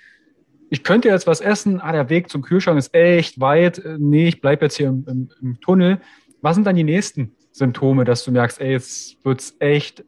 Ich 0.69 0.85
könnte 0.85 1.09
jetzt 1.09 1.27
was 1.27 1.41
essen. 1.41 1.81
Ah, 1.81 1.93
der 1.93 2.09
Weg 2.11 2.29
zum 2.31 2.43
Kühlschrank 2.43 2.79
ist 2.79 2.95
echt 2.95 3.41
weit. 3.41 3.79
Äh, 3.79 3.97
nee, 3.99 4.29
ich 4.29 4.41
bleibe 4.41 4.67
jetzt 4.67 4.77
hier 4.77 4.89
im, 4.89 5.05
im, 5.09 5.31
im 5.41 5.61
Tunnel. 5.61 6.01
Was 6.43 6.55
sind 6.55 6.67
dann 6.67 6.77
die 6.77 6.85
nächsten 6.85 7.35
Symptome, 7.51 8.05
dass 8.05 8.25
du 8.25 8.31
merkst, 8.31 8.61
ey, 8.61 8.73
jetzt 8.73 9.25
wird 9.25 9.41
es 9.41 9.57
echt 9.59 10.05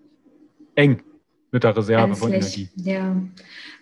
eng? 0.75 1.03
Mit 1.53 1.63
der 1.63 1.77
Reserve 1.77 2.01
Ernstlich? 2.01 2.19
von 2.19 2.33
Energie. 2.33 2.69
Ja, 2.77 3.17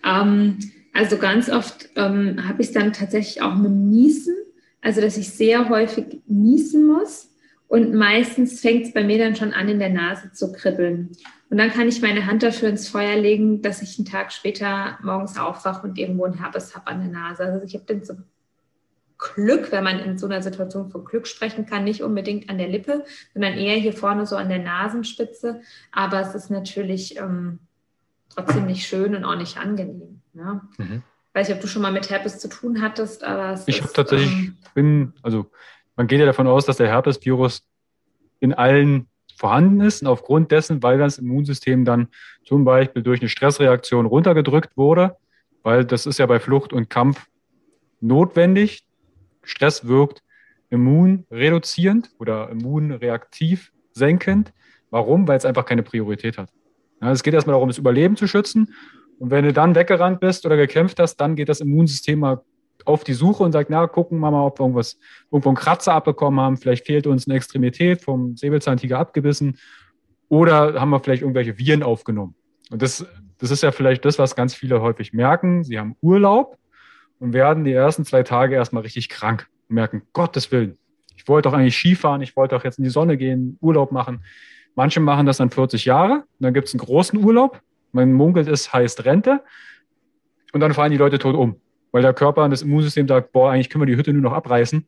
ähm, 0.04 0.58
also 0.92 1.16
ganz 1.16 1.48
oft 1.48 1.88
ähm, 1.96 2.46
habe 2.46 2.60
ich 2.62 2.68
es 2.68 2.74
dann 2.74 2.92
tatsächlich 2.92 3.42
auch 3.42 3.54
mit 3.54 3.70
Niesen, 3.70 4.34
also 4.82 5.00
dass 5.00 5.16
ich 5.16 5.30
sehr 5.30 5.68
häufig 5.68 6.20
niesen 6.26 6.86
muss. 6.86 7.28
Und 7.68 7.94
meistens 7.94 8.60
fängt 8.60 8.86
es 8.86 8.92
bei 8.92 9.04
mir 9.04 9.18
dann 9.18 9.36
schon 9.36 9.52
an, 9.52 9.68
in 9.68 9.78
der 9.78 9.90
Nase 9.90 10.32
zu 10.32 10.52
kribbeln. 10.52 11.10
Und 11.50 11.58
dann 11.58 11.70
kann 11.70 11.88
ich 11.88 12.02
meine 12.02 12.26
Hand 12.26 12.42
dafür 12.42 12.68
ins 12.68 12.88
Feuer 12.88 13.16
legen, 13.16 13.62
dass 13.62 13.80
ich 13.82 13.96
einen 13.96 14.06
Tag 14.06 14.32
später 14.32 14.98
morgens 15.02 15.38
aufwache 15.38 15.86
und 15.86 15.96
irgendwo 15.96 16.24
ein 16.24 16.38
Herpes 16.38 16.74
habe 16.74 16.88
an 16.88 17.00
der 17.00 17.12
Nase. 17.12 17.44
Also 17.44 17.64
ich 17.64 17.74
habe 17.74 17.84
dann 17.86 18.04
so 18.04 18.14
Glück, 19.20 19.70
wenn 19.70 19.84
man 19.84 19.98
in 19.98 20.18
so 20.18 20.26
einer 20.26 20.42
Situation 20.42 20.90
von 20.90 21.04
Glück 21.04 21.26
sprechen 21.26 21.66
kann, 21.66 21.84
nicht 21.84 22.02
unbedingt 22.02 22.48
an 22.48 22.58
der 22.58 22.68
Lippe, 22.68 23.04
sondern 23.34 23.54
eher 23.54 23.76
hier 23.76 23.92
vorne 23.92 24.26
so 24.26 24.36
an 24.36 24.48
der 24.48 24.60
Nasenspitze. 24.60 25.60
Aber 25.92 26.20
es 26.20 26.34
ist 26.34 26.50
natürlich 26.50 27.18
ähm, 27.18 27.58
trotzdem 28.34 28.66
nicht 28.66 28.86
schön 28.86 29.14
und 29.14 29.24
auch 29.24 29.36
nicht 29.36 29.58
angenehm. 29.58 30.22
Ja? 30.32 30.62
Mhm. 30.78 31.02
Weiß 31.34 31.48
nicht, 31.48 31.56
ob 31.56 31.62
du 31.62 31.68
schon 31.68 31.82
mal 31.82 31.92
mit 31.92 32.08
Herpes 32.10 32.38
zu 32.38 32.48
tun 32.48 32.80
hattest, 32.80 33.22
aber 33.22 33.52
es 33.52 33.68
Ich 33.68 33.82
habe 33.82 33.92
tatsächlich, 33.92 34.32
ähm, 34.32 34.56
bin, 34.74 35.12
also 35.22 35.50
man 35.96 36.06
geht 36.06 36.18
ja 36.18 36.26
davon 36.26 36.46
aus, 36.46 36.64
dass 36.64 36.78
der 36.78 36.88
Herpesvirus 36.88 37.62
in 38.40 38.54
allen 38.54 39.06
vorhanden 39.36 39.80
ist 39.80 40.02
und 40.02 40.08
aufgrund 40.08 40.50
dessen, 40.50 40.82
weil 40.82 40.98
das 40.98 41.18
Immunsystem 41.18 41.84
dann 41.84 42.08
zum 42.44 42.64
Beispiel 42.64 43.02
durch 43.02 43.20
eine 43.20 43.28
Stressreaktion 43.28 44.06
runtergedrückt 44.06 44.76
wurde, 44.76 45.16
weil 45.62 45.84
das 45.84 46.06
ist 46.06 46.18
ja 46.18 46.26
bei 46.26 46.40
Flucht 46.40 46.72
und 46.72 46.90
Kampf 46.90 47.26
notwendig, 48.00 48.84
Stress 49.50 49.86
wirkt 49.86 50.22
immunreduzierend 50.70 52.10
oder 52.18 52.48
immunreaktiv 52.50 53.72
senkend. 53.92 54.52
Warum? 54.90 55.26
Weil 55.26 55.36
es 55.36 55.44
einfach 55.44 55.64
keine 55.64 55.82
Priorität 55.82 56.38
hat. 56.38 56.50
Ja, 57.02 57.10
es 57.10 57.22
geht 57.22 57.34
erstmal 57.34 57.54
darum, 57.54 57.68
das 57.68 57.78
Überleben 57.78 58.16
zu 58.16 58.26
schützen. 58.26 58.74
Und 59.18 59.30
wenn 59.30 59.44
du 59.44 59.52
dann 59.52 59.74
weggerannt 59.74 60.20
bist 60.20 60.46
oder 60.46 60.56
gekämpft 60.56 60.98
hast, 60.98 61.16
dann 61.16 61.36
geht 61.36 61.48
das 61.48 61.60
Immunsystem 61.60 62.20
mal 62.20 62.42
auf 62.86 63.04
die 63.04 63.12
Suche 63.12 63.42
und 63.42 63.52
sagt, 63.52 63.68
na, 63.68 63.86
gucken 63.86 64.18
wir 64.20 64.30
mal, 64.30 64.44
ob 64.44 64.58
wir 64.58 64.64
irgendwas, 64.64 64.98
irgendwo 65.30 65.50
einen 65.50 65.56
Kratzer 65.56 65.92
abbekommen 65.92 66.40
haben. 66.40 66.56
Vielleicht 66.56 66.86
fehlt 66.86 67.06
uns 67.06 67.26
eine 67.26 67.36
Extremität 67.36 68.00
vom 68.00 68.36
Säbelzahntiger 68.36 68.98
abgebissen. 68.98 69.58
Oder 70.28 70.80
haben 70.80 70.90
wir 70.90 71.00
vielleicht 71.00 71.22
irgendwelche 71.22 71.58
Viren 71.58 71.82
aufgenommen. 71.82 72.34
Und 72.70 72.80
das, 72.82 73.04
das 73.38 73.50
ist 73.50 73.62
ja 73.62 73.72
vielleicht 73.72 74.04
das, 74.04 74.18
was 74.18 74.36
ganz 74.36 74.54
viele 74.54 74.80
häufig 74.80 75.12
merken. 75.12 75.64
Sie 75.64 75.78
haben 75.78 75.96
Urlaub 76.00 76.56
und 77.20 77.32
werden 77.32 77.64
die 77.64 77.72
ersten 77.72 78.04
zwei 78.04 78.24
Tage 78.24 78.56
erstmal 78.56 78.82
richtig 78.82 79.08
krank 79.08 79.48
und 79.68 79.76
merken, 79.76 80.02
Gottes 80.12 80.50
Willen, 80.50 80.76
ich 81.16 81.28
wollte 81.28 81.48
doch 81.48 81.56
eigentlich 81.56 81.76
Skifahren, 81.76 82.22
ich 82.22 82.34
wollte 82.34 82.56
doch 82.56 82.64
jetzt 82.64 82.78
in 82.78 82.84
die 82.84 82.90
Sonne 82.90 83.16
gehen, 83.16 83.58
Urlaub 83.60 83.92
machen. 83.92 84.24
Manche 84.74 85.00
machen 85.00 85.26
das 85.26 85.36
dann 85.36 85.50
40 85.50 85.84
Jahre, 85.84 86.24
dann 86.40 86.54
gibt 86.54 86.66
es 86.68 86.74
einen 86.74 86.80
großen 86.80 87.22
Urlaub, 87.22 87.60
man 87.92 88.12
munkelt, 88.12 88.48
es 88.48 88.72
heißt 88.72 89.04
Rente. 89.04 89.42
und 90.52 90.60
dann 90.60 90.74
fallen 90.74 90.90
die 90.90 90.96
Leute 90.96 91.18
tot 91.18 91.36
um, 91.36 91.60
weil 91.92 92.02
der 92.02 92.14
Körper 92.14 92.44
und 92.44 92.50
das 92.50 92.62
Immunsystem 92.62 93.06
sagt, 93.06 93.32
boah, 93.32 93.52
eigentlich 93.52 93.68
können 93.68 93.82
wir 93.82 93.86
die 93.86 93.96
Hütte 93.96 94.12
nur 94.12 94.22
noch 94.22 94.32
abreißen. 94.32 94.86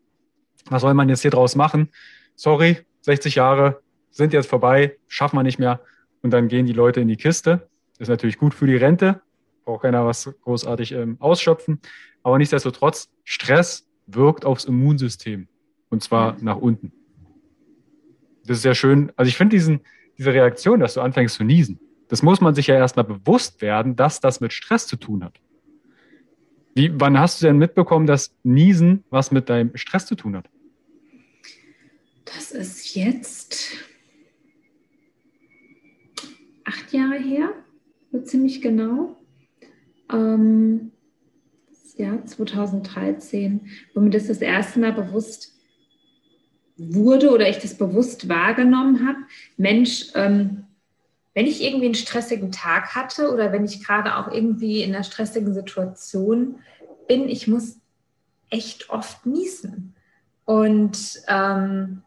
Was 0.70 0.83
soll 0.83 0.95
man 0.95 1.09
jetzt 1.09 1.22
hier 1.22 1.30
draus 1.30 1.55
machen? 1.55 1.91
Sorry, 2.35 2.78
60 3.03 3.35
Jahre 3.35 3.80
sind 4.11 4.33
jetzt 4.33 4.49
vorbei, 4.49 4.97
schaffen 5.09 5.37
wir 5.37 5.43
nicht 5.43 5.59
mehr. 5.59 5.80
Und 6.22 6.30
dann 6.30 6.49
gehen 6.49 6.66
die 6.66 6.72
Leute 6.72 7.01
in 7.01 7.09
die 7.09 7.16
Kiste. 7.16 7.68
Ist 7.99 8.09
natürlich 8.09 8.39
gut 8.39 8.55
für 8.55 8.66
die 8.66 8.76
Rente, 8.76 9.20
braucht 9.65 9.83
keiner 9.83 10.07
was 10.07 10.33
großartig 10.43 10.93
ähm, 10.93 11.17
ausschöpfen. 11.21 11.81
Aber 12.23 12.39
nichtsdestotrotz, 12.39 13.11
Stress 13.25 13.87
wirkt 14.07 14.45
aufs 14.45 14.65
Immunsystem 14.65 15.49
und 15.89 16.03
zwar 16.03 16.37
nach 16.41 16.57
unten. 16.57 16.93
Das 18.45 18.59
ist 18.59 18.63
sehr 18.63 18.75
schön. 18.75 19.13
Also 19.17 19.29
ich 19.29 19.37
finde 19.37 19.57
diesen, 19.57 19.81
diese 20.19 20.33
Reaktion, 20.33 20.81
dass 20.81 20.95
du 20.95 21.01
anfängst 21.01 21.37
zu 21.37 21.45
niesen, 21.45 21.79
das 22.09 22.23
muss 22.23 22.41
man 22.41 22.55
sich 22.55 22.67
ja 22.67 22.75
erstmal 22.75 23.05
bewusst 23.05 23.63
werden, 23.63 23.97
dass 23.97 24.21
das 24.21 24.41
mit 24.41 24.53
Stress 24.53 24.87
zu 24.87 24.97
tun 24.97 25.25
hat. 25.25 25.41
Wie, 26.75 26.91
wann 26.99 27.19
hast 27.19 27.41
du 27.41 27.47
denn 27.47 27.59
mitbekommen, 27.59 28.07
dass 28.07 28.35
Niesen 28.43 29.05
was 29.11 29.31
mit 29.31 29.49
deinem 29.49 29.77
Stress 29.77 30.07
zu 30.07 30.15
tun 30.15 30.37
hat? 30.37 30.49
Das 32.25 32.51
ist 32.51 32.95
jetzt 32.95 33.77
acht 36.65 36.93
Jahre 36.93 37.19
her, 37.19 37.53
so 38.11 38.21
ziemlich 38.21 38.63
genau. 38.63 39.17
Ähm, 40.13 40.93
ja, 41.97 42.25
2013, 42.25 43.69
wo 43.95 44.01
mir 44.01 44.11
das 44.11 44.27
das 44.27 44.39
erste 44.39 44.81
Mal 44.81 44.93
bewusst 44.93 45.53
wurde 46.77 47.31
oder 47.31 47.49
ich 47.49 47.59
das 47.59 47.77
bewusst 47.77 48.29
wahrgenommen 48.29 49.07
habe. 49.07 49.19
Mensch, 49.57 50.07
ähm, 50.15 50.65
wenn 51.35 51.47
ich 51.47 51.63
irgendwie 51.63 51.87
einen 51.87 51.95
stressigen 51.95 52.53
Tag 52.53 52.95
hatte 52.95 53.33
oder 53.33 53.53
wenn 53.53 53.65
ich 53.65 53.85
gerade 53.85 54.17
auch 54.17 54.31
irgendwie 54.31 54.83
in 54.83 54.95
einer 54.95 55.05
stressigen 55.05 55.55
Situation 55.55 56.57
bin, 57.09 57.29
ich 57.29 57.49
muss 57.49 57.79
echt 58.51 58.91
oft 58.91 59.25
niesen. 59.27 59.95
Und 60.45 61.23
ähm, 61.29 62.03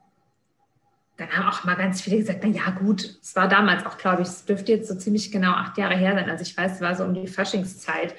dann 1.18 1.30
haben 1.30 1.48
auch 1.48 1.64
mal 1.64 1.76
ganz 1.76 2.02
viele 2.02 2.18
gesagt, 2.18 2.40
na 2.44 2.50
ja 2.50 2.72
gut, 2.72 3.18
es 3.22 3.36
war 3.36 3.48
damals 3.48 3.86
auch, 3.86 3.98
glaube 3.98 4.22
ich, 4.22 4.28
es 4.28 4.46
dürfte 4.46 4.74
jetzt 4.74 4.90
so 4.90 4.96
ziemlich 4.96 5.32
genau 5.32 5.52
acht 5.52 5.78
Jahre 5.78 5.96
her 5.96 6.14
sein. 6.14 6.30
Also 6.30 6.44
ich 6.44 6.58
weiß, 6.58 6.74
es 6.74 6.82
war 6.82 6.96
so 6.96 7.04
um 7.04 7.14
die 7.14 7.28
Faschingszeit. 7.28 8.16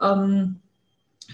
Ähm, 0.00 0.60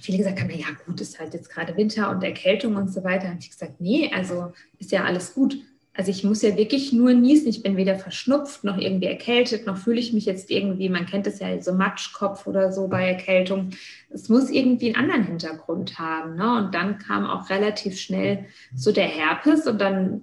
viele 0.01 0.19
gesagt 0.19 0.41
haben, 0.41 0.51
na 0.51 0.59
ja 0.59 0.67
gut, 0.87 1.01
ist 1.01 1.21
halt 1.21 1.35
jetzt 1.35 1.51
gerade 1.51 1.77
Winter 1.77 2.11
und 2.11 2.25
Erkältung 2.25 2.77
und 2.77 2.93
so 2.93 3.05
weiter. 3.05 3.31
Und 3.31 3.45
ich 3.45 3.51
gesagt, 3.51 3.81
nee, 3.81 4.11
also 4.13 4.53
ist 4.79 4.91
ja 4.91 5.05
alles 5.05 5.35
gut. 5.35 5.57
Also 5.97 6.11
ich 6.11 6.25
muss 6.25 6.43
ja 6.43 6.57
wirklich 6.57 6.93
nur 6.93 7.15
niesen. 7.15 7.49
Ich 7.49 7.63
bin 7.63 7.77
weder 7.77 7.97
verschnupft 7.97 8.65
noch 8.65 8.79
irgendwie 8.79 9.07
erkältet, 9.07 9.65
noch 9.65 9.77
fühle 9.77 10.01
ich 10.01 10.13
mich 10.13 10.27
jetzt 10.27 10.51
irgendwie, 10.51 10.89
man 10.89 11.07
kennt 11.07 11.29
es 11.29 11.39
ja 11.39 11.63
so 11.63 11.73
Matschkopf 11.73 12.49
oder 12.49 12.73
so 12.73 12.89
bei 12.89 13.09
Erkältung. 13.09 13.71
Es 14.11 14.29
muss 14.29 14.51
irgendwie 14.51 14.93
einen 14.93 15.05
anderen 15.05 15.25
Hintergrund 15.25 15.97
haben. 16.01 16.35
Ne? 16.35 16.57
Und 16.57 16.75
dann 16.75 16.99
kam 16.99 17.25
auch 17.25 17.49
relativ 17.49 18.01
schnell 18.01 18.47
so 18.75 18.91
der 18.91 19.07
Herpes 19.07 19.69
und 19.69 19.81
dann 19.81 20.23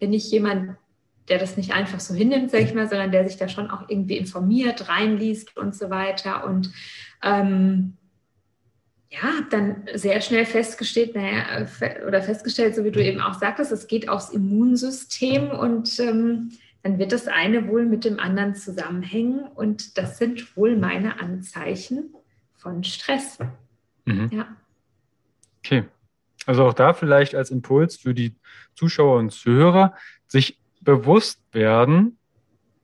bin 0.00 0.12
ich 0.12 0.30
jemand, 0.30 0.76
der 1.28 1.38
das 1.38 1.56
nicht 1.56 1.72
einfach 1.72 2.00
so 2.00 2.14
hinnimmt, 2.14 2.50
sage 2.50 2.64
ich 2.64 2.74
mal, 2.74 2.88
sondern 2.88 3.12
der 3.12 3.28
sich 3.28 3.36
da 3.36 3.48
schon 3.48 3.70
auch 3.70 3.88
irgendwie 3.88 4.16
informiert, 4.16 4.88
reinliest 4.88 5.56
und 5.56 5.76
so 5.76 5.88
weiter. 5.88 6.44
Und 6.44 6.72
ähm, 7.22 7.96
ja, 9.10 9.22
habe 9.22 9.46
dann 9.50 9.84
sehr 9.94 10.20
schnell 10.20 10.46
festgestellt, 10.46 11.14
naja, 11.14 11.66
oder 12.06 12.22
festgestellt, 12.22 12.74
so 12.74 12.84
wie 12.84 12.90
du 12.90 13.02
eben 13.02 13.20
auch 13.20 13.34
sagtest, 13.34 13.72
es 13.72 13.86
geht 13.86 14.08
aufs 14.08 14.30
Immunsystem 14.30 15.50
und 15.50 15.98
ähm, 16.00 16.50
dann 16.82 16.98
wird 16.98 17.12
das 17.12 17.28
eine 17.28 17.68
wohl 17.68 17.86
mit 17.86 18.04
dem 18.04 18.18
anderen 18.18 18.54
zusammenhängen 18.54 19.40
und 19.40 19.98
das 19.98 20.18
sind 20.18 20.56
wohl 20.56 20.76
meine 20.76 21.20
Anzeichen 21.20 22.14
von 22.56 22.84
Stress. 22.84 23.38
Mhm. 24.04 24.30
Ja. 24.32 24.56
Okay. 25.58 25.84
Also 26.46 26.64
auch 26.64 26.74
da 26.74 26.94
vielleicht 26.94 27.34
als 27.34 27.50
Impuls 27.50 27.96
für 27.96 28.14
die 28.14 28.34
Zuschauer 28.74 29.18
und 29.18 29.30
Zuhörer, 29.30 29.94
sich 30.26 30.58
bewusst 30.80 31.40
werden, 31.52 32.18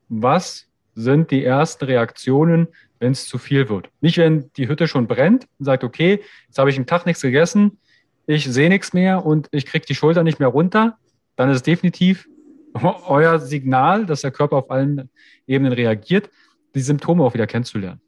was 0.09 0.67
sind 0.95 1.31
die 1.31 1.45
ersten 1.45 1.85
Reaktionen, 1.85 2.69
wenn 2.99 3.13
es 3.13 3.27
zu 3.27 3.39
viel 3.39 3.69
wird. 3.69 3.91
Nicht, 4.01 4.19
wenn 4.19 4.51
die 4.57 4.69
Hütte 4.69 4.89
schon 4.89 5.07
brennt 5.07 5.47
und 5.59 5.65
sagt, 5.65 5.85
okay, 5.85 6.23
jetzt 6.47 6.59
habe 6.59 6.71
ich 6.71 6.77
einen 6.77 6.87
Tag 6.87 7.07
nichts 7.07 7.23
gegessen, 7.23 7.79
ich 8.27 8.45
sehe 8.45 8.69
nichts 8.69 8.93
mehr 8.93 9.25
und 9.25 9.49
ich 9.53 9.67
kriege 9.67 9.87
die 9.87 9.95
Schulter 9.95 10.23
nicht 10.23 10.41
mehr 10.41 10.49
runter, 10.49 10.99
dann 11.37 11.51
ist 11.51 11.57
es 11.57 11.63
definitiv 11.63 12.29
euer 13.07 13.39
Signal, 13.39 14.07
dass 14.07 14.23
der 14.23 14.31
Körper 14.31 14.57
auf 14.57 14.71
allen 14.71 15.11
Ebenen 15.47 15.73
reagiert, 15.73 16.31
die 16.75 16.81
Symptome 16.81 17.25
auch 17.25 17.35
wieder 17.35 17.47
kennenzulernen. 17.47 18.01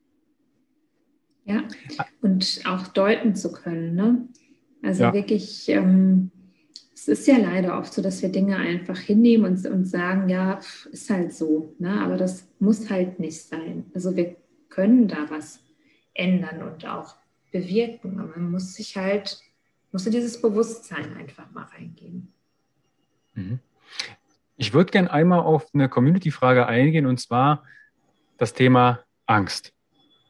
Ja, 1.44 1.62
und 2.20 2.60
auch 2.66 2.88
deuten 2.88 3.34
zu 3.34 3.52
können. 3.52 3.94
Ne? 3.94 4.28
Also 4.82 5.04
ja. 5.04 5.12
wirklich, 5.12 5.68
ähm, 5.68 6.30
es 6.94 7.08
ist 7.08 7.26
ja 7.26 7.36
leider 7.36 7.78
oft 7.78 7.92
so, 7.92 8.02
dass 8.02 8.22
wir 8.22 8.28
Dinge 8.28 8.56
einfach 8.56 8.98
hinnehmen 8.98 9.44
und, 9.44 9.66
und 9.66 9.84
sagen, 9.84 10.28
ja, 10.28 10.60
ist 10.90 11.10
halt 11.10 11.32
so. 11.32 11.74
Ne? 11.78 12.00
Aber 12.00 12.16
das 12.16 12.48
muss 12.58 12.90
halt 12.90 13.20
nicht 13.20 13.42
sein. 13.42 13.86
Also 13.94 14.16
wir 14.16 14.36
können 14.68 15.08
da 15.08 15.28
was 15.28 15.60
ändern 16.14 16.62
und 16.62 16.86
auch 16.86 17.16
bewirken. 17.52 18.20
Aber 18.20 18.36
man 18.36 18.50
muss 18.50 18.74
sich 18.74 18.96
halt, 18.96 19.40
muss 19.92 20.06
in 20.06 20.12
dieses 20.12 20.40
Bewusstsein 20.40 21.16
einfach 21.16 21.50
mal 21.52 21.64
reingehen. 21.64 22.32
Mhm. 23.34 23.60
Ich 24.56 24.74
würde 24.74 24.90
gerne 24.90 25.12
einmal 25.12 25.40
auf 25.40 25.68
eine 25.72 25.88
Community-Frage 25.88 26.66
eingehen 26.66 27.06
und 27.06 27.20
zwar 27.20 27.64
das 28.38 28.54
Thema 28.54 29.04
Angst. 29.26 29.72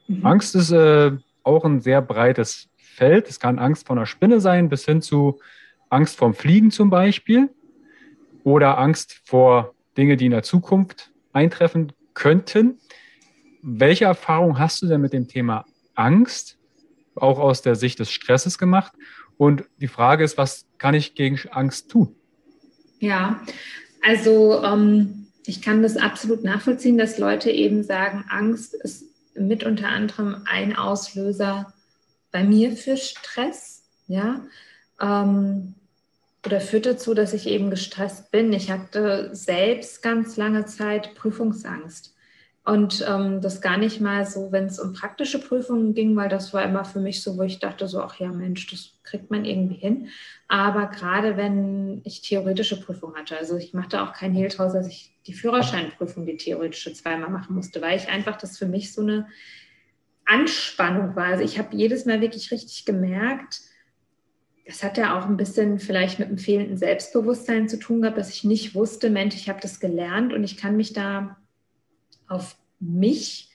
Mhm. 0.07 0.25
Angst 0.25 0.55
ist 0.55 0.71
äh, 0.71 1.13
auch 1.43 1.65
ein 1.65 1.81
sehr 1.81 2.03
breites 2.03 2.69
Feld. 2.99 3.29
Es 3.29 3.39
kann 3.39 3.61
Angst 3.61 3.87
vor 3.87 3.97
einer 3.97 4.07
Spinne 4.07 4.41
sein, 4.41 4.69
bis 4.69 4.85
hin 4.85 5.01
zu 5.01 5.39
Angst 5.89 6.17
vorm 6.17 6.35
Fliegen 6.35 6.71
zum 6.73 6.91
Beispiel 6.91 7.49
oder 8.43 8.79
Angst 8.79 9.21
vor 9.25 9.75
Dinge, 9.97 10.17
die 10.17 10.27
in 10.27 10.33
der 10.33 10.43
Zukunft 10.43 11.13
eintreffen 11.33 11.93
könnten. 12.15 12.79
Welche 13.63 14.05
Erfahrung 14.05 14.59
hast 14.59 14.83
du 14.83 14.87
denn 14.87 15.01
mit 15.01 15.13
dem 15.13 15.29
Thema 15.29 15.65
Angst, 15.95 16.59
auch 17.15 17.39
aus 17.39 17.63
der 17.63 17.77
Sicht 17.77 18.01
des 18.01 18.11
Stresses 18.11 18.59
gemacht? 18.59 18.93
Und 19.37 19.65
die 19.81 19.89
Frage 19.89 20.25
ist, 20.25 20.37
was 20.37 20.67
kann 20.79 20.95
ich 20.95 21.15
gegen 21.15 21.39
Angst 21.51 21.91
tun? 21.91 22.17
Ja, 22.99 23.41
also 24.05 24.63
ähm, 24.65 25.29
ich 25.47 25.63
kann 25.63 25.83
das 25.83 25.97
absolut 25.97 26.43
nachvollziehen, 26.43 26.99
dass 26.99 27.19
Leute 27.19 27.51
eben 27.51 27.85
sagen, 27.85 28.25
Angst 28.29 28.75
ist 28.75 29.05
mit 29.37 29.63
unter 29.63 29.89
anderem 29.89 30.43
ein 30.47 30.75
Auslöser 30.75 31.73
bei 32.31 32.45
mir 32.45 32.73
für 32.73 32.97
Stress, 32.97 33.85
ja, 34.07 34.43
ähm, 35.01 35.75
oder 36.47 36.61
führt 36.61 36.87
dazu, 36.87 37.15
dass 37.15 37.35
ich 37.35 37.47
eben 37.47 37.71
gestresst 37.71 38.31
bin. 38.31 38.53
Ich 38.53 38.71
hatte 38.71 39.31
selbst 39.35 40.03
ganz 40.03 40.37
lange 40.37 40.65
Zeit 40.67 41.15
Prüfungsangst. 41.15 42.15
Und 42.65 43.03
ähm, 43.09 43.41
das 43.41 43.63
gar 43.63 43.79
nicht 43.79 43.99
mal 43.99 44.27
so, 44.27 44.53
wenn 44.53 44.67
es 44.67 44.79
um 44.79 44.93
praktische 44.93 45.41
Prüfungen 45.41 45.95
ging, 45.95 46.15
weil 46.17 46.29
das 46.29 46.53
war 46.53 46.63
immer 46.65 46.85
für 46.85 47.01
mich 47.01 47.23
so, 47.23 47.39
wo 47.39 47.43
ich 47.43 47.61
dachte 47.61 47.89
so, 47.89 48.03
ach 48.03 48.21
ja 48.21 48.29
Mensch, 48.29 48.67
das 48.67 48.93
kriegt 49.05 49.31
man 49.31 49.47
irgendwie 49.47 49.77
hin. 49.77 50.09
Aber 50.49 50.89
gerade 50.89 51.39
wenn 51.39 52.03
ich 52.05 52.21
theoretische 52.21 52.79
Prüfungen 52.79 53.17
hatte, 53.17 53.39
also 53.39 53.57
ich 53.57 53.73
machte 53.73 54.03
auch 54.03 54.13
kein 54.13 54.35
Hehl 54.35 54.49
draus, 54.49 54.75
dass 54.75 54.87
ich 54.87 55.15
die 55.27 55.33
Führerscheinprüfung, 55.33 56.27
die 56.27 56.37
theoretische 56.37 56.93
zweimal 56.93 57.31
machen 57.31 57.57
musste, 57.57 57.81
weil 57.81 57.97
ich 57.97 58.09
einfach 58.09 58.37
das 58.37 58.59
für 58.59 58.67
mich 58.67 58.93
so 58.93 59.01
eine 59.01 59.27
Anspannung 60.29 61.17
war. 61.17 61.27
Also 61.27 61.45
ich 61.45 61.59
habe 61.59 61.77
jedes 61.77 62.05
Mal 62.05 62.21
wirklich 62.21 62.51
richtig 62.53 62.85
gemerkt, 62.85 63.61
das 64.69 64.83
hat 64.83 64.99
ja 64.99 65.19
auch 65.19 65.25
ein 65.25 65.39
bisschen 65.39 65.79
vielleicht 65.79 66.19
mit 66.19 66.29
dem 66.29 66.37
fehlenden 66.37 66.77
Selbstbewusstsein 66.77 67.71
zu 67.71 67.79
tun 67.79 68.03
gehabt, 68.03 68.19
dass 68.19 68.29
ich 68.29 68.45
nicht 68.45 68.75
wusste, 68.75 69.09
Mensch, 69.09 69.35
ich 69.35 69.49
habe 69.49 69.61
das 69.63 69.81
gelernt 69.81 70.35
und 70.35 70.45
ich 70.45 70.59
kann 70.59 70.77
mich 70.77 70.93
da 70.93 71.39
auf 72.29 72.55
mich 72.79 73.49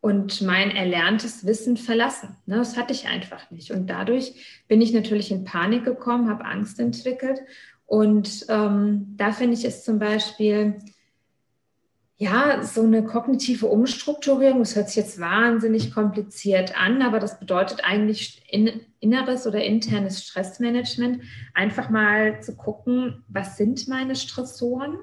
und 0.00 0.40
mein 0.42 0.70
erlerntes 0.70 1.44
Wissen 1.46 1.76
verlassen. 1.76 2.36
Ne, 2.46 2.56
das 2.56 2.76
hatte 2.76 2.92
ich 2.92 3.08
einfach 3.08 3.50
nicht. 3.50 3.72
Und 3.72 3.90
dadurch 3.90 4.64
bin 4.68 4.80
ich 4.80 4.92
natürlich 4.92 5.32
in 5.32 5.42
Panik 5.42 5.84
gekommen, 5.84 6.30
habe 6.30 6.44
Angst 6.44 6.78
entwickelt. 6.78 7.40
Und 7.84 8.46
ähm, 8.48 9.14
da 9.16 9.32
finde 9.32 9.54
ich 9.54 9.64
es 9.64 9.82
zum 9.82 9.98
Beispiel, 9.98 10.78
ja, 12.22 12.62
so 12.62 12.84
eine 12.84 13.02
kognitive 13.02 13.66
Umstrukturierung, 13.66 14.60
das 14.60 14.76
hört 14.76 14.86
sich 14.86 14.96
jetzt 14.96 15.18
wahnsinnig 15.18 15.92
kompliziert 15.92 16.80
an, 16.80 17.02
aber 17.02 17.18
das 17.18 17.40
bedeutet 17.40 17.80
eigentlich 17.82 18.44
in, 18.48 18.80
inneres 19.00 19.44
oder 19.44 19.64
internes 19.64 20.22
Stressmanagement, 20.22 21.24
einfach 21.52 21.90
mal 21.90 22.40
zu 22.40 22.54
gucken, 22.54 23.24
was 23.26 23.56
sind 23.56 23.88
meine 23.88 24.14
Stressoren? 24.14 24.98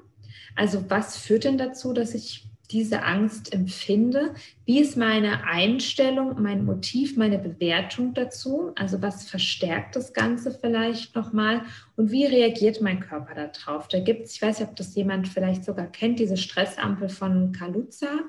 Also 0.56 0.88
was 0.88 1.18
führt 1.18 1.44
denn 1.44 1.58
dazu, 1.58 1.92
dass 1.92 2.14
ich 2.14 2.49
diese 2.70 3.02
Angst 3.02 3.52
empfinde? 3.52 4.34
Wie 4.64 4.80
ist 4.80 4.96
meine 4.96 5.44
Einstellung, 5.44 6.40
mein 6.40 6.64
Motiv, 6.64 7.16
meine 7.16 7.38
Bewertung 7.38 8.14
dazu? 8.14 8.72
Also 8.76 9.02
was 9.02 9.28
verstärkt 9.28 9.96
das 9.96 10.12
Ganze 10.12 10.52
vielleicht 10.52 11.14
nochmal? 11.16 11.62
Und 11.96 12.10
wie 12.10 12.26
reagiert 12.26 12.80
mein 12.80 13.00
Körper 13.00 13.34
darauf? 13.34 13.88
Da 13.88 14.00
gibt 14.00 14.26
es, 14.26 14.34
ich 14.34 14.42
weiß 14.42 14.60
nicht, 14.60 14.68
ob 14.68 14.76
das 14.76 14.94
jemand 14.94 15.28
vielleicht 15.28 15.64
sogar 15.64 15.86
kennt, 15.86 16.18
diese 16.18 16.36
Stressampel 16.36 17.08
von 17.08 17.52
Kaluza. 17.52 18.20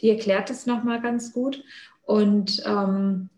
Die 0.00 0.10
erklärt 0.10 0.50
es 0.50 0.66
nochmal 0.66 1.00
ganz 1.00 1.32
gut. 1.32 1.62
Und 2.02 2.62
ähm, 2.66 3.30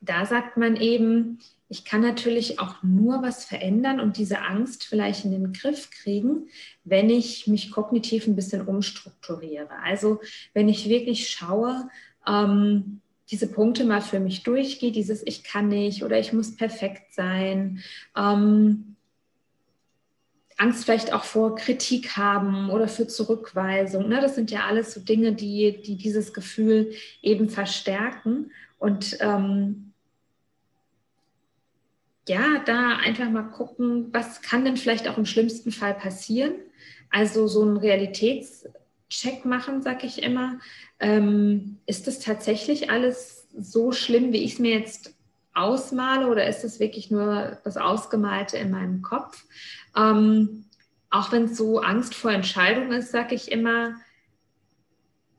da 0.00 0.24
sagt 0.26 0.56
man 0.56 0.76
eben, 0.76 1.38
ich 1.68 1.84
kann 1.84 2.00
natürlich 2.00 2.58
auch 2.58 2.82
nur 2.82 3.22
was 3.22 3.44
verändern 3.44 4.00
und 4.00 4.16
diese 4.16 4.40
Angst 4.40 4.84
vielleicht 4.84 5.24
in 5.24 5.30
den 5.30 5.52
Griff 5.52 5.90
kriegen, 5.90 6.48
wenn 6.82 7.08
ich 7.10 7.46
mich 7.46 7.70
kognitiv 7.70 8.26
ein 8.26 8.34
bisschen 8.34 8.66
umstrukturiere. 8.66 9.78
Also 9.84 10.20
wenn 10.52 10.68
ich 10.68 10.88
wirklich 10.88 11.30
schaue, 11.30 11.88
ähm, 12.26 13.00
diese 13.30 13.46
Punkte 13.46 13.84
mal 13.84 14.00
für 14.00 14.18
mich 14.18 14.42
durchgehe, 14.42 14.90
dieses 14.90 15.24
Ich 15.24 15.44
kann 15.44 15.68
nicht 15.68 16.02
oder 16.02 16.18
ich 16.18 16.32
muss 16.32 16.56
perfekt 16.56 17.14
sein. 17.14 17.80
Ähm, 18.16 18.96
Angst 20.56 20.84
vielleicht 20.84 21.12
auch 21.12 21.24
vor 21.24 21.54
Kritik 21.54 22.16
haben 22.16 22.68
oder 22.70 22.88
für 22.88 23.06
Zurückweisung. 23.06 24.08
Ne? 24.08 24.20
Das 24.20 24.34
sind 24.34 24.50
ja 24.50 24.66
alles 24.66 24.92
so 24.92 25.00
Dinge, 25.00 25.32
die, 25.32 25.80
die 25.80 25.96
dieses 25.96 26.34
Gefühl 26.34 26.92
eben 27.22 27.48
verstärken. 27.48 28.50
Und 28.78 29.16
ähm, 29.20 29.89
ja, 32.30 32.60
da 32.64 32.96
einfach 32.98 33.28
mal 33.28 33.42
gucken, 33.42 34.06
was 34.12 34.40
kann 34.40 34.64
denn 34.64 34.76
vielleicht 34.76 35.08
auch 35.08 35.18
im 35.18 35.26
schlimmsten 35.26 35.72
Fall 35.72 35.94
passieren. 35.94 36.52
Also 37.10 37.48
so 37.48 37.62
einen 37.62 37.76
Realitätscheck 37.76 39.44
machen, 39.44 39.82
sag 39.82 40.04
ich 40.04 40.22
immer. 40.22 40.60
Ähm, 41.00 41.78
ist 41.86 42.06
das 42.06 42.20
tatsächlich 42.20 42.88
alles 42.88 43.48
so 43.58 43.90
schlimm, 43.90 44.32
wie 44.32 44.44
ich 44.44 44.52
es 44.54 44.58
mir 44.60 44.78
jetzt 44.78 45.12
ausmale 45.54 46.28
oder 46.28 46.46
ist 46.46 46.62
es 46.62 46.78
wirklich 46.78 47.10
nur 47.10 47.58
das 47.64 47.76
Ausgemalte 47.76 48.58
in 48.58 48.70
meinem 48.70 49.02
Kopf? 49.02 49.44
Ähm, 49.96 50.66
auch 51.10 51.32
wenn 51.32 51.46
es 51.46 51.56
so 51.56 51.80
Angst 51.80 52.14
vor 52.14 52.30
Entscheidungen 52.30 52.92
ist, 52.92 53.10
sage 53.10 53.34
ich 53.34 53.50
immer, 53.50 53.96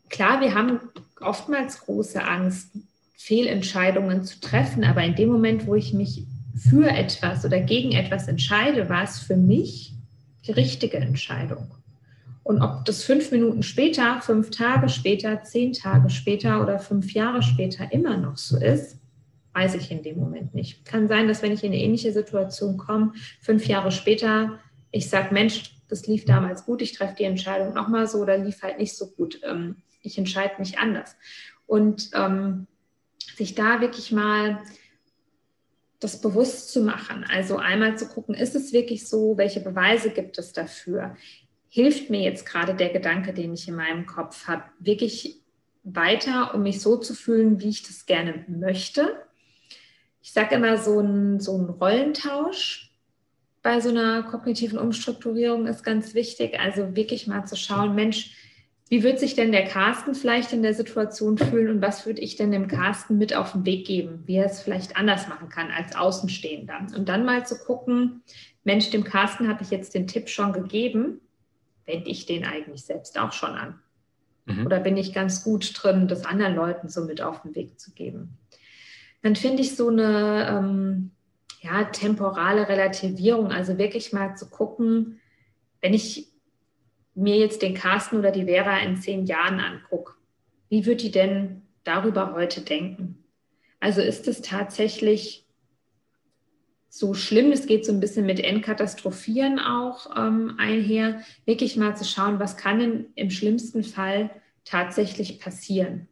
klar, 0.10 0.42
wir 0.42 0.56
haben 0.56 0.82
oftmals 1.22 1.80
große 1.80 2.22
Angst, 2.22 2.72
Fehlentscheidungen 3.16 4.26
zu 4.26 4.42
treffen, 4.42 4.84
aber 4.84 5.04
in 5.04 5.16
dem 5.16 5.30
Moment, 5.30 5.68
wo 5.68 5.76
ich 5.76 5.94
mich 5.94 6.26
für 6.56 6.88
etwas 6.90 7.46
oder 7.46 7.60
gegen 7.60 7.92
etwas 7.92 8.28
entscheide, 8.28 8.90
war 8.90 9.04
es 9.04 9.20
für 9.20 9.38
mich 9.38 9.94
die 10.46 10.52
richtige 10.52 10.98
Entscheidung. 10.98 11.72
Und 12.44 12.62
ob 12.62 12.86
das 12.86 13.04
fünf 13.04 13.32
Minuten 13.32 13.64
später, 13.64 14.20
fünf 14.22 14.50
Tage 14.50 14.90
später, 14.90 15.44
zehn 15.44 15.74
Tage 15.74 16.10
später 16.10 16.62
oder 16.62 16.80
fünf 16.80 17.14
Jahre 17.14 17.44
später 17.44 17.92
immer 17.92 18.18
noch 18.18 18.38
so 18.38 18.58
ist, 18.58 18.98
weiß 19.54 19.76
ich 19.76 19.92
in 19.92 20.02
dem 20.02 20.18
Moment 20.18 20.56
nicht. 20.56 20.86
Kann 20.86 21.08
sein, 21.08 21.28
dass 21.28 21.42
wenn 21.42 21.52
ich 21.52 21.64
in 21.64 21.72
eine 21.72 21.82
ähnliche 21.82 22.12
Situation 22.12 22.78
komme, 22.78 23.14
fünf 23.42 23.68
Jahre 23.68 23.92
später, 23.92 24.60
ich 24.92 25.10
sage, 25.10 25.34
Mensch, 25.34 25.76
das 25.88 26.08
lief 26.08 26.26
damals 26.26 26.66
gut, 26.66 26.82
ich 26.82 26.94
treffe 26.94 27.16
die 27.20 27.26
Entscheidung 27.26 27.74
nochmal 27.74 28.08
so 28.08 28.20
oder 28.20 28.38
lief 28.38 28.64
halt 28.64 28.80
nicht 28.80 28.96
so 28.96 29.08
gut. 29.08 29.40
Ähm, 29.44 29.78
ich 30.02 30.18
entscheide 30.18 30.56
mich 30.58 30.80
anders. 30.80 31.16
Und 31.68 32.10
ähm, 32.14 32.68
sich 33.36 33.56
da 33.56 33.82
wirklich 33.82 34.12
mal 34.12 34.60
das 36.02 36.20
bewusst 36.20 36.72
zu 36.72 36.82
machen. 36.82 37.24
Also 37.30 37.58
einmal 37.58 37.98
zu 37.98 38.08
gucken, 38.08 38.36
ist 38.36 38.56
es 38.56 38.74
wirklich 38.74 39.08
so, 39.08 39.38
welche 39.38 39.62
Beweise 39.62 40.10
gibt 40.10 40.38
es 40.38 40.52
dafür? 40.52 41.16
Hilft 41.70 42.10
mir 42.10 42.22
jetzt 42.22 42.46
gerade 42.46 42.76
der 42.76 42.90
Gedanke, 42.90 43.34
den 43.34 43.54
ich 43.54 43.68
in 43.68 43.76
meinem 43.76 44.06
Kopf 44.06 44.48
habe, 44.48 44.64
wirklich 44.80 45.40
weiter, 45.84 46.54
um 46.54 46.64
mich 46.64 46.82
so 46.82 46.98
zu 46.98 47.14
fühlen, 47.14 47.62
wie 47.62 47.70
ich 47.70 47.84
das 47.84 48.06
gerne 48.06 48.44
möchte? 48.48 49.16
Ich 50.24 50.34
sage 50.34 50.56
immer, 50.56 50.78
so 50.78 51.00
ein, 51.00 51.40
so 51.40 51.58
ein 51.58 51.70
Rollentausch 51.70 52.92
bei 53.62 53.80
so 53.80 53.90
einer 53.90 54.24
kognitiven 54.24 54.80
Umstrukturierung 54.80 55.68
ist 55.68 55.84
ganz 55.84 56.16
wichtig. 56.16 56.60
Also 56.60 56.96
wirklich 56.96 57.28
mal 57.28 57.46
zu 57.46 57.56
schauen, 57.56 57.94
Mensch, 57.94 58.36
wie 58.92 59.04
wird 59.04 59.22
sich 59.22 59.36
denn 59.36 59.54
der 59.54 59.64
Carsten 59.64 60.14
vielleicht 60.14 60.52
in 60.52 60.64
der 60.64 60.74
Situation 60.74 61.38
fühlen 61.38 61.70
und 61.70 61.82
was 61.82 62.06
würde 62.06 62.20
ich 62.20 62.36
denn 62.36 62.52
dem 62.52 62.68
Carsten 62.68 63.18
mit 63.18 63.34
auf 63.34 63.54
den 63.54 63.66
Weg 63.66 63.88
geben, 63.88 64.24
wie 64.26 64.36
er 64.36 64.48
es 64.48 64.60
vielleicht 64.60 64.98
anders 64.98 65.30
machen 65.30 65.48
kann 65.48 65.72
als 65.72 65.96
Außenstehender? 65.96 66.88
Und 66.98 67.08
dann 67.08 67.24
mal 67.24 67.46
zu 67.46 67.58
gucken, 67.58 68.22
Mensch, 68.66 68.90
dem 68.90 69.06
Carsten 69.06 69.48
habe 69.48 69.64
ich 69.64 69.70
jetzt 69.70 69.94
den 69.94 70.08
Tipp 70.08 70.28
schon 70.28 70.52
gegeben, 70.52 71.22
wende 71.86 72.10
ich 72.10 72.26
den 72.26 72.44
eigentlich 72.44 72.84
selbst 72.84 73.18
auch 73.18 73.32
schon 73.32 73.52
an? 73.52 73.80
Mhm. 74.46 74.66
Oder 74.66 74.82
bin 74.82 74.98
ich 74.98 75.14
ganz 75.14 75.42
gut 75.46 75.72
drin, 75.82 76.10
das 76.10 76.26
anderen 76.26 76.56
Leuten 76.56 76.90
so 76.90 77.06
mit 77.06 77.22
auf 77.22 77.44
den 77.44 77.56
Weg 77.56 77.80
zu 77.80 77.94
geben? 77.94 78.40
Dann 79.22 79.38
finde 79.38 79.62
ich 79.62 79.78
so 79.78 79.88
eine 79.88 80.50
ähm, 80.50 81.12
ja, 81.62 81.86
temporale 81.86 82.68
Relativierung, 82.68 83.54
also 83.54 83.78
wirklich 83.78 84.12
mal 84.12 84.36
zu 84.36 84.50
gucken, 84.50 85.22
wenn 85.80 85.94
ich 85.94 86.31
mir 87.16 87.38
jetzt 87.38 87.62
den 87.62 87.74
Carsten 87.74 88.18
oder 88.18 88.32
die 88.32 88.46
Vera 88.46 88.80
in 88.80 88.98
zehn 88.98 89.26
Jahren 89.26 89.60
angucke, 89.60 90.14
wie 90.70 90.86
wird 90.86 91.02
die 91.02 91.12
denn 91.12 91.64
darüber 91.84 92.34
heute 92.34 92.62
denken? 92.62 93.24
Also 93.80 94.02
ist 94.02 94.28
es 94.28 94.42
tatsächlich 94.42 95.46
so 96.88 97.14
schlimm, 97.14 97.52
es 97.52 97.68
geht 97.68 97.86
so 97.86 97.94
ein 97.94 98.02
bisschen 98.02 98.26
mit 98.26 98.42
Entkatastrophieren 98.42 99.60
auch 99.60 100.16
ähm, 100.18 100.56
einher, 100.58 101.22
wirklich 101.46 101.78
mal 101.78 101.96
zu 101.96 102.04
schauen, 102.04 102.40
was 102.40 102.58
kann 102.58 102.80
denn 102.80 103.06
im 103.16 103.30
schlimmsten 103.30 103.84
Fall 103.84 104.30
tatsächlich 104.66 105.40
passieren? 105.40 106.10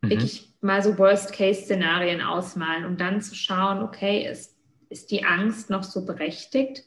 Mhm. 0.00 0.10
Wirklich 0.10 0.54
mal 0.62 0.82
so 0.82 0.98
Worst-Case-Szenarien 0.98 2.22
ausmalen 2.22 2.86
und 2.86 3.00
dann 3.00 3.20
zu 3.20 3.34
schauen, 3.34 3.82
okay, 3.82 4.26
ist, 4.26 4.56
ist 4.88 5.10
die 5.10 5.24
Angst 5.24 5.68
noch 5.68 5.84
so 5.84 6.04
berechtigt? 6.04 6.84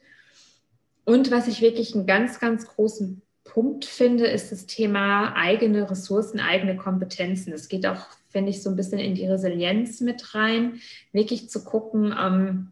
Und 1.05 1.31
was 1.31 1.47
ich 1.47 1.61
wirklich 1.61 1.95
einen 1.95 2.05
ganz, 2.05 2.39
ganz 2.39 2.67
großen 2.67 3.21
Punkt 3.43 3.85
finde, 3.85 4.25
ist 4.25 4.51
das 4.51 4.65
Thema 4.65 5.33
eigene 5.35 5.89
Ressourcen, 5.89 6.39
eigene 6.39 6.77
Kompetenzen. 6.77 7.51
Es 7.51 7.67
geht 7.67 7.85
auch, 7.85 8.07
finde 8.29 8.51
ich, 8.51 8.63
so 8.63 8.69
ein 8.69 8.75
bisschen 8.75 8.99
in 8.99 9.15
die 9.15 9.27
Resilienz 9.27 9.99
mit 9.99 10.33
rein, 10.33 10.79
wirklich 11.11 11.49
zu 11.49 11.63
gucken, 11.63 12.15
ähm, 12.17 12.69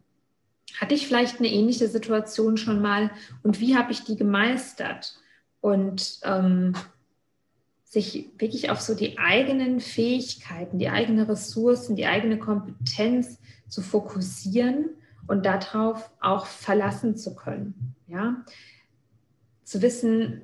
hatte 0.80 0.94
ich 0.94 1.06
vielleicht 1.06 1.38
eine 1.38 1.48
ähnliche 1.48 1.88
Situation 1.88 2.56
schon 2.56 2.80
mal 2.80 3.10
und 3.42 3.60
wie 3.60 3.76
habe 3.76 3.92
ich 3.92 4.04
die 4.04 4.16
gemeistert? 4.16 5.14
Und 5.60 6.18
ähm, 6.24 6.74
sich 7.84 8.30
wirklich 8.38 8.70
auf 8.70 8.80
so 8.80 8.94
die 8.94 9.18
eigenen 9.18 9.80
Fähigkeiten, 9.80 10.78
die 10.78 10.88
eigenen 10.88 11.26
Ressourcen, 11.26 11.94
die 11.94 12.06
eigene 12.06 12.38
Kompetenz 12.38 13.38
zu 13.68 13.82
fokussieren 13.82 14.96
und 15.26 15.46
darauf 15.46 16.10
auch 16.20 16.46
verlassen 16.46 17.16
zu 17.16 17.34
können. 17.34 17.94
Ja? 18.06 18.44
Zu 19.64 19.82
wissen, 19.82 20.42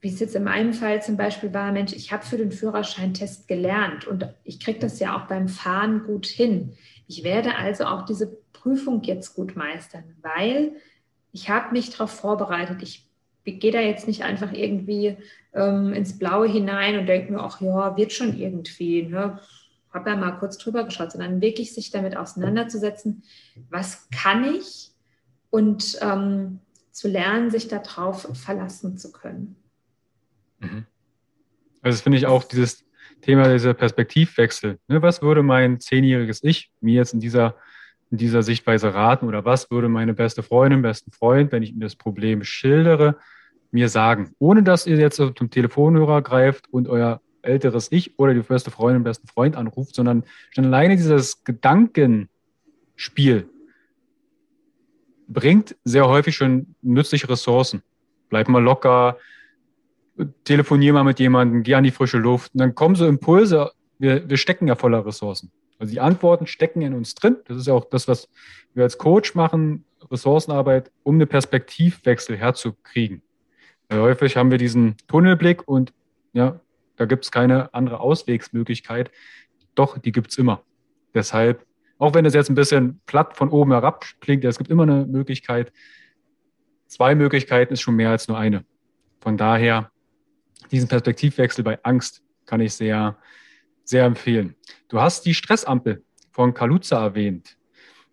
wie 0.00 0.08
es 0.08 0.20
jetzt 0.20 0.36
in 0.36 0.44
meinem 0.44 0.72
Fall 0.72 1.02
zum 1.02 1.16
Beispiel 1.16 1.52
war, 1.54 1.72
Mensch, 1.72 1.92
ich 1.92 2.12
habe 2.12 2.24
für 2.24 2.36
den 2.36 2.52
Führerscheintest 2.52 3.48
gelernt 3.48 4.06
und 4.06 4.28
ich 4.44 4.60
kriege 4.60 4.78
das 4.78 5.00
ja 5.00 5.16
auch 5.16 5.26
beim 5.26 5.48
Fahren 5.48 6.04
gut 6.04 6.26
hin. 6.26 6.74
Ich 7.08 7.24
werde 7.24 7.56
also 7.56 7.84
auch 7.84 8.04
diese 8.04 8.36
Prüfung 8.52 9.02
jetzt 9.02 9.34
gut 9.34 9.56
meistern, 9.56 10.04
weil 10.22 10.72
ich 11.32 11.48
habe 11.48 11.72
mich 11.72 11.90
darauf 11.90 12.10
vorbereitet. 12.10 12.82
Ich 12.82 13.06
gehe 13.44 13.72
da 13.72 13.80
jetzt 13.80 14.06
nicht 14.06 14.22
einfach 14.22 14.52
irgendwie 14.52 15.16
ähm, 15.54 15.92
ins 15.92 16.18
Blaue 16.18 16.48
hinein 16.48 16.98
und 16.98 17.06
denke 17.06 17.32
mir, 17.32 17.40
ach 17.40 17.60
ja, 17.60 17.96
wird 17.96 18.12
schon 18.12 18.36
irgendwie. 18.36 19.02
Ne? 19.04 19.38
Habe 19.96 20.10
ja 20.10 20.16
mal 20.16 20.32
kurz 20.32 20.58
drüber 20.58 20.84
geschaut, 20.84 21.12
sondern 21.12 21.40
wirklich 21.40 21.74
sich 21.74 21.90
damit 21.90 22.16
auseinanderzusetzen, 22.16 23.22
was 23.70 24.08
kann 24.10 24.44
ich 24.44 24.92
und 25.50 25.98
ähm, 26.00 26.60
zu 26.92 27.08
lernen, 27.08 27.50
sich 27.50 27.68
darauf 27.68 28.28
verlassen 28.34 28.96
zu 28.98 29.10
können. 29.10 29.56
Mhm. 30.60 30.86
Also 31.82 31.96
das 31.96 32.02
finde 32.02 32.18
ich 32.18 32.26
auch 32.26 32.44
dieses 32.44 32.84
Thema, 33.22 33.52
dieser 33.52 33.74
Perspektivwechsel. 33.74 34.78
Ne? 34.88 35.02
Was 35.02 35.22
würde 35.22 35.42
mein 35.42 35.80
zehnjähriges 35.80 36.42
Ich 36.44 36.70
mir 36.80 36.94
jetzt 36.94 37.14
in 37.14 37.20
dieser, 37.20 37.56
in 38.10 38.18
dieser 38.18 38.42
Sichtweise 38.42 38.94
raten 38.94 39.26
oder 39.26 39.44
was 39.44 39.70
würde 39.70 39.88
meine 39.88 40.14
beste 40.14 40.42
Freundin, 40.42 40.82
besten 40.82 41.10
Freund, 41.10 41.52
wenn 41.52 41.62
ich 41.62 41.72
ihm 41.72 41.80
das 41.80 41.96
Problem 41.96 42.44
schildere, 42.44 43.16
mir 43.70 43.88
sagen, 43.88 44.34
ohne 44.38 44.62
dass 44.62 44.86
ihr 44.86 44.96
jetzt 44.96 45.16
zum 45.16 45.50
Telefonhörer 45.50 46.22
greift 46.22 46.68
und 46.72 46.88
euer 46.88 47.20
älteres 47.46 47.88
Ich 47.90 48.18
oder 48.18 48.34
die 48.34 48.40
beste 48.40 48.70
Freundin, 48.70 49.04
besten 49.04 49.28
Freund 49.28 49.56
anruft, 49.56 49.94
sondern 49.94 50.24
schon 50.50 50.66
alleine 50.66 50.96
dieses 50.96 51.44
Gedankenspiel 51.44 53.48
bringt 55.28 55.76
sehr 55.84 56.08
häufig 56.08 56.36
schon 56.36 56.74
nützliche 56.82 57.28
Ressourcen. 57.28 57.82
Bleib 58.28 58.48
mal 58.48 58.62
locker, 58.62 59.18
telefonier 60.44 60.92
mal 60.92 61.04
mit 61.04 61.18
jemandem, 61.18 61.62
geh 61.62 61.74
an 61.74 61.84
die 61.84 61.90
frische 61.90 62.18
Luft. 62.18 62.54
Und 62.54 62.60
dann 62.60 62.74
kommen 62.74 62.94
so 62.94 63.06
Impulse. 63.06 63.72
Wir, 63.98 64.28
wir 64.28 64.36
stecken 64.36 64.68
ja 64.68 64.76
voller 64.76 65.04
Ressourcen. 65.04 65.50
Also 65.78 65.92
die 65.92 66.00
Antworten 66.00 66.46
stecken 66.46 66.82
in 66.82 66.94
uns 66.94 67.14
drin. 67.14 67.36
Das 67.46 67.56
ist 67.56 67.66
ja 67.66 67.74
auch 67.74 67.84
das, 67.84 68.08
was 68.08 68.28
wir 68.74 68.84
als 68.84 68.98
Coach 68.98 69.34
machen, 69.34 69.84
Ressourcenarbeit, 70.10 70.90
um 71.02 71.16
eine 71.16 71.26
Perspektivwechsel 71.26 72.36
herzukriegen. 72.36 73.22
häufig 73.92 74.36
haben 74.36 74.50
wir 74.50 74.58
diesen 74.58 74.96
Tunnelblick 75.08 75.66
und 75.66 75.92
ja, 76.32 76.60
da 76.96 77.04
gibt 77.04 77.24
es 77.24 77.30
keine 77.30 77.72
andere 77.74 78.00
Auswegsmöglichkeit. 78.00 79.10
Doch, 79.74 79.98
die 79.98 80.12
gibt 80.12 80.30
es 80.30 80.38
immer. 80.38 80.62
Deshalb, 81.14 81.64
auch 81.98 82.14
wenn 82.14 82.24
es 82.24 82.34
jetzt 82.34 82.50
ein 82.50 82.54
bisschen 82.54 83.00
platt 83.06 83.36
von 83.36 83.50
oben 83.50 83.72
herab 83.72 84.04
klingt, 84.20 84.44
es 84.44 84.58
gibt 84.58 84.70
immer 84.70 84.84
eine 84.84 85.06
Möglichkeit. 85.06 85.72
Zwei 86.86 87.14
Möglichkeiten 87.14 87.74
ist 87.74 87.80
schon 87.80 87.96
mehr 87.96 88.10
als 88.10 88.28
nur 88.28 88.38
eine. 88.38 88.64
Von 89.20 89.36
daher, 89.36 89.90
diesen 90.70 90.88
Perspektivwechsel 90.88 91.64
bei 91.64 91.78
Angst 91.82 92.22
kann 92.46 92.60
ich 92.60 92.74
sehr, 92.74 93.16
sehr 93.84 94.04
empfehlen. 94.04 94.54
Du 94.88 95.00
hast 95.00 95.26
die 95.26 95.34
Stressampel 95.34 96.04
von 96.30 96.54
Kaluza 96.54 97.02
erwähnt. 97.02 97.56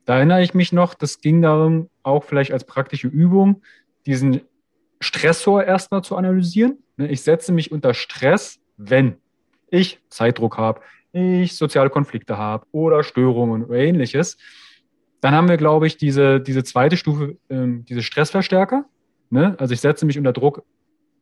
Da 0.06 0.18
erinnere 0.18 0.44
ich 0.44 0.54
mich 0.54 0.74
noch, 0.74 0.94
das 0.94 1.22
ging 1.22 1.42
darum, 1.42 1.90
auch 2.04 2.24
vielleicht 2.24 2.52
als 2.52 2.66
praktische 2.66 3.08
Übung, 3.08 3.62
diesen 4.06 4.42
Stressor 5.00 5.64
erstmal 5.64 6.04
zu 6.04 6.16
analysieren. 6.16 6.78
Ne, 6.98 7.10
ich 7.10 7.22
setze 7.22 7.52
mich 7.52 7.72
unter 7.72 7.94
Stress, 7.94 8.60
wenn 8.78 9.18
ich 9.70 10.00
Zeitdruck 10.10 10.58
habe, 10.58 10.82
ich 11.14 11.56
soziale 11.56 11.90
Konflikte 11.90 12.38
habe 12.38 12.66
oder 12.72 13.04
Störungen 13.04 13.66
oder 13.66 13.76
ähnliches. 13.76 14.38
Dann 15.22 15.34
haben 15.34 15.48
wir, 15.48 15.58
glaube 15.58 15.88
ich, 15.88 15.98
diese, 15.98 16.42
diese 16.42 16.64
zweite 16.64 16.98
Stufe, 16.98 17.38
ähm, 17.50 17.86
diese 17.86 18.04
Stressverstärker. 18.04 18.86
Ne? 19.30 19.56
Also 19.58 19.74
ich 19.74 19.82
setze 19.82 20.06
mich 20.06 20.18
unter 20.18 20.34
Druck, 20.34 20.64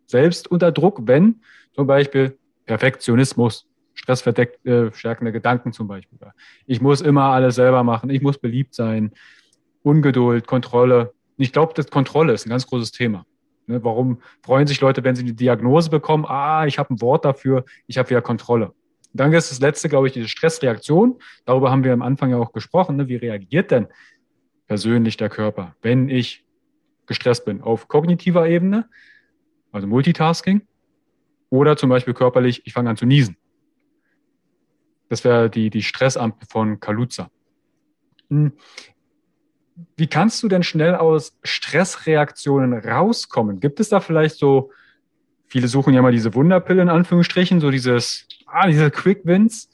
selbst 0.05 0.49
unter 0.49 0.71
Druck, 0.71 1.01
wenn 1.03 1.41
zum 1.73 1.87
Beispiel 1.87 2.37
Perfektionismus, 2.65 3.67
stressverstärkende 3.93 5.29
äh, 5.29 5.31
Gedanken 5.31 5.73
zum 5.73 5.87
Beispiel. 5.87 6.17
Ich 6.65 6.81
muss 6.81 7.01
immer 7.01 7.25
alles 7.25 7.55
selber 7.55 7.83
machen, 7.83 8.09
ich 8.09 8.21
muss 8.21 8.37
beliebt 8.37 8.73
sein, 8.73 9.11
Ungeduld, 9.83 10.47
Kontrolle. 10.47 11.13
Ich 11.37 11.51
glaube, 11.51 11.73
das 11.75 11.89
Kontrolle 11.89 12.33
ist 12.33 12.45
ein 12.45 12.49
ganz 12.49 12.67
großes 12.67 12.91
Thema. 12.91 13.25
Ne? 13.72 13.84
Warum 13.84 14.22
freuen 14.43 14.67
sich 14.67 14.82
Leute, 14.82 15.03
wenn 15.03 15.15
sie 15.15 15.24
eine 15.24 15.34
Diagnose 15.34 15.89
bekommen? 15.89 16.26
Ah, 16.28 16.65
ich 16.65 16.78
habe 16.80 16.93
ein 16.93 17.01
Wort 17.01 17.26
dafür, 17.26 17.65
ich 17.88 17.97
habe 17.97 18.09
wieder 18.09 18.22
Kontrolle. 18.22 18.74
Dann 19.13 19.34
ist 19.34 19.51
das 19.51 19.59
letzte, 19.59 19.89
glaube 19.89 20.07
ich, 20.07 20.13
diese 20.13 20.28
Stressreaktion. 20.28 21.19
Darüber 21.45 21.69
haben 21.72 21.84
wir 21.84 21.91
am 21.93 22.01
Anfang 22.01 22.30
ja 22.30 22.38
auch 22.38 22.53
gesprochen. 22.53 22.95
Ne? 22.95 23.07
Wie 23.07 23.17
reagiert 23.17 23.72
denn 23.72 23.88
persönlich 24.67 25.17
der 25.17 25.30
Körper, 25.30 25.76
wenn 25.82 26.07
ich 26.07 26.45
gestresst 27.07 27.45
bin? 27.45 27.61
Auf 27.61 27.88
kognitiver 27.88 28.47
Ebene, 28.47 28.89
also 29.72 29.88
Multitasking, 29.88 30.61
oder 31.49 31.76
zum 31.76 31.89
Beispiel 31.89 32.13
körperlich, 32.13 32.61
ich 32.65 32.74
fange 32.74 32.89
an 32.89 32.97
zu 32.97 33.05
niesen. 33.05 33.36
Das 35.09 35.26
wäre 35.26 35.49
die, 35.49 35.69
die 35.69 35.84
Stressampel 35.84 36.47
von 36.49 36.80
Kaluza. 36.80 37.30
Wie 39.97 40.07
kannst 40.07 40.41
du 40.43 40.47
denn 40.47 40.63
schnell 40.63 40.95
aus 40.95 41.38
Stressreaktionen 41.43 42.73
rauskommen? 42.73 43.59
Gibt 43.59 43.79
es 43.79 43.89
da 43.89 43.99
vielleicht 43.99 44.36
so, 44.36 44.71
viele 45.47 45.67
suchen 45.67 45.93
ja 45.93 46.01
mal 46.01 46.11
diese 46.11 46.34
Wunderpille 46.34 46.82
in 46.82 46.89
Anführungsstrichen, 46.89 47.59
so 47.59 47.71
dieses, 47.71 48.27
ah, 48.47 48.67
diese 48.67 48.91
Quick 48.91 49.21
Wins. 49.25 49.69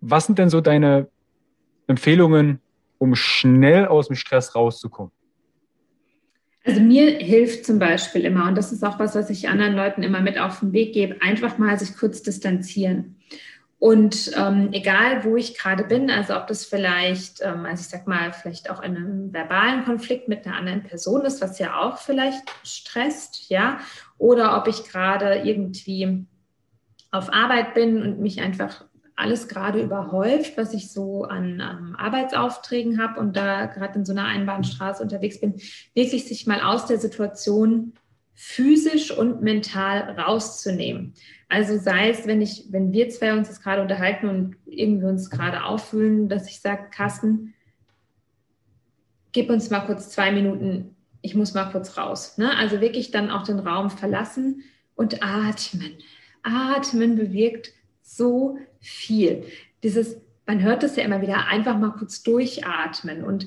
Was 0.00 0.26
sind 0.26 0.38
denn 0.38 0.50
so 0.50 0.60
deine 0.60 1.08
Empfehlungen, 1.86 2.60
um 2.98 3.14
schnell 3.14 3.86
aus 3.86 4.08
dem 4.08 4.16
Stress 4.16 4.54
rauszukommen? 4.54 5.12
Also 6.64 6.80
mir 6.80 7.18
hilft 7.18 7.66
zum 7.66 7.78
Beispiel 7.78 8.24
immer, 8.24 8.46
und 8.46 8.56
das 8.56 8.72
ist 8.72 8.84
auch 8.84 8.98
was, 8.98 9.16
was 9.16 9.30
ich 9.30 9.48
anderen 9.48 9.74
Leuten 9.74 10.02
immer 10.02 10.20
mit 10.20 10.38
auf 10.38 10.60
den 10.60 10.72
Weg 10.72 10.94
gebe, 10.94 11.20
einfach 11.20 11.58
mal 11.58 11.76
sich 11.78 11.96
kurz 11.96 12.22
distanzieren. 12.22 13.16
Und 13.82 14.30
ähm, 14.36 14.68
egal, 14.70 15.24
wo 15.24 15.36
ich 15.36 15.58
gerade 15.58 15.82
bin, 15.82 16.08
also 16.08 16.36
ob 16.36 16.46
das 16.46 16.64
vielleicht, 16.64 17.40
ähm, 17.42 17.66
also 17.66 17.80
ich 17.80 17.88
sag 17.88 18.06
mal, 18.06 18.32
vielleicht 18.32 18.70
auch 18.70 18.80
in 18.80 18.96
einem 18.96 19.32
verbalen 19.32 19.84
Konflikt 19.84 20.28
mit 20.28 20.46
einer 20.46 20.54
anderen 20.54 20.84
Person 20.84 21.22
ist, 21.22 21.42
was 21.42 21.58
ja 21.58 21.80
auch 21.80 21.98
vielleicht 21.98 22.44
stresst, 22.62 23.50
ja, 23.50 23.80
oder 24.18 24.56
ob 24.56 24.68
ich 24.68 24.84
gerade 24.84 25.40
irgendwie 25.42 26.26
auf 27.10 27.32
Arbeit 27.32 27.74
bin 27.74 28.00
und 28.02 28.20
mich 28.20 28.40
einfach 28.40 28.84
alles 29.16 29.48
gerade 29.48 29.82
überhäuft, 29.82 30.56
was 30.56 30.74
ich 30.74 30.92
so 30.92 31.24
an 31.24 31.60
ähm, 31.60 31.96
Arbeitsaufträgen 31.98 33.02
habe 33.02 33.18
und 33.18 33.36
da 33.36 33.66
gerade 33.66 33.98
in 33.98 34.04
so 34.04 34.12
einer 34.12 34.26
Einbahnstraße 34.26 35.02
unterwegs 35.02 35.40
bin, 35.40 35.60
wirklich 35.92 36.28
sich 36.28 36.46
mal 36.46 36.60
aus 36.60 36.86
der 36.86 36.98
Situation 36.98 37.94
physisch 38.34 39.10
und 39.10 39.42
mental 39.42 40.18
rauszunehmen. 40.18 41.14
Also 41.48 41.78
sei 41.78 42.10
es, 42.10 42.26
wenn 42.26 42.40
ich, 42.40 42.66
wenn 42.70 42.92
wir 42.92 43.08
zwei 43.10 43.36
uns 43.36 43.48
jetzt 43.48 43.62
gerade 43.62 43.82
unterhalten 43.82 44.28
und 44.28 44.56
irgendwie 44.66 45.06
uns 45.06 45.30
gerade 45.30 45.64
auffühlen, 45.64 46.28
dass 46.28 46.48
ich 46.48 46.60
sage, 46.60 46.88
Carsten, 46.90 47.54
gib 49.32 49.50
uns 49.50 49.70
mal 49.70 49.80
kurz 49.80 50.10
zwei 50.10 50.32
Minuten, 50.32 50.96
ich 51.20 51.34
muss 51.34 51.54
mal 51.54 51.70
kurz 51.70 51.96
raus. 51.96 52.38
Ne? 52.38 52.56
Also 52.56 52.80
wirklich 52.80 53.10
dann 53.10 53.30
auch 53.30 53.44
den 53.44 53.58
Raum 53.58 53.90
verlassen 53.90 54.62
und 54.94 55.22
atmen. 55.22 55.92
Atmen 56.42 57.16
bewirkt 57.16 57.72
so 58.02 58.58
viel. 58.80 59.44
Dieses, 59.82 60.16
man 60.46 60.62
hört 60.62 60.82
es 60.82 60.96
ja 60.96 61.04
immer 61.04 61.22
wieder, 61.22 61.46
einfach 61.46 61.78
mal 61.78 61.90
kurz 61.90 62.22
durchatmen 62.22 63.24
und 63.24 63.46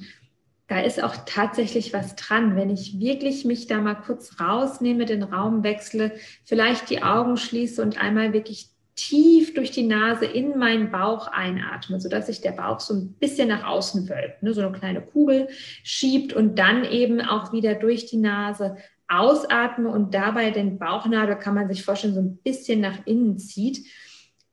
da 0.68 0.80
ist 0.80 1.03
auch 1.03 1.16
tatsächlich 1.26 1.93
was 1.93 2.16
dran. 2.16 2.55
Wenn 2.55 2.70
ich 2.70 2.99
wirklich 2.99 3.45
mich 3.45 3.68
da 3.68 3.80
mal 3.80 3.95
kurz 3.95 4.39
rausnehme, 4.39 5.05
den 5.05 5.24
Raum 5.24 5.63
wechsle, 5.63 6.13
vielleicht 6.43 6.89
die 6.89 7.03
Augen 7.03 7.38
schließe 7.38 7.82
und 7.82 8.01
einmal 8.01 8.34
wirklich 8.34 8.70
tief 8.95 9.53
durch 9.53 9.72
die 9.72 9.86
Nase 9.86 10.26
in 10.26 10.57
meinen 10.57 10.89
Bauch 10.89 11.28
einatme, 11.28 11.99
sodass 11.99 12.28
sich 12.28 12.41
der 12.41 12.53
Bauch 12.53 12.80
so 12.80 12.93
ein 12.93 13.13
bisschen 13.13 13.49
nach 13.49 13.66
außen 13.66 14.09
wölbt, 14.09 14.41
ne, 14.41 14.53
so 14.53 14.61
eine 14.61 14.72
kleine 14.72 15.01
Kugel 15.01 15.49
schiebt 15.84 16.34
und 16.34 16.57
dann 16.57 16.86
eben 16.86 17.22
auch 17.22 17.51
wieder 17.51 17.76
durch 17.76 18.05
die 18.05 18.18
Nase 18.18 18.78
ausatme 19.07 19.89
und 19.89 20.13
dabei 20.13 20.49
den 20.51 20.80
Bauchnabel, 20.80 21.36
kann 21.36 21.55
man 21.55 21.68
sich 21.68 21.84
vorstellen, 21.84 22.16
so 22.16 22.22
ein 22.22 22.38
bisschen 22.38 22.80
nach 22.80 23.05
innen 23.05 23.38
zieht. 23.38 23.86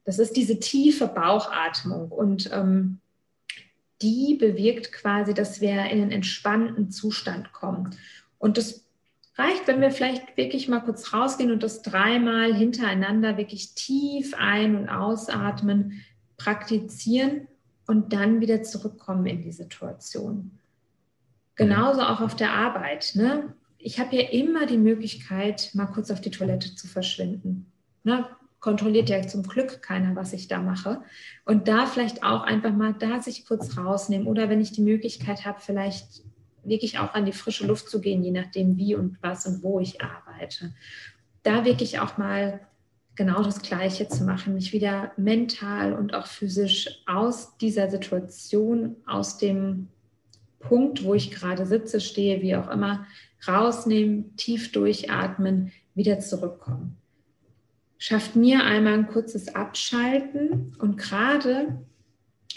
Das 0.04 0.18
ist 0.18 0.36
diese 0.36 0.58
tiefe 0.58 1.06
Bauchatmung 1.06 2.10
und 2.10 2.50
ähm, 2.52 3.00
die 4.03 4.34
bewirkt 4.34 4.92
quasi, 4.92 5.32
dass 5.34 5.61
wir 5.61 5.70
in 5.70 5.78
einen 5.78 6.11
entspannten 6.11 6.90
Zustand 6.90 7.53
kommen. 7.53 7.96
Und 8.38 8.59
das 8.59 8.84
reicht, 9.36 9.66
wenn 9.66 9.80
wir 9.80 9.90
vielleicht 9.90 10.36
wirklich 10.36 10.68
mal 10.68 10.80
kurz 10.80 11.12
rausgehen 11.12 11.50
und 11.50 11.62
das 11.62 11.82
dreimal 11.82 12.55
hintereinander 12.55 13.36
wirklich 13.36 13.74
tief 13.74 14.34
ein- 14.36 14.76
und 14.76 14.88
ausatmen, 14.88 16.03
praktizieren 16.36 17.48
und 17.86 18.12
dann 18.12 18.40
wieder 18.40 18.62
zurückkommen 18.62 19.26
in 19.26 19.42
die 19.42 19.53
Situation. 19.53 20.59
Genauso 21.55 22.03
auch 22.03 22.20
auf 22.20 22.34
der 22.34 22.53
Arbeit. 22.53 23.12
Ne? 23.14 23.55
Ich 23.78 24.00
habe 24.00 24.16
ja 24.16 24.28
immer 24.30 24.66
die 24.66 24.78
Möglichkeit, 24.78 25.70
mal 25.74 25.86
kurz 25.86 26.11
auf 26.11 26.20
die 26.20 26.30
Toilette 26.30 26.74
zu 26.74 26.86
verschwinden. 26.88 27.70
Ne? 28.05 28.26
Kontrolliert 28.62 29.10
ja 29.10 29.26
zum 29.26 29.42
Glück 29.42 29.82
keiner, 29.82 30.16
was 30.16 30.32
ich 30.32 30.46
da 30.46 30.62
mache. 30.62 31.02
Und 31.44 31.68
da 31.68 31.84
vielleicht 31.84 32.22
auch 32.22 32.42
einfach 32.42 32.72
mal 32.72 32.94
da 32.94 33.20
sich 33.20 33.44
kurz 33.44 33.76
rausnehmen 33.76 34.28
oder 34.28 34.48
wenn 34.48 34.60
ich 34.60 34.70
die 34.70 34.82
Möglichkeit 34.82 35.44
habe, 35.44 35.60
vielleicht 35.60 36.22
wirklich 36.62 37.00
auch 37.00 37.12
an 37.12 37.26
die 37.26 37.32
frische 37.32 37.66
Luft 37.66 37.90
zu 37.90 38.00
gehen, 38.00 38.22
je 38.22 38.30
nachdem 38.30 38.76
wie 38.76 38.94
und 38.94 39.18
was 39.20 39.46
und 39.46 39.64
wo 39.64 39.80
ich 39.80 40.00
arbeite. 40.00 40.72
Da 41.42 41.64
wirklich 41.64 41.98
auch 41.98 42.18
mal 42.18 42.60
genau 43.16 43.42
das 43.42 43.62
Gleiche 43.62 44.06
zu 44.06 44.22
machen, 44.22 44.54
mich 44.54 44.72
wieder 44.72 45.10
mental 45.16 45.92
und 45.92 46.14
auch 46.14 46.28
physisch 46.28 47.02
aus 47.06 47.56
dieser 47.58 47.90
Situation, 47.90 48.94
aus 49.06 49.38
dem 49.38 49.88
Punkt, 50.60 51.02
wo 51.02 51.14
ich 51.14 51.32
gerade 51.32 51.66
sitze, 51.66 52.00
stehe, 52.00 52.40
wie 52.42 52.54
auch 52.54 52.70
immer, 52.70 53.06
rausnehmen, 53.46 54.36
tief 54.36 54.70
durchatmen, 54.70 55.72
wieder 55.94 56.20
zurückkommen 56.20 57.01
schafft 58.03 58.34
mir 58.34 58.64
einmal 58.64 58.94
ein 58.94 59.07
kurzes 59.07 59.55
Abschalten 59.55 60.74
und 60.80 60.96
gerade 60.96 61.78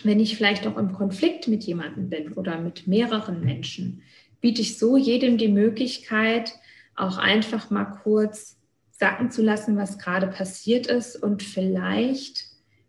wenn 0.02 0.20
ich 0.20 0.36
vielleicht 0.36 0.66
auch 0.66 0.76
im 0.76 0.92
Konflikt 0.92 1.48
mit 1.48 1.64
jemandem 1.66 2.10
bin 2.10 2.34
oder 2.34 2.60
mit 2.60 2.88
mehreren 2.88 3.42
Menschen, 3.46 4.02
biete 4.42 4.64
ich 4.64 4.80
so 4.80 4.98
jedem 4.98 5.38
die 5.38 5.48
Möglichkeit, 5.48 6.56
auch 6.96 7.20
einfach 7.20 7.70
mal 7.70 7.86
kurz 7.86 8.58
sacken 8.90 9.30
zu 9.30 9.44
lassen, 9.44 9.78
was 9.78 10.00
gerade 10.00 10.26
passiert 10.26 10.88
ist 10.88 11.16
und 11.16 11.44
vielleicht 11.44 12.48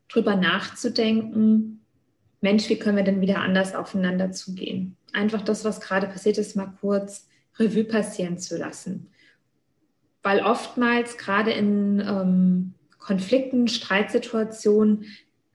drüber 0.09 0.35
nachzudenken, 0.35 1.83
Mensch, 2.41 2.71
wie 2.71 2.79
können 2.79 2.97
wir 2.97 3.05
denn 3.05 3.21
wieder 3.21 3.41
anders 3.41 3.75
aufeinander 3.75 4.33
zugehen? 4.33 4.97
Einfach 5.13 5.43
das, 5.43 5.67
was 5.67 5.83
gerade 5.83 6.07
passiert 6.07 6.39
ist, 6.39 6.57
mal 6.57 6.73
kurz 6.81 7.29
Revue 7.59 7.85
passieren 7.85 8.39
zu 8.39 8.57
lassen 8.57 9.11
weil 10.27 10.41
oftmals 10.41 11.19
gerade 11.19 11.53
in 11.53 12.01
ähm, 12.01 12.75
Konflikten, 12.99 13.69
Streitsituationen 13.69 15.05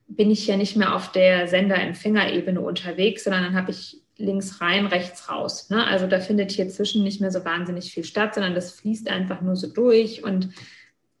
bin 0.08 0.30
ich 0.30 0.46
ja 0.46 0.56
nicht 0.56 0.76
mehr 0.76 0.96
auf 0.96 1.12
der 1.12 1.46
Sender-Empfänger-Ebene 1.46 2.58
unterwegs, 2.58 3.24
sondern 3.24 3.42
dann 3.44 3.54
habe 3.54 3.70
ich 3.70 4.00
links 4.16 4.62
rein, 4.62 4.86
rechts 4.86 5.28
raus. 5.28 5.68
Ne? 5.68 5.86
Also 5.86 6.06
da 6.06 6.20
findet 6.20 6.52
hier 6.52 6.70
zwischen 6.70 7.04
nicht 7.04 7.20
mehr 7.20 7.30
so 7.30 7.44
wahnsinnig 7.44 7.92
viel 7.92 8.04
statt, 8.04 8.34
sondern 8.34 8.54
das 8.54 8.72
fließt 8.72 9.10
einfach 9.10 9.42
nur 9.42 9.56
so 9.56 9.70
durch. 9.70 10.24
Und 10.24 10.48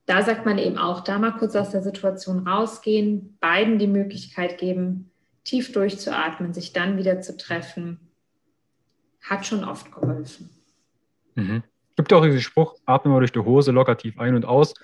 da 0.06 0.22
sagt 0.22 0.46
man 0.46 0.56
eben 0.56 0.78
auch, 0.78 1.04
da 1.04 1.18
mal 1.18 1.32
kurz 1.32 1.54
aus 1.54 1.72
der 1.72 1.82
Situation 1.82 2.48
rausgehen, 2.48 3.36
beiden 3.38 3.78
die 3.78 3.86
Möglichkeit 3.86 4.56
geben, 4.56 5.10
tief 5.44 5.72
durchzuatmen, 5.72 6.54
sich 6.54 6.72
dann 6.72 6.96
wieder 6.96 7.20
zu 7.20 7.36
treffen, 7.36 8.00
hat 9.20 9.44
schon 9.44 9.62
oft 9.62 9.92
geholfen. 9.92 10.48
Mhm 11.34 11.64
gibt 11.96 12.12
auch 12.12 12.24
diesen 12.24 12.40
Spruch, 12.40 12.74
atme 12.86 13.10
mal 13.10 13.18
durch 13.18 13.32
die 13.32 13.40
Hose 13.40 13.72
locker 13.72 13.96
tief 13.96 14.18
ein 14.18 14.34
und 14.34 14.44
aus. 14.44 14.74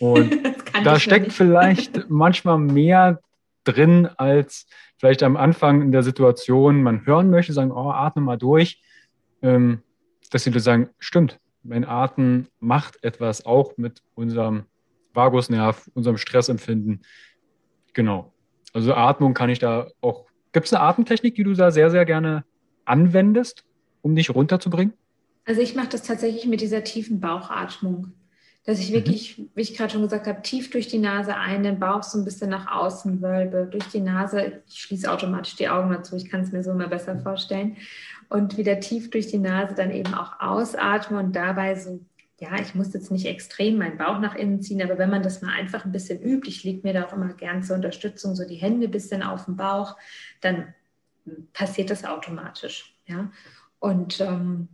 Und 0.00 0.36
da 0.84 0.98
steckt 0.98 1.32
vielleicht 1.32 2.08
manchmal 2.08 2.58
mehr 2.58 3.20
drin, 3.64 4.08
als 4.16 4.66
vielleicht 4.98 5.22
am 5.22 5.36
Anfang 5.36 5.82
in 5.82 5.92
der 5.92 6.02
Situation 6.02 6.82
man 6.82 7.06
hören 7.06 7.30
möchte, 7.30 7.52
sagen, 7.52 7.72
oh, 7.72 7.90
atme 7.90 8.22
mal 8.22 8.38
durch. 8.38 8.80
Ähm, 9.42 9.82
dass 10.30 10.44
sie 10.44 10.58
sagen, 10.58 10.90
stimmt, 10.98 11.38
mein 11.62 11.84
Atem 11.84 12.48
macht 12.60 13.02
etwas 13.02 13.46
auch 13.46 13.76
mit 13.76 14.02
unserem 14.14 14.64
Vagusnerv, 15.14 15.88
unserem 15.94 16.18
Stressempfinden. 16.18 17.02
Genau. 17.94 18.32
Also 18.72 18.94
Atmung 18.94 19.32
kann 19.32 19.48
ich 19.48 19.58
da 19.58 19.88
auch 20.00 20.28
Gibt 20.52 20.66
es 20.66 20.72
eine 20.72 20.82
Atemtechnik, 20.82 21.34
die 21.34 21.44
du 21.44 21.52
da 21.52 21.70
sehr, 21.70 21.90
sehr 21.90 22.04
gerne 22.04 22.44
anwendest, 22.84 23.64
um 24.02 24.14
dich 24.14 24.34
runterzubringen? 24.34 24.94
Also 25.48 25.60
ich 25.60 25.74
mache 25.74 25.88
das 25.88 26.02
tatsächlich 26.04 26.46
mit 26.46 26.60
dieser 26.60 26.84
tiefen 26.84 27.20
Bauchatmung 27.20 28.12
dass 28.68 28.80
ich 28.80 28.90
mhm. 28.90 28.96
wirklich, 28.96 29.38
mhm. 29.38 29.48
wie 29.54 29.62
ich 29.62 29.74
gerade 29.74 29.90
schon 29.90 30.02
gesagt 30.02 30.26
habe, 30.26 30.42
tief 30.42 30.68
durch 30.68 30.88
die 30.88 30.98
Nase 30.98 31.34
ein, 31.34 31.62
den 31.62 31.80
Bauch 31.80 32.02
so 32.02 32.18
ein 32.18 32.26
bisschen 32.26 32.50
nach 32.50 32.70
außen 32.70 33.22
wölbe, 33.22 33.66
durch 33.70 33.86
die 33.86 34.00
Nase, 34.00 34.60
ich 34.68 34.82
schließe 34.82 35.10
automatisch 35.10 35.56
die 35.56 35.70
Augen 35.70 35.90
dazu, 35.90 36.16
ich 36.16 36.28
kann 36.28 36.42
es 36.42 36.52
mir 36.52 36.62
so 36.62 36.72
immer 36.72 36.88
besser 36.88 37.18
vorstellen, 37.18 37.78
und 38.28 38.58
wieder 38.58 38.78
tief 38.78 39.08
durch 39.08 39.28
die 39.28 39.38
Nase 39.38 39.74
dann 39.74 39.90
eben 39.90 40.12
auch 40.12 40.38
ausatme 40.40 41.18
und 41.18 41.34
dabei 41.34 41.76
so, 41.76 42.00
ja, 42.40 42.60
ich 42.60 42.74
muss 42.74 42.92
jetzt 42.92 43.10
nicht 43.10 43.24
extrem 43.24 43.78
meinen 43.78 43.96
Bauch 43.96 44.18
nach 44.18 44.34
innen 44.34 44.60
ziehen, 44.60 44.82
aber 44.82 44.98
wenn 44.98 45.08
man 45.08 45.22
das 45.22 45.40
mal 45.40 45.54
einfach 45.54 45.86
ein 45.86 45.92
bisschen 45.92 46.20
übt, 46.20 46.46
ich 46.46 46.62
lege 46.62 46.86
mir 46.86 46.92
da 46.92 47.06
auch 47.06 47.14
immer 47.14 47.32
gern 47.32 47.62
zur 47.62 47.76
Unterstützung 47.76 48.36
so 48.36 48.46
die 48.46 48.56
Hände 48.56 48.88
ein 48.88 48.90
bisschen 48.90 49.22
auf 49.22 49.46
den 49.46 49.56
Bauch, 49.56 49.96
dann 50.42 50.74
passiert 51.54 51.88
das 51.88 52.04
automatisch, 52.04 52.94
ja, 53.06 53.30
und 53.78 54.20
ähm, 54.20 54.68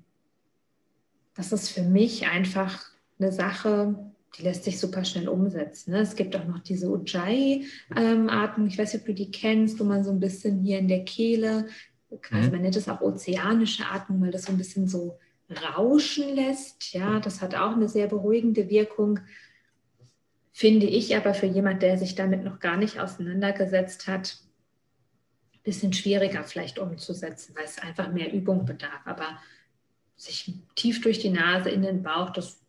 das 1.34 1.52
ist 1.52 1.70
für 1.70 1.82
mich 1.82 2.26
einfach 2.26 2.90
eine 3.18 3.32
Sache, 3.32 3.94
die 4.36 4.42
lässt 4.42 4.64
sich 4.64 4.80
super 4.80 5.04
schnell 5.04 5.28
umsetzen. 5.28 5.92
Ne? 5.92 6.00
Es 6.00 6.16
gibt 6.16 6.34
auch 6.36 6.46
noch 6.46 6.58
diese 6.60 6.90
Ujjayi-Atmung, 6.90 8.66
ich 8.66 8.78
weiß 8.78 8.92
nicht, 8.92 9.02
ob 9.02 9.06
du 9.06 9.14
die 9.14 9.30
kennst, 9.30 9.78
wo 9.78 9.84
man 9.84 10.02
so 10.04 10.10
ein 10.10 10.20
bisschen 10.20 10.60
hier 10.60 10.78
in 10.78 10.88
der 10.88 11.04
Kehle, 11.04 11.68
quasi, 12.20 12.46
mhm. 12.46 12.52
man 12.52 12.62
nennt 12.62 12.76
es 12.76 12.88
auch 12.88 13.00
ozeanische 13.00 13.86
Atmung, 13.86 14.20
weil 14.22 14.30
das 14.30 14.44
so 14.44 14.52
ein 14.52 14.58
bisschen 14.58 14.88
so 14.88 15.18
rauschen 15.50 16.34
lässt. 16.34 16.92
Ja, 16.92 17.20
das 17.20 17.42
hat 17.42 17.54
auch 17.54 17.72
eine 17.72 17.88
sehr 17.88 18.08
beruhigende 18.08 18.70
Wirkung, 18.70 19.20
finde 20.52 20.86
ich 20.86 21.16
aber 21.16 21.34
für 21.34 21.46
jemand, 21.46 21.82
der 21.82 21.98
sich 21.98 22.14
damit 22.14 22.44
noch 22.44 22.60
gar 22.60 22.76
nicht 22.76 23.00
auseinandergesetzt 23.00 24.06
hat, 24.06 24.38
ein 25.54 25.62
bisschen 25.64 25.92
schwieriger 25.92 26.44
vielleicht 26.44 26.78
umzusetzen, 26.78 27.54
weil 27.56 27.64
es 27.64 27.78
einfach 27.78 28.12
mehr 28.12 28.32
Übung 28.32 28.64
bedarf. 28.64 29.00
Aber 29.04 29.38
sich 30.24 30.54
tief 30.74 31.00
durch 31.02 31.18
die 31.18 31.30
Nase 31.30 31.70
in 31.70 31.82
den 31.82 32.02
Bauch, 32.02 32.30
das 32.30 32.60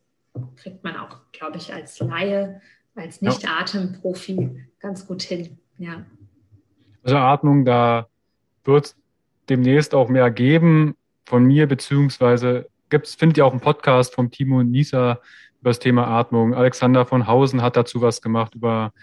kriegt 0.58 0.84
man 0.84 0.97
auch, 0.97 1.18
glaube 1.32 1.58
ich, 1.58 1.74
als 1.74 1.99
Laie, 1.99 2.62
als 2.95 3.22
Nicht-Atemprofi 3.22 4.66
ganz 4.80 5.08
gut 5.08 5.22
hin. 5.22 5.58
Ja. 5.78 6.06
Also 7.03 7.18
Atmung, 7.18 7.66
da 7.66 8.08
wird 8.64 8.86
es 8.86 8.95
demnächst 9.49 9.93
auch 9.93 10.10
mehr 10.10 10.32
geben 10.32 10.95
von 11.26 11.43
mir, 11.43 11.68
beziehungsweise 11.68 12.68
gibt's, 12.89 13.16
findet 13.16 13.38
ihr 13.38 13.45
auch 13.45 13.51
einen 13.51 13.62
Podcast 13.62 14.14
vom 14.14 14.32
Timo 14.32 14.60
und 14.60 14.72
Nisa 14.72 15.20
über 15.62 15.70
das 15.70 15.80
Thema 15.80 16.08
Atmung. 16.08 16.53
Alexander 16.53 17.06
von 17.06 17.28
Hausen 17.28 17.62
hat 17.62 17.76
dazu 17.76 18.01
was 18.01 18.22
gemacht 18.22 18.56
über 18.56 18.93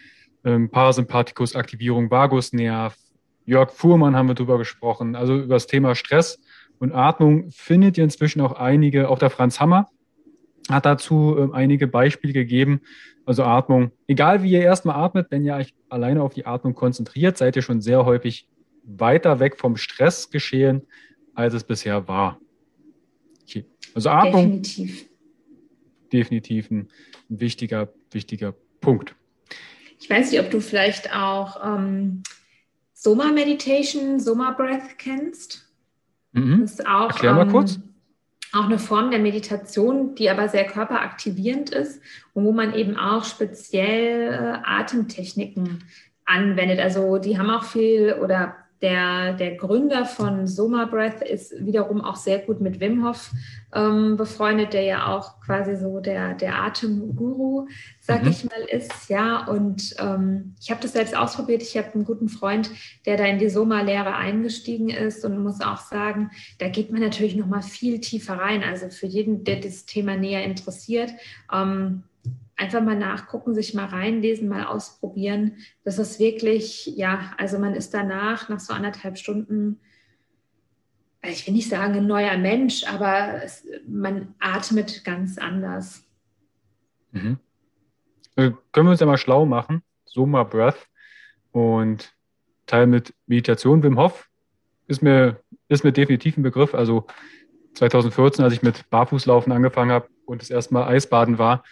ähm, 0.44 0.70
Parasympathikus-Aktivierung, 0.70 2.10
Vagusnerv. 2.10 2.96
Jörg 3.44 3.70
Fuhrmann 3.70 4.14
haben 4.16 4.28
wir 4.28 4.34
darüber 4.34 4.58
gesprochen. 4.58 5.16
Also 5.16 5.36
über 5.36 5.54
das 5.54 5.66
Thema 5.66 5.94
Stress 5.94 6.40
und 6.82 6.90
Atmung 6.90 7.48
findet 7.52 7.96
ihr 7.96 8.02
inzwischen 8.02 8.40
auch 8.40 8.54
einige, 8.54 9.08
auch 9.08 9.20
der 9.20 9.30
Franz 9.30 9.60
Hammer 9.60 9.88
hat 10.68 10.84
dazu 10.84 11.36
äh, 11.38 11.54
einige 11.54 11.86
Beispiele 11.86 12.32
gegeben. 12.32 12.80
Also 13.24 13.44
Atmung. 13.44 13.92
Egal 14.08 14.42
wie 14.42 14.50
ihr 14.50 14.62
erstmal 14.62 14.96
atmet, 14.96 15.28
wenn 15.30 15.44
ihr 15.44 15.54
euch 15.54 15.74
alleine 15.88 16.24
auf 16.24 16.34
die 16.34 16.44
Atmung 16.44 16.74
konzentriert, 16.74 17.38
seid 17.38 17.54
ihr 17.54 17.62
schon 17.62 17.80
sehr 17.80 18.04
häufig 18.04 18.48
weiter 18.82 19.38
weg 19.38 19.58
vom 19.58 19.76
Stressgeschehen, 19.76 20.82
als 21.34 21.54
es 21.54 21.62
bisher 21.62 22.08
war. 22.08 22.40
Okay. 23.44 23.64
Also 23.94 24.10
Atmung. 24.10 24.62
Definitiv. 24.62 25.08
Definitiv 26.12 26.70
ein, 26.72 26.88
ein 27.30 27.38
wichtiger, 27.38 27.92
wichtiger 28.10 28.56
Punkt. 28.80 29.14
Ich 30.00 30.10
weiß 30.10 30.32
nicht, 30.32 30.40
ob 30.40 30.50
du 30.50 30.60
vielleicht 30.60 31.14
auch 31.14 31.64
ähm, 31.64 32.24
Soma 32.92 33.30
Meditation, 33.30 34.18
Soma 34.18 34.50
Breath 34.50 34.98
kennst. 34.98 35.71
Mhm. 36.32 36.62
Das 36.62 36.72
ist 36.72 36.86
auch, 36.86 37.10
Erklär 37.10 37.34
mal 37.34 37.42
ähm, 37.42 37.52
kurz 37.52 37.80
auch 38.52 38.66
eine 38.66 38.78
Form 38.78 39.10
der 39.10 39.18
Meditation, 39.20 40.14
die 40.14 40.28
aber 40.28 40.48
sehr 40.48 40.64
körperaktivierend 40.64 41.70
ist 41.70 42.02
und 42.34 42.44
wo 42.44 42.52
man 42.52 42.74
eben 42.74 42.96
auch 42.96 43.24
speziell 43.24 44.32
äh, 44.32 44.58
Atemtechniken 44.62 45.84
anwendet. 46.26 46.78
Also 46.78 47.18
die 47.18 47.38
haben 47.38 47.50
auch 47.50 47.64
viel 47.64 48.14
oder 48.22 48.56
der, 48.82 49.34
der 49.34 49.54
Gründer 49.54 50.04
von 50.04 50.48
Soma 50.48 50.86
Breath 50.86 51.22
ist 51.22 51.54
wiederum 51.64 52.00
auch 52.00 52.16
sehr 52.16 52.40
gut 52.40 52.60
mit 52.60 52.80
Wim 52.80 53.06
Hof 53.06 53.30
ähm, 53.72 54.16
befreundet, 54.16 54.72
der 54.72 54.82
ja 54.82 55.06
auch 55.06 55.40
quasi 55.40 55.76
so 55.76 56.00
der, 56.00 56.34
der 56.34 56.60
Atemguru, 56.60 57.68
sag 58.00 58.24
mhm. 58.24 58.30
ich 58.30 58.44
mal, 58.44 58.60
ist. 58.68 59.08
Ja, 59.08 59.46
und 59.46 59.94
ähm, 60.00 60.56
ich 60.60 60.70
habe 60.72 60.82
das 60.82 60.94
selbst 60.94 61.16
ausprobiert. 61.16 61.62
Ich 61.62 61.76
habe 61.76 61.92
einen 61.94 62.04
guten 62.04 62.28
Freund, 62.28 62.70
der 63.06 63.16
da 63.16 63.24
in 63.24 63.38
die 63.38 63.48
Soma-Lehre 63.48 64.16
eingestiegen 64.16 64.90
ist 64.90 65.24
und 65.24 65.42
muss 65.42 65.60
auch 65.60 65.78
sagen, 65.78 66.32
da 66.58 66.68
geht 66.68 66.90
man 66.90 67.00
natürlich 67.00 67.36
noch 67.36 67.46
mal 67.46 67.62
viel 67.62 68.00
tiefer 68.00 68.34
rein. 68.34 68.64
Also 68.64 68.88
für 68.88 69.06
jeden, 69.06 69.44
der 69.44 69.60
das 69.60 69.86
Thema 69.86 70.16
näher 70.16 70.44
interessiert, 70.44 71.12
ähm, 71.52 72.02
einfach 72.56 72.82
mal 72.82 72.96
nachgucken, 72.96 73.54
sich 73.54 73.74
mal 73.74 73.86
reinlesen, 73.86 74.48
mal 74.48 74.64
ausprobieren. 74.64 75.56
Das 75.84 75.98
ist 75.98 76.18
wirklich, 76.18 76.86
ja, 76.86 77.32
also 77.38 77.58
man 77.58 77.74
ist 77.74 77.92
danach, 77.94 78.48
nach 78.48 78.60
so 78.60 78.72
anderthalb 78.72 79.18
Stunden, 79.18 79.80
ich 81.24 81.46
will 81.46 81.54
nicht 81.54 81.68
sagen 81.68 81.94
ein 81.94 82.06
neuer 82.06 82.36
Mensch, 82.36 82.84
aber 82.84 83.42
es, 83.42 83.66
man 83.86 84.34
atmet 84.40 85.04
ganz 85.04 85.38
anders. 85.38 86.04
Mhm. 87.12 87.38
Also 88.34 88.56
können 88.72 88.86
wir 88.86 88.92
uns 88.92 89.00
ja 89.00 89.06
mal 89.06 89.18
schlau 89.18 89.44
machen. 89.46 89.82
Soma 90.04 90.42
Breath 90.42 90.88
und 91.52 92.14
Teil 92.66 92.86
mit 92.86 93.14
Meditation. 93.26 93.82
Wim 93.82 93.98
Hof 93.98 94.28
ist 94.86 95.02
mir, 95.02 95.40
ist 95.68 95.84
mir 95.84 95.92
definitiv 95.92 96.36
ein 96.36 96.42
Begriff. 96.42 96.74
Also 96.74 97.06
2014, 97.74 98.44
als 98.44 98.54
ich 98.54 98.62
mit 98.62 98.88
Barfußlaufen 98.90 99.52
angefangen 99.52 99.92
habe 99.92 100.08
und 100.26 100.42
das 100.42 100.50
erste 100.50 100.74
Mal 100.74 100.86
Eisbaden 100.86 101.38
war, 101.38 101.62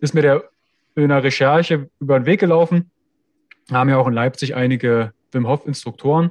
ist 0.00 0.14
mir 0.14 0.22
der 0.22 0.50
in 0.94 1.10
der 1.10 1.22
Recherche 1.22 1.88
über 2.00 2.18
den 2.18 2.26
Weg 2.26 2.40
gelaufen. 2.40 2.90
Haben 3.70 3.88
ja 3.88 3.98
auch 3.98 4.08
in 4.08 4.14
Leipzig 4.14 4.56
einige 4.56 5.12
Wim 5.30 5.46
Hof 5.46 5.66
Instruktoren. 5.66 6.30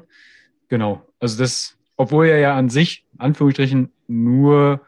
Genau. 0.67 1.03
Also 1.19 1.37
das, 1.41 1.77
obwohl 1.95 2.27
er 2.27 2.39
ja 2.39 2.55
an 2.55 2.69
sich, 2.69 3.05
Anführungsstrichen, 3.17 3.91
nur 4.07 4.81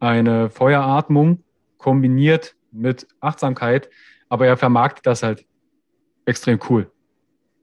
eine 0.00 0.50
Feueratmung 0.50 1.44
kombiniert 1.78 2.56
mit 2.72 3.06
Achtsamkeit, 3.20 3.88
aber 4.28 4.46
er 4.46 4.56
vermarktet 4.56 5.06
das 5.06 5.22
halt 5.22 5.44
extrem 6.24 6.58
cool. 6.68 6.90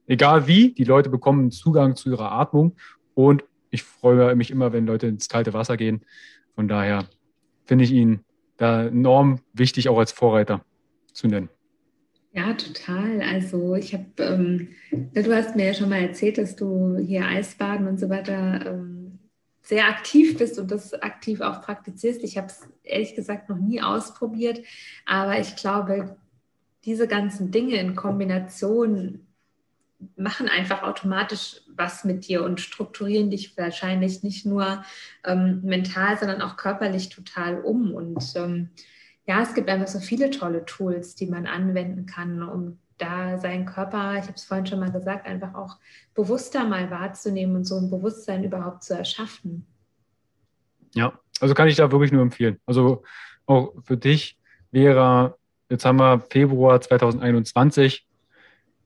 Egal 0.05 0.47
wie, 0.47 0.73
die 0.73 0.83
Leute 0.83 1.09
bekommen 1.09 1.51
Zugang 1.51 1.95
zu 1.95 2.09
ihrer 2.09 2.31
Atmung 2.31 2.75
und 3.13 3.43
ich 3.69 3.83
freue 3.83 4.35
mich 4.35 4.51
immer, 4.51 4.71
wenn 4.71 4.85
Leute 4.85 5.07
ins 5.07 5.27
kalte 5.27 5.53
Wasser 5.53 5.75
gehen. 5.75 6.05
Von 6.55 6.67
daher 6.67 7.05
finde 7.65 7.83
ich 7.83 7.91
ihn 7.91 8.21
da 8.57 8.87
enorm 8.87 9.39
wichtig, 9.53 9.89
auch 9.89 9.97
als 9.97 10.11
Vorreiter 10.11 10.63
zu 11.13 11.27
nennen. 11.27 11.49
Ja, 12.33 12.53
total. 12.53 13.21
Also 13.21 13.75
ich 13.75 13.93
habe, 13.93 14.05
ähm, 14.19 14.69
du 14.91 15.35
hast 15.35 15.55
mir 15.55 15.67
ja 15.67 15.73
schon 15.73 15.89
mal 15.89 16.01
erzählt, 16.01 16.37
dass 16.37 16.55
du 16.55 16.97
hier 16.97 17.25
Eisbaden 17.25 17.87
und 17.87 17.99
so 17.99 18.09
weiter 18.09 18.65
ähm, 18.65 19.19
sehr 19.63 19.87
aktiv 19.87 20.37
bist 20.37 20.59
und 20.59 20.71
das 20.71 20.93
aktiv 20.93 21.41
auch 21.41 21.61
praktizierst. 21.61 22.23
Ich 22.23 22.37
habe 22.37 22.47
es 22.47 22.61
ehrlich 22.83 23.15
gesagt 23.15 23.49
noch 23.49 23.57
nie 23.57 23.81
ausprobiert, 23.81 24.61
aber 25.05 25.39
ich 25.39 25.55
glaube, 25.55 26.15
diese 26.85 27.07
ganzen 27.07 27.51
Dinge 27.51 27.75
in 27.75 27.95
Kombination 27.95 29.26
machen 30.15 30.47
einfach 30.47 30.83
automatisch 30.83 31.61
was 31.75 32.03
mit 32.03 32.27
dir 32.27 32.43
und 32.43 32.61
strukturieren 32.61 33.29
dich 33.29 33.57
wahrscheinlich 33.57 34.23
nicht 34.23 34.45
nur 34.45 34.83
ähm, 35.23 35.61
mental, 35.63 36.17
sondern 36.17 36.41
auch 36.41 36.55
körperlich 36.55 37.09
total 37.09 37.59
um. 37.61 37.93
Und 37.93 38.23
ähm, 38.35 38.69
ja, 39.25 39.41
es 39.41 39.53
gibt 39.53 39.69
einfach 39.69 39.87
so 39.87 39.99
viele 39.99 40.29
tolle 40.29 40.65
Tools, 40.65 41.15
die 41.15 41.27
man 41.27 41.47
anwenden 41.47 42.05
kann, 42.05 42.43
um 42.43 42.79
da 42.97 43.37
seinen 43.37 43.65
Körper, 43.65 44.15
ich 44.15 44.23
habe 44.23 44.33
es 44.35 44.45
vorhin 44.45 44.65
schon 44.65 44.79
mal 44.79 44.91
gesagt, 44.91 45.27
einfach 45.27 45.53
auch 45.53 45.77
bewusster 46.15 46.65
mal 46.65 46.89
wahrzunehmen 46.89 47.55
und 47.55 47.65
so 47.65 47.77
ein 47.77 47.89
Bewusstsein 47.89 48.43
überhaupt 48.43 48.83
zu 48.83 48.95
erschaffen. 48.95 49.67
Ja, 50.95 51.13
also 51.39 51.53
kann 51.53 51.67
ich 51.67 51.75
da 51.75 51.91
wirklich 51.91 52.11
nur 52.11 52.23
empfehlen. 52.23 52.59
Also 52.65 53.03
auch 53.45 53.73
für 53.83 53.97
dich 53.97 54.39
wäre, 54.71 55.37
jetzt 55.69 55.85
haben 55.85 55.99
wir 55.99 56.21
Februar 56.31 56.81
2021, 56.81 58.06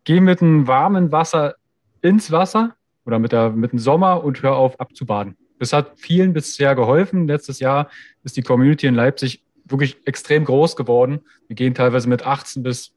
geh 0.04 0.20
mit 0.20 0.42
einem 0.42 0.68
warmen 0.68 1.12
Wasser 1.12 1.56
ins 2.02 2.32
Wasser 2.32 2.76
oder 3.06 3.20
mit, 3.20 3.32
der, 3.32 3.52
mit 3.52 3.72
dem 3.72 3.80
Sommer 3.80 4.24
und 4.24 4.42
hör 4.42 4.56
auf 4.56 4.80
abzubaden. 4.80 5.38
Das 5.60 5.74
hat 5.74 5.92
vielen 5.96 6.34
bisher 6.34 6.76
geholfen. 6.76 7.28
Letztes 7.28 7.60
Jahr 7.60 7.90
ist 8.24 8.36
die 8.38 8.42
Community 8.42 8.88
in 8.88 8.96
Leipzig 8.96 9.44
wirklich 9.66 9.98
extrem 10.06 10.46
groß 10.46 10.76
geworden. 10.76 11.22
Wir 11.48 11.56
gehen 11.56 11.74
teilweise 11.74 12.10
mit 12.10 12.26
18 12.26 12.64
bis 12.64 12.96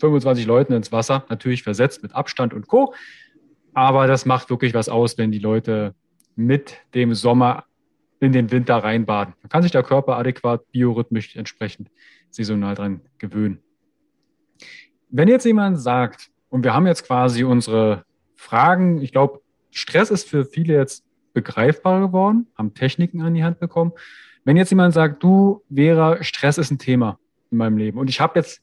25 0.00 0.46
Leuten 0.46 0.72
ins 0.72 0.92
Wasser, 0.92 1.24
natürlich 1.28 1.62
versetzt 1.62 2.02
mit 2.02 2.14
Abstand 2.14 2.54
und 2.54 2.68
Co. 2.68 2.94
Aber 3.74 4.06
das 4.06 4.26
macht 4.26 4.50
wirklich 4.50 4.74
was 4.74 4.88
aus, 4.88 5.18
wenn 5.18 5.30
die 5.30 5.38
Leute 5.38 5.94
mit 6.36 6.78
dem 6.94 7.14
Sommer 7.14 7.64
in 8.20 8.32
den 8.32 8.50
Winter 8.50 8.76
reinbaden. 8.76 9.34
Man 9.42 9.48
kann 9.48 9.62
sich 9.62 9.72
der 9.72 9.82
Körper 9.82 10.16
adäquat 10.16 10.70
biorhythmisch 10.72 11.36
entsprechend 11.36 11.90
saisonal 12.30 12.74
dran 12.74 13.00
gewöhnen. 13.18 13.62
Wenn 15.10 15.28
jetzt 15.28 15.44
jemand 15.44 15.80
sagt, 15.80 16.30
und 16.50 16.64
wir 16.64 16.74
haben 16.74 16.86
jetzt 16.86 17.04
quasi 17.04 17.44
unsere 17.44 18.04
Fragen, 18.36 19.02
ich 19.02 19.12
glaube, 19.12 19.40
Stress 19.70 20.10
ist 20.10 20.28
für 20.28 20.44
viele 20.44 20.74
jetzt 20.74 21.04
begreifbar 21.32 22.00
geworden, 22.00 22.46
haben 22.56 22.74
Techniken 22.74 23.22
an 23.22 23.34
die 23.34 23.44
Hand 23.44 23.60
bekommen. 23.60 23.92
Wenn 24.44 24.56
jetzt 24.56 24.70
jemand 24.70 24.94
sagt, 24.94 25.22
du, 25.22 25.62
Vera, 25.72 26.22
Stress 26.22 26.58
ist 26.58 26.70
ein 26.70 26.78
Thema 26.78 27.18
in 27.50 27.58
meinem 27.58 27.76
Leben 27.76 27.98
und 27.98 28.08
ich 28.08 28.20
habe 28.20 28.38
jetzt, 28.38 28.60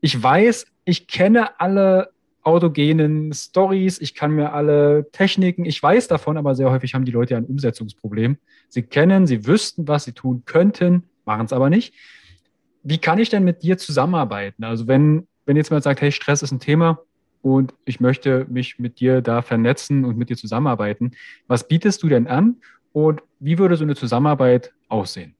ich 0.00 0.20
weiß, 0.20 0.66
ich 0.84 1.06
kenne 1.06 1.60
alle 1.60 2.10
autogenen 2.42 3.32
Stories, 3.32 4.00
ich 4.00 4.14
kann 4.14 4.32
mir 4.32 4.52
alle 4.52 5.10
Techniken, 5.12 5.64
ich 5.64 5.82
weiß 5.82 6.08
davon, 6.08 6.36
aber 6.36 6.54
sehr 6.54 6.70
häufig 6.70 6.94
haben 6.94 7.04
die 7.04 7.12
Leute 7.12 7.34
ja 7.34 7.38
ein 7.38 7.44
Umsetzungsproblem. 7.44 8.38
Sie 8.68 8.82
kennen, 8.82 9.26
sie 9.26 9.46
wüssten, 9.46 9.86
was 9.88 10.04
sie 10.04 10.12
tun 10.12 10.44
könnten, 10.46 11.04
machen 11.24 11.46
es 11.46 11.52
aber 11.52 11.68
nicht. 11.68 11.94
Wie 12.82 12.98
kann 12.98 13.18
ich 13.18 13.28
denn 13.28 13.44
mit 13.44 13.62
dir 13.62 13.76
zusammenarbeiten? 13.76 14.64
Also 14.64 14.88
wenn, 14.88 15.26
wenn 15.50 15.56
jetzt 15.56 15.72
mal 15.72 15.82
sagt, 15.82 16.00
hey, 16.00 16.12
Stress 16.12 16.42
ist 16.42 16.52
ein 16.52 16.60
Thema 16.60 17.00
und 17.42 17.74
ich 17.84 17.98
möchte 17.98 18.46
mich 18.48 18.78
mit 18.78 19.00
dir 19.00 19.20
da 19.20 19.42
vernetzen 19.42 20.04
und 20.04 20.16
mit 20.16 20.30
dir 20.30 20.36
zusammenarbeiten, 20.36 21.10
was 21.48 21.66
bietest 21.66 22.04
du 22.04 22.08
denn 22.08 22.28
an 22.28 22.58
und 22.92 23.20
wie 23.40 23.58
würde 23.58 23.76
so 23.76 23.82
eine 23.82 23.96
Zusammenarbeit 23.96 24.72
aussehen? 24.86 25.34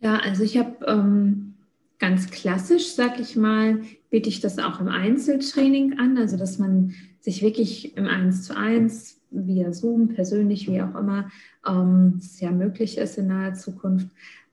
Ja, 0.00 0.16
also 0.20 0.44
ich 0.44 0.56
habe 0.56 0.82
ähm, 0.86 1.56
ganz 1.98 2.30
klassisch, 2.30 2.94
sag 2.94 3.20
ich 3.20 3.36
mal, 3.36 3.82
biete 4.08 4.30
ich 4.30 4.40
das 4.40 4.58
auch 4.58 4.80
im 4.80 4.88
Einzeltraining 4.88 5.98
an, 5.98 6.16
also 6.16 6.38
dass 6.38 6.58
man 6.58 6.94
sich 7.20 7.42
wirklich 7.42 7.98
im 7.98 8.06
Eins 8.06 8.44
zu 8.44 8.56
eins 8.56 9.20
via 9.30 9.74
Zoom, 9.74 10.08
persönlich, 10.14 10.68
wie 10.68 10.80
auch 10.80 10.94
immer, 10.94 11.30
ähm, 11.68 12.14
es 12.16 12.40
ja 12.40 12.50
möglich 12.50 12.96
ist 12.96 13.18
in 13.18 13.26
naher 13.26 13.52
Zukunft, 13.52 14.08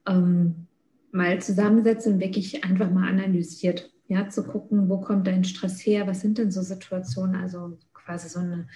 ähm, 0.06 0.66
mal 1.12 1.40
zusammensetzt 1.40 2.06
und 2.06 2.20
wirklich 2.20 2.62
einfach 2.62 2.90
mal 2.90 3.08
analysiert. 3.08 3.90
Ja, 4.08 4.28
zu 4.28 4.44
gucken, 4.44 4.88
wo 4.88 5.00
kommt 5.00 5.26
dein 5.26 5.44
Stress 5.44 5.80
her, 5.80 6.06
was 6.06 6.20
sind 6.20 6.38
denn 6.38 6.50
so 6.50 6.60
Situationen, 6.60 7.36
also 7.36 7.78
quasi 7.94 8.28
so 8.28 8.40
eine 8.40 8.68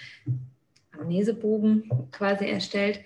Amnesebogen 0.98 1.90
quasi 2.10 2.46
erstellt 2.46 3.00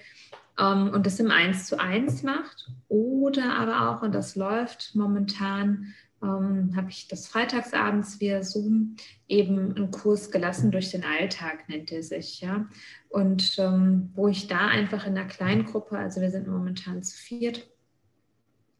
ähm, 0.58 0.90
und 0.90 1.06
das 1.06 1.18
im 1.20 1.30
Eins 1.30 1.66
zu 1.66 1.78
eins 1.80 2.22
macht. 2.22 2.70
Oder 2.88 3.54
aber 3.54 3.90
auch, 3.90 4.02
und 4.02 4.14
das 4.14 4.36
läuft 4.36 4.94
momentan, 4.94 5.94
ähm, 6.22 6.72
habe 6.76 6.90
ich 6.90 7.08
das 7.08 7.26
freitagsabends 7.26 8.20
via 8.20 8.42
Zoom 8.42 8.96
eben 9.26 9.74
einen 9.74 9.90
Kurs 9.90 10.30
gelassen 10.30 10.70
durch 10.70 10.90
den 10.90 11.04
Alltag, 11.04 11.68
nennt 11.68 11.90
er 11.90 12.02
sich, 12.02 12.40
ja. 12.40 12.66
Und 13.08 13.56
ähm, 13.58 14.10
wo 14.14 14.28
ich 14.28 14.46
da 14.46 14.68
einfach 14.68 15.06
in 15.06 15.18
einer 15.18 15.26
kleinen 15.26 15.64
Gruppe, 15.64 15.98
also 15.98 16.20
wir 16.20 16.30
sind 16.30 16.46
momentan 16.46 17.02
zu 17.02 17.16
viert, 17.16 17.68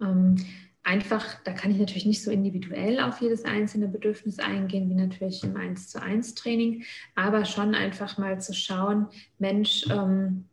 ähm, 0.01 0.37
einfach, 0.85 1.37
da 1.45 1.53
kann 1.53 1.71
ich 1.71 1.79
natürlich 1.79 2.07
nicht 2.07 2.23
so 2.23 2.31
individuell 2.31 3.01
auf 3.01 3.21
jedes 3.21 3.45
einzelne 3.45 3.89
Bedürfnis 3.89 4.39
eingehen, 4.39 4.91
wie 4.91 4.95
natürlich 4.95 5.43
im 5.45 5.57
1 5.57 5.89
zu 5.89 6.03
1 6.03 6.35
Training, 6.35 6.85
aber 7.15 7.45
schon 7.45 7.75
einfach 7.75 8.19
mal 8.19 8.41
zu 8.41 8.53
schauen, 8.53 9.07
Mensch, 9.39 9.87
ähm, 9.91 10.45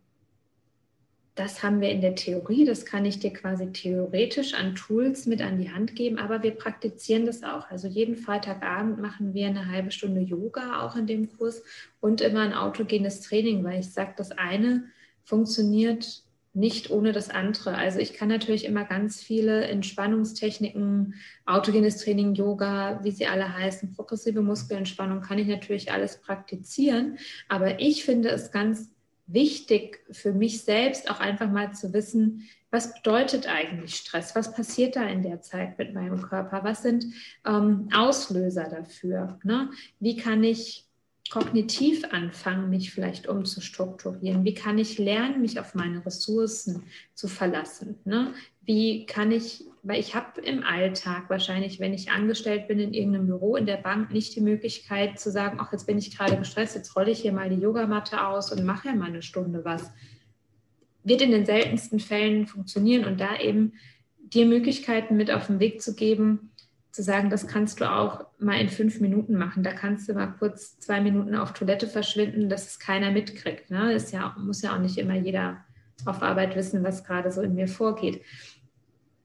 das 1.39 1.63
haben 1.63 1.79
wir 1.79 1.89
in 1.89 2.01
der 2.01 2.15
Theorie, 2.15 2.65
das 2.65 2.85
kann 2.85 3.05
ich 3.05 3.19
dir 3.19 3.31
quasi 3.31 3.71
theoretisch 3.71 4.53
an 4.53 4.75
Tools 4.75 5.25
mit 5.25 5.41
an 5.41 5.57
die 5.57 5.71
Hand 5.71 5.95
geben, 5.95 6.19
aber 6.19 6.43
wir 6.43 6.51
praktizieren 6.51 7.25
das 7.25 7.43
auch. 7.43 7.71
Also 7.71 7.87
jeden 7.87 8.17
Freitagabend 8.17 8.99
machen 8.99 9.33
wir 9.33 9.47
eine 9.47 9.69
halbe 9.69 9.91
Stunde 9.91 10.19
Yoga 10.19 10.81
auch 10.81 10.97
in 10.97 11.07
dem 11.07 11.31
Kurs 11.37 11.63
und 12.01 12.19
immer 12.19 12.41
ein 12.41 12.53
autogenes 12.53 13.21
Training, 13.21 13.63
weil 13.63 13.79
ich 13.79 13.89
sage, 13.89 14.13
das 14.17 14.31
eine 14.31 14.83
funktioniert 15.23 16.23
nicht 16.53 16.89
ohne 16.89 17.11
das 17.11 17.29
andere. 17.29 17.75
Also 17.75 17.99
ich 17.99 18.13
kann 18.13 18.27
natürlich 18.27 18.65
immer 18.65 18.83
ganz 18.83 19.21
viele 19.21 19.65
Entspannungstechniken, 19.65 21.15
autogenes 21.45 21.97
Training, 21.97 22.33
Yoga, 22.33 22.99
wie 23.03 23.11
sie 23.11 23.27
alle 23.27 23.53
heißen, 23.53 23.93
progressive 23.93 24.41
Muskelentspannung, 24.41 25.21
kann 25.21 25.37
ich 25.37 25.47
natürlich 25.47 25.91
alles 25.91 26.19
praktizieren. 26.21 27.17
Aber 27.47 27.79
ich 27.79 28.03
finde 28.03 28.29
es 28.29 28.51
ganz 28.51 28.91
wichtig 29.27 29.99
für 30.11 30.33
mich 30.33 30.63
selbst 30.63 31.09
auch 31.09 31.19
einfach 31.19 31.49
mal 31.49 31.71
zu 31.73 31.93
wissen, 31.93 32.49
was 32.71 32.93
bedeutet 32.93 33.47
eigentlich 33.47 33.95
Stress? 33.95 34.35
Was 34.35 34.53
passiert 34.53 34.95
da 34.95 35.07
in 35.07 35.23
der 35.23 35.41
Zeit 35.41 35.77
mit 35.79 35.93
meinem 35.93 36.21
Körper? 36.21 36.63
Was 36.63 36.83
sind 36.83 37.05
ähm, 37.45 37.89
Auslöser 37.93 38.69
dafür? 38.69 39.39
Ne? 39.43 39.71
Wie 39.99 40.15
kann 40.15 40.43
ich 40.43 40.88
kognitiv 41.29 42.03
anfangen, 42.11 42.69
mich 42.69 42.91
vielleicht 42.91 43.27
umzustrukturieren? 43.27 44.43
Wie 44.43 44.53
kann 44.53 44.77
ich 44.77 44.97
lernen, 44.97 45.41
mich 45.41 45.59
auf 45.59 45.75
meine 45.75 46.05
Ressourcen 46.05 46.83
zu 47.13 47.27
verlassen? 47.27 47.99
Ne? 48.05 48.33
Wie 48.61 49.05
kann 49.05 49.31
ich, 49.31 49.65
weil 49.83 49.99
ich 49.99 50.15
habe 50.15 50.41
im 50.41 50.63
Alltag 50.63 51.29
wahrscheinlich, 51.29 51.79
wenn 51.79 51.93
ich 51.93 52.11
angestellt 52.11 52.67
bin 52.67 52.79
in 52.79 52.93
irgendeinem 52.93 53.27
Büro 53.27 53.55
in 53.55 53.65
der 53.65 53.77
Bank, 53.77 54.11
nicht 54.11 54.35
die 54.35 54.41
Möglichkeit 54.41 55.19
zu 55.19 55.31
sagen, 55.31 55.57
ach, 55.61 55.71
jetzt 55.71 55.87
bin 55.87 55.97
ich 55.97 56.15
gerade 56.15 56.37
gestresst, 56.37 56.75
jetzt 56.75 56.95
rolle 56.95 57.11
ich 57.11 57.21
hier 57.21 57.33
mal 57.33 57.49
die 57.49 57.61
Yogamatte 57.61 58.25
aus 58.25 58.51
und 58.51 58.63
mache 58.65 58.89
ja 58.89 58.95
mal 58.95 59.09
eine 59.09 59.21
Stunde 59.21 59.63
was. 59.63 59.91
Wird 61.03 61.21
in 61.21 61.31
den 61.31 61.45
seltensten 61.45 61.99
Fällen 61.99 62.47
funktionieren 62.47 63.05
und 63.05 63.19
da 63.19 63.39
eben 63.39 63.73
dir 64.19 64.45
Möglichkeiten 64.45 65.15
mit 65.15 65.31
auf 65.31 65.47
den 65.47 65.59
Weg 65.59 65.81
zu 65.81 65.95
geben, 65.95 66.48
zu 66.91 67.03
sagen, 67.03 67.29
das 67.29 67.47
kannst 67.47 67.81
du 67.81 67.91
auch 67.91 68.25
mal 68.39 68.59
in 68.59 68.69
fünf 68.69 68.99
Minuten 68.99 69.35
machen. 69.35 69.63
Da 69.63 69.73
kannst 69.73 70.09
du 70.09 70.13
mal 70.13 70.27
kurz 70.27 70.79
zwei 70.79 71.01
Minuten 71.01 71.35
auf 71.35 71.53
Toilette 71.53 71.87
verschwinden, 71.87 72.49
dass 72.49 72.67
es 72.67 72.79
keiner 72.79 73.11
mitkriegt. 73.11 73.69
Ne? 73.69 73.93
Ist 73.93 74.11
ja, 74.11 74.35
muss 74.39 74.61
ja 74.61 74.75
auch 74.75 74.79
nicht 74.79 74.97
immer 74.97 75.15
jeder 75.15 75.57
auf 76.05 76.21
Arbeit 76.21 76.55
wissen, 76.55 76.83
was 76.83 77.03
gerade 77.03 77.31
so 77.31 77.41
in 77.41 77.55
mir 77.55 77.67
vorgeht. 77.67 78.21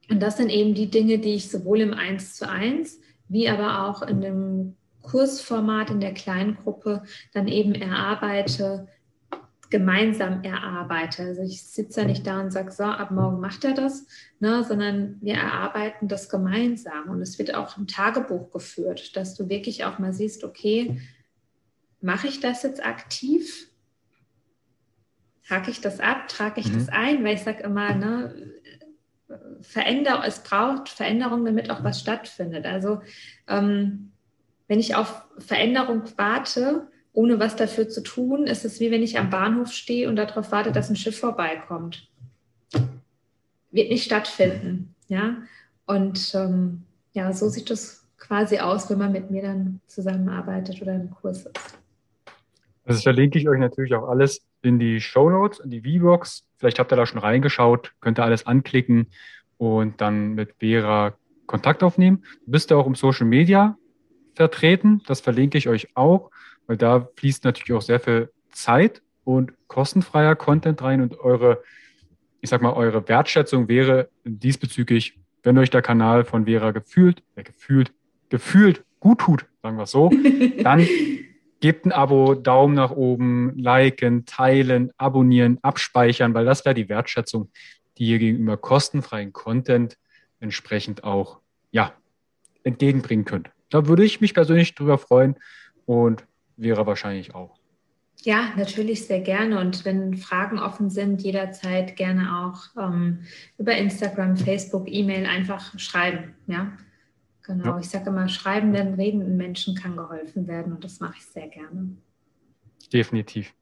Und 0.09 0.21
das 0.21 0.37
sind 0.37 0.49
eben 0.49 0.75
die 0.75 0.91
Dinge, 0.91 1.17
die 1.17 1.33
ich 1.33 1.49
sowohl 1.49 1.81
im 1.81 1.93
Eins 1.93 2.35
zu 2.35 2.47
eins 2.47 2.99
wie 3.27 3.49
aber 3.49 3.87
auch 3.87 4.01
in 4.01 4.21
dem 4.21 4.75
Kursformat 5.01 5.91
in 5.91 5.99
der 5.99 6.13
kleinen 6.13 6.55
Gruppe 6.55 7.03
dann 7.33 7.47
eben 7.47 7.75
erarbeite, 7.75 8.87
gemeinsam 9.75 10.41
erarbeite. 10.43 11.23
Also 11.23 11.41
ich 11.41 11.61
sitze 11.61 11.99
ja 11.99 12.07
nicht 12.07 12.25
da 12.25 12.39
und 12.39 12.51
sage, 12.51 12.71
so, 12.71 12.85
ab 12.85 13.11
morgen 13.11 13.41
macht 13.41 13.65
er 13.65 13.73
das, 13.73 14.07
ne, 14.39 14.63
sondern 14.63 15.17
wir 15.19 15.33
erarbeiten 15.33 16.07
das 16.07 16.29
gemeinsam. 16.29 17.09
Und 17.09 17.21
es 17.21 17.37
wird 17.37 17.53
auch 17.53 17.77
im 17.77 17.85
Tagebuch 17.85 18.51
geführt, 18.51 19.17
dass 19.17 19.35
du 19.35 19.49
wirklich 19.49 19.83
auch 19.83 19.99
mal 19.99 20.13
siehst, 20.13 20.45
okay, 20.45 21.01
mache 21.99 22.27
ich 22.27 22.39
das 22.39 22.63
jetzt 22.63 22.85
aktiv? 22.85 23.69
Hake 25.49 25.71
ich 25.71 25.81
das 25.81 25.99
ab? 25.99 26.29
Trage 26.29 26.61
ich 26.61 26.71
mhm. 26.71 26.79
das 26.79 26.87
ein? 26.87 27.25
Weil 27.25 27.35
ich 27.35 27.43
sage 27.43 27.63
immer, 27.63 27.93
ne, 27.95 28.53
Veränder 29.59 30.23
es 30.25 30.39
braucht 30.39 30.87
Veränderung, 30.87 31.43
damit 31.43 31.69
auch 31.69 31.83
was 31.83 31.99
stattfindet. 31.99 32.65
Also 32.65 33.01
ähm, 33.49 34.13
wenn 34.69 34.79
ich 34.79 34.95
auf 34.95 35.25
Veränderung 35.37 36.03
warte, 36.15 36.87
ohne 37.15 37.39
was 37.39 37.55
dafür 37.55 37.87
zu 37.87 38.03
tun, 38.03 38.45
ist 38.45 38.65
es 38.65 38.79
wie 38.79 38.91
wenn 38.91 39.01
ich 39.01 39.17
am 39.17 39.29
Bahnhof 39.29 39.71
stehe 39.71 40.09
und 40.09 40.17
darauf 40.17 40.51
warte, 40.51 40.71
dass 40.71 40.89
ein 40.89 40.95
Schiff 40.95 41.17
vorbeikommt. 41.17 42.07
Wird 43.71 43.89
nicht 43.89 44.03
stattfinden. 44.03 44.93
Ja? 45.07 45.37
Und 45.85 46.33
ähm, 46.35 46.83
ja, 47.13 47.31
so 47.31 47.47
sieht 47.47 47.69
das 47.69 48.05
quasi 48.17 48.59
aus, 48.59 48.89
wenn 48.89 48.97
man 48.97 49.11
mit 49.11 49.31
mir 49.31 49.43
dann 49.43 49.79
zusammenarbeitet 49.87 50.81
oder 50.81 50.95
im 50.95 51.09
Kurs 51.09 51.45
ist. 51.45 51.79
Das 52.85 53.01
verlinke 53.01 53.39
ich 53.39 53.47
euch 53.47 53.59
natürlich 53.59 53.95
auch 53.95 54.07
alles 54.07 54.41
in 54.61 54.77
die 54.77 54.99
Show 54.99 55.29
Notes, 55.29 55.59
in 55.59 55.71
die 55.71 55.81
V-Box. 55.81 56.43
Vielleicht 56.57 56.79
habt 56.79 56.91
ihr 56.91 56.95
da 56.95 57.05
schon 57.05 57.19
reingeschaut, 57.19 57.93
könnt 58.01 58.19
ihr 58.19 58.23
alles 58.23 58.45
anklicken 58.45 59.07
und 59.57 60.01
dann 60.01 60.33
mit 60.33 60.55
Vera 60.59 61.15
Kontakt 61.45 61.81
aufnehmen. 61.81 62.23
Du 62.45 62.51
bist 62.51 62.71
ja 62.71 62.77
auch 62.77 62.87
im 62.87 62.95
Social 62.95 63.25
Media 63.25 63.77
vertreten. 64.33 65.01
Das 65.07 65.21
verlinke 65.21 65.57
ich 65.57 65.69
euch 65.69 65.95
auch 65.95 66.31
weil 66.67 66.77
da 66.77 67.07
fließt 67.15 67.43
natürlich 67.43 67.73
auch 67.73 67.81
sehr 67.81 67.99
viel 67.99 68.31
Zeit 68.51 69.01
und 69.23 69.53
kostenfreier 69.67 70.35
Content 70.35 70.81
rein 70.81 71.01
und 71.01 71.19
eure, 71.19 71.63
ich 72.41 72.49
sag 72.49 72.61
mal, 72.61 72.73
eure 72.73 73.07
Wertschätzung 73.07 73.67
wäre 73.67 74.09
diesbezüglich, 74.23 75.19
wenn 75.43 75.57
euch 75.57 75.69
der 75.69 75.81
Kanal 75.81 76.23
von 76.23 76.45
Vera 76.45 76.71
gefühlt, 76.71 77.21
äh, 77.35 77.43
gefühlt, 77.43 77.93
gefühlt 78.29 78.83
gut 78.99 79.19
tut, 79.19 79.45
sagen 79.61 79.77
wir 79.77 79.83
es 79.83 79.91
so, 79.91 80.09
dann 80.63 80.87
gebt 81.59 81.85
ein 81.85 81.91
Abo, 81.91 82.35
Daumen 82.35 82.75
nach 82.75 82.91
oben, 82.91 83.57
liken, 83.57 84.25
teilen, 84.25 84.91
abonnieren, 84.97 85.59
abspeichern, 85.61 86.33
weil 86.33 86.45
das 86.45 86.65
wäre 86.65 86.75
die 86.75 86.89
Wertschätzung, 86.89 87.49
die 87.97 88.07
ihr 88.09 88.19
gegenüber 88.19 88.57
kostenfreien 88.57 89.33
Content 89.33 89.97
entsprechend 90.39 91.03
auch, 91.03 91.39
ja, 91.71 91.93
entgegenbringen 92.63 93.25
könnt. 93.25 93.51
Da 93.69 93.87
würde 93.87 94.03
ich 94.03 94.21
mich 94.21 94.33
persönlich 94.33 94.75
drüber 94.75 94.97
freuen 94.97 95.35
und 95.85 96.25
wäre 96.57 96.85
wahrscheinlich 96.85 97.35
auch. 97.35 97.57
Ja, 98.23 98.53
natürlich 98.57 99.05
sehr 99.05 99.19
gerne. 99.19 99.59
Und 99.59 99.85
wenn 99.85 100.15
Fragen 100.15 100.57
offen 100.57 100.89
sind, 100.89 101.21
jederzeit 101.21 101.95
gerne 101.95 102.45
auch 102.45 102.81
ähm, 102.81 103.19
über 103.57 103.75
Instagram, 103.75 104.37
Facebook, 104.37 104.85
E-Mail 104.87 105.25
einfach 105.25 105.77
schreiben. 105.77 106.33
Ja, 106.47 106.71
genau. 107.43 107.65
Ja. 107.65 107.79
Ich 107.79 107.89
sage 107.89 108.09
immer, 108.09 108.27
schreibenden, 108.27 108.95
redenden 108.95 109.37
Menschen 109.37 109.75
kann 109.75 109.95
geholfen 109.95 110.47
werden 110.47 110.73
und 110.73 110.83
das 110.83 110.99
mache 110.99 111.15
ich 111.17 111.25
sehr 111.25 111.47
gerne. 111.47 111.97
Definitiv. 112.91 113.53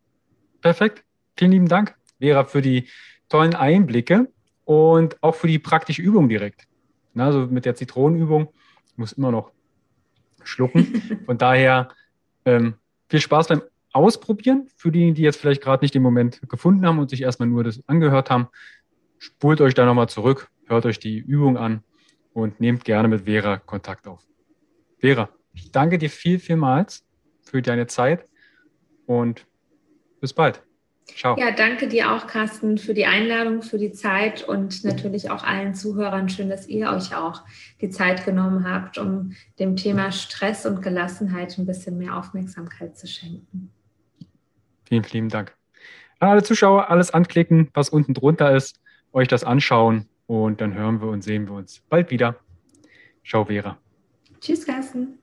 Perfekt. 0.61 1.03
Vielen 1.35 1.51
lieben 1.51 1.67
Dank, 1.67 1.95
Vera, 2.19 2.45
für 2.45 2.61
die 2.61 2.87
tollen 3.27 3.55
Einblicke 3.55 4.29
und 4.65 5.21
auch 5.21 5.35
für 5.35 5.47
die 5.47 5.59
praktische 5.59 6.01
Übung 6.01 6.29
direkt. 6.29 6.67
also 7.15 7.47
mit 7.47 7.65
der 7.65 7.75
Zitronenübung 7.75 8.49
muss 8.95 9.13
immer 9.13 9.31
noch 9.31 9.51
schlucken. 10.43 11.01
Von 11.25 11.37
daher 11.37 11.89
ähm, 12.45 12.75
viel 13.09 13.21
Spaß 13.21 13.47
beim 13.47 13.61
ausprobieren. 13.93 14.67
Für 14.75 14.91
die, 14.91 15.13
die 15.13 15.21
jetzt 15.21 15.39
vielleicht 15.39 15.61
gerade 15.61 15.83
nicht 15.83 15.93
den 15.93 16.01
Moment 16.01 16.41
gefunden 16.49 16.85
haben 16.85 16.99
und 16.99 17.09
sich 17.09 17.21
erstmal 17.21 17.47
nur 17.47 17.63
das 17.63 17.81
angehört 17.87 18.29
haben, 18.29 18.47
spult 19.19 19.61
euch 19.61 19.73
da 19.73 19.85
nochmal 19.85 20.09
zurück, 20.09 20.49
hört 20.65 20.85
euch 20.85 20.99
die 20.99 21.19
Übung 21.19 21.57
an 21.57 21.83
und 22.33 22.59
nehmt 22.59 22.83
gerne 22.83 23.07
mit 23.07 23.25
Vera 23.25 23.57
Kontakt 23.57 24.07
auf. 24.07 24.25
Vera, 24.97 25.29
ich 25.53 25.71
danke 25.71 25.97
dir 25.97 26.09
viel, 26.09 26.39
vielmals 26.39 27.05
für 27.43 27.61
deine 27.61 27.87
Zeit 27.87 28.27
und 29.05 29.45
bis 30.19 30.33
bald. 30.33 30.63
Ciao. 31.05 31.37
Ja, 31.37 31.51
danke 31.51 31.87
dir 31.87 32.11
auch, 32.11 32.27
Carsten, 32.27 32.77
für 32.77 32.93
die 32.93 33.05
Einladung, 33.05 33.61
für 33.61 33.77
die 33.77 33.91
Zeit 33.91 34.43
und 34.43 34.83
natürlich 34.83 35.29
auch 35.29 35.43
allen 35.43 35.73
Zuhörern. 35.75 36.29
Schön, 36.29 36.49
dass 36.49 36.67
ihr 36.67 36.89
euch 36.89 37.15
auch 37.15 37.43
die 37.81 37.89
Zeit 37.89 38.25
genommen 38.25 38.69
habt, 38.69 38.97
um 38.97 39.33
dem 39.59 39.75
Thema 39.75 40.11
Stress 40.11 40.65
und 40.65 40.81
Gelassenheit 40.81 41.57
ein 41.57 41.65
bisschen 41.65 41.97
mehr 41.97 42.17
Aufmerksamkeit 42.17 42.97
zu 42.97 43.07
schenken. 43.07 43.71
Vielen, 44.85 45.03
vielen 45.03 45.29
Dank. 45.29 45.55
An 46.19 46.29
alle 46.29 46.43
Zuschauer, 46.43 46.89
alles 46.89 47.11
anklicken, 47.11 47.69
was 47.73 47.89
unten 47.89 48.13
drunter 48.13 48.55
ist, 48.55 48.79
euch 49.11 49.27
das 49.27 49.43
anschauen 49.43 50.07
und 50.25 50.61
dann 50.61 50.73
hören 50.73 51.01
wir 51.01 51.09
und 51.09 51.23
sehen 51.23 51.47
wir 51.47 51.53
uns 51.53 51.81
bald 51.89 52.11
wieder. 52.11 52.37
Ciao, 53.25 53.45
Vera. 53.45 53.77
Tschüss, 54.39 54.65
Carsten. 54.65 55.19